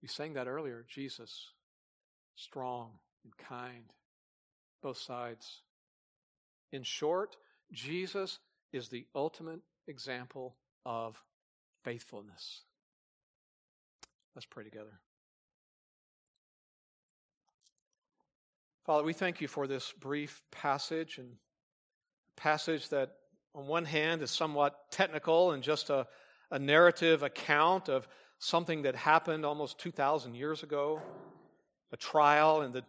We 0.02 0.08
sang 0.08 0.34
that 0.34 0.48
earlier. 0.48 0.86
Jesus, 0.88 1.50
strong 2.36 2.92
and 3.24 3.36
kind, 3.38 3.94
both 4.82 4.98
sides. 4.98 5.62
In 6.72 6.84
short, 6.84 7.38
Jesus 7.72 8.40
is 8.74 8.90
the 8.90 9.06
ultimate 9.14 9.60
example 9.88 10.56
of 10.86 11.22
faithfulness. 11.84 12.62
Let's 14.36 14.46
pray 14.46 14.64
together. 14.64 15.00
Father, 18.86 19.04
we 19.04 19.14
thank 19.14 19.42
you 19.42 19.48
for 19.48 19.68
this 19.68 19.94
brief 20.00 20.42
passage 20.50 21.18
and 21.20 21.34
passage 22.36 22.90
that, 22.90 23.12
on 23.54 23.68
one 23.68 23.86
hand, 23.86 24.22
is 24.24 24.32
somewhat 24.32 24.76
technical 24.90 25.52
and 25.52 25.62
just 25.62 25.90
a, 25.90 26.08
a 26.50 26.58
narrative 26.58 27.22
account 27.22 27.90
of 27.90 28.08
something 28.42 28.82
that 28.82 28.96
happened 28.96 29.46
almost 29.46 29.78
2,000 29.78 30.34
years 30.34 30.64
ago, 30.64 31.00
a 31.92 31.98
trial, 31.98 32.62
and 32.62 32.74
the, 32.74 32.84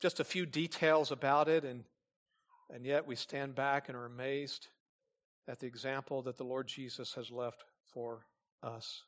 just 0.00 0.18
a 0.18 0.24
few 0.24 0.44
details 0.44 1.12
about 1.12 1.48
it. 1.48 1.64
And, 1.64 1.84
and 2.74 2.84
yet 2.84 3.06
we 3.06 3.14
stand 3.14 3.54
back 3.54 3.88
and 3.88 3.96
are 3.96 4.06
amazed 4.06 4.66
at 5.46 5.60
the 5.60 5.66
example 5.66 6.22
that 6.22 6.36
the 6.36 6.44
Lord 6.44 6.66
Jesus 6.66 7.14
has 7.14 7.30
left 7.30 7.64
for 7.92 8.26
us. 8.60 9.04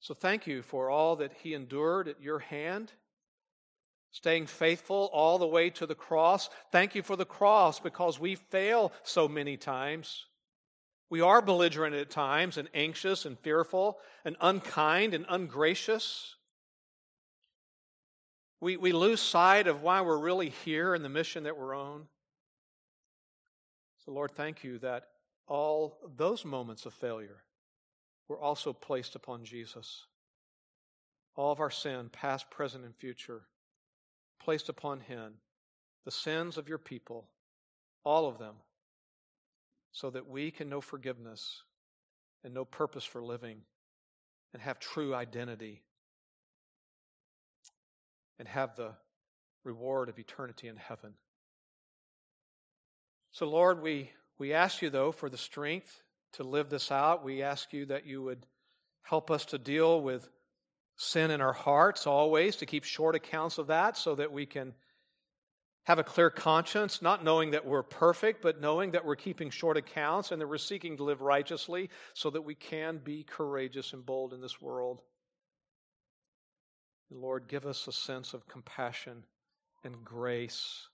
So 0.00 0.14
thank 0.14 0.48
you 0.48 0.62
for 0.62 0.90
all 0.90 1.14
that 1.16 1.32
he 1.42 1.54
endured 1.54 2.08
at 2.08 2.20
your 2.20 2.40
hand 2.40 2.92
staying 4.10 4.46
faithful 4.46 5.08
all 5.12 5.38
the 5.38 5.46
way 5.46 5.70
to 5.70 5.86
the 5.86 5.94
cross. 5.94 6.50
Thank 6.72 6.96
you 6.96 7.02
for 7.04 7.14
the 7.14 7.24
cross 7.24 7.78
because 7.78 8.18
we 8.18 8.34
fail 8.34 8.92
so 9.04 9.28
many 9.28 9.56
times. 9.56 10.24
We 11.10 11.20
are 11.20 11.42
belligerent 11.42 11.94
at 11.96 12.08
times 12.08 12.56
and 12.56 12.68
anxious 12.72 13.26
and 13.26 13.36
fearful 13.38 13.98
and 14.24 14.36
unkind 14.40 15.12
and 15.12 15.26
ungracious. 15.28 16.36
We, 18.60 18.76
we 18.76 18.92
lose 18.92 19.20
sight 19.20 19.66
of 19.66 19.82
why 19.82 20.02
we're 20.02 20.18
really 20.18 20.50
here 20.50 20.94
and 20.94 21.04
the 21.04 21.08
mission 21.08 21.42
that 21.44 21.58
we're 21.58 21.74
on. 21.74 22.06
So, 24.04 24.12
Lord, 24.12 24.30
thank 24.32 24.62
you 24.62 24.78
that 24.78 25.08
all 25.48 25.98
those 26.16 26.44
moments 26.44 26.86
of 26.86 26.94
failure 26.94 27.42
were 28.28 28.38
also 28.38 28.72
placed 28.72 29.16
upon 29.16 29.44
Jesus. 29.44 30.06
all 31.36 31.52
of 31.52 31.60
our 31.60 31.70
sin, 31.70 32.08
past, 32.12 32.50
present, 32.50 32.84
and 32.84 32.94
future, 32.94 33.42
placed 34.42 34.68
upon 34.68 35.00
Him, 35.00 35.34
the 36.04 36.10
sins 36.10 36.56
of 36.58 36.68
your 36.68 36.78
people, 36.78 37.28
all 38.04 38.28
of 38.28 38.38
them, 38.38 38.54
so 39.92 40.10
that 40.10 40.28
we 40.28 40.50
can 40.50 40.68
know 40.68 40.80
forgiveness 40.80 41.62
and 42.44 42.54
know 42.54 42.64
purpose 42.64 43.04
for 43.04 43.22
living 43.22 43.58
and 44.52 44.62
have 44.62 44.78
true 44.78 45.14
identity 45.14 45.82
and 48.38 48.48
have 48.48 48.74
the 48.76 48.92
reward 49.64 50.08
of 50.08 50.18
eternity 50.18 50.68
in 50.68 50.76
heaven. 50.76 51.12
So, 53.32 53.48
Lord, 53.48 53.82
we, 53.82 54.10
we 54.38 54.54
ask 54.54 54.82
you, 54.82 54.90
though, 54.90 55.12
for 55.12 55.28
the 55.28 55.38
strength 55.38 56.02
to 56.32 56.42
live 56.42 56.68
this 56.68 56.90
out. 56.90 57.24
We 57.24 57.42
ask 57.42 57.72
you 57.72 57.86
that 57.86 58.06
you 58.06 58.22
would 58.22 58.46
help 59.02 59.30
us 59.30 59.44
to 59.46 59.58
deal 59.58 60.00
with 60.00 60.28
sin 60.96 61.30
in 61.30 61.40
our 61.40 61.52
hearts 61.52 62.06
always, 62.06 62.56
to 62.56 62.66
keep 62.66 62.84
short 62.84 63.14
accounts 63.14 63.58
of 63.58 63.68
that 63.68 63.96
so 63.96 64.14
that 64.14 64.32
we 64.32 64.46
can 64.46 64.74
have 65.84 65.98
a 65.98 66.04
clear 66.04 66.30
conscience, 66.30 67.00
not 67.00 67.24
knowing 67.24 67.52
that 67.52 67.64
we're 67.64 67.82
perfect, 67.82 68.42
but 68.42 68.60
knowing 68.60 68.90
that 68.92 69.04
we're 69.04 69.16
keeping 69.16 69.50
short 69.50 69.76
accounts 69.76 70.30
and 70.30 70.40
that 70.40 70.46
we're 70.46 70.58
seeking 70.58 70.96
to 70.96 71.04
live 71.04 71.20
righteously 71.20 71.90
so 72.14 72.30
that 72.30 72.42
we 72.42 72.54
can 72.54 72.98
be 72.98 73.24
courageous 73.24 73.92
and 73.92 74.04
bold 74.04 74.32
in 74.32 74.40
this 74.40 74.60
world. 74.60 75.00
Lord, 77.10 77.48
give 77.48 77.66
us 77.66 77.88
a 77.88 77.92
sense 77.92 78.34
of 78.34 78.46
compassion 78.46 79.24
and 79.82 80.04
grace. 80.04 80.86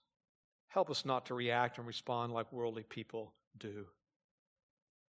Help 0.69 0.89
us 0.89 1.05
not 1.05 1.25
to 1.27 1.33
react 1.33 1.77
and 1.77 1.85
respond 1.85 2.33
like 2.33 2.51
worldly 2.51 2.83
people 2.83 3.33
do. 3.57 3.85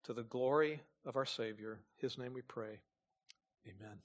To 0.06 0.14
the 0.14 0.24
glory 0.24 0.82
of 1.06 1.16
our 1.16 1.26
Savior, 1.26 1.80
His 1.98 2.18
name 2.18 2.34
we 2.34 2.42
pray. 2.42 2.80
Amen. 3.66 3.98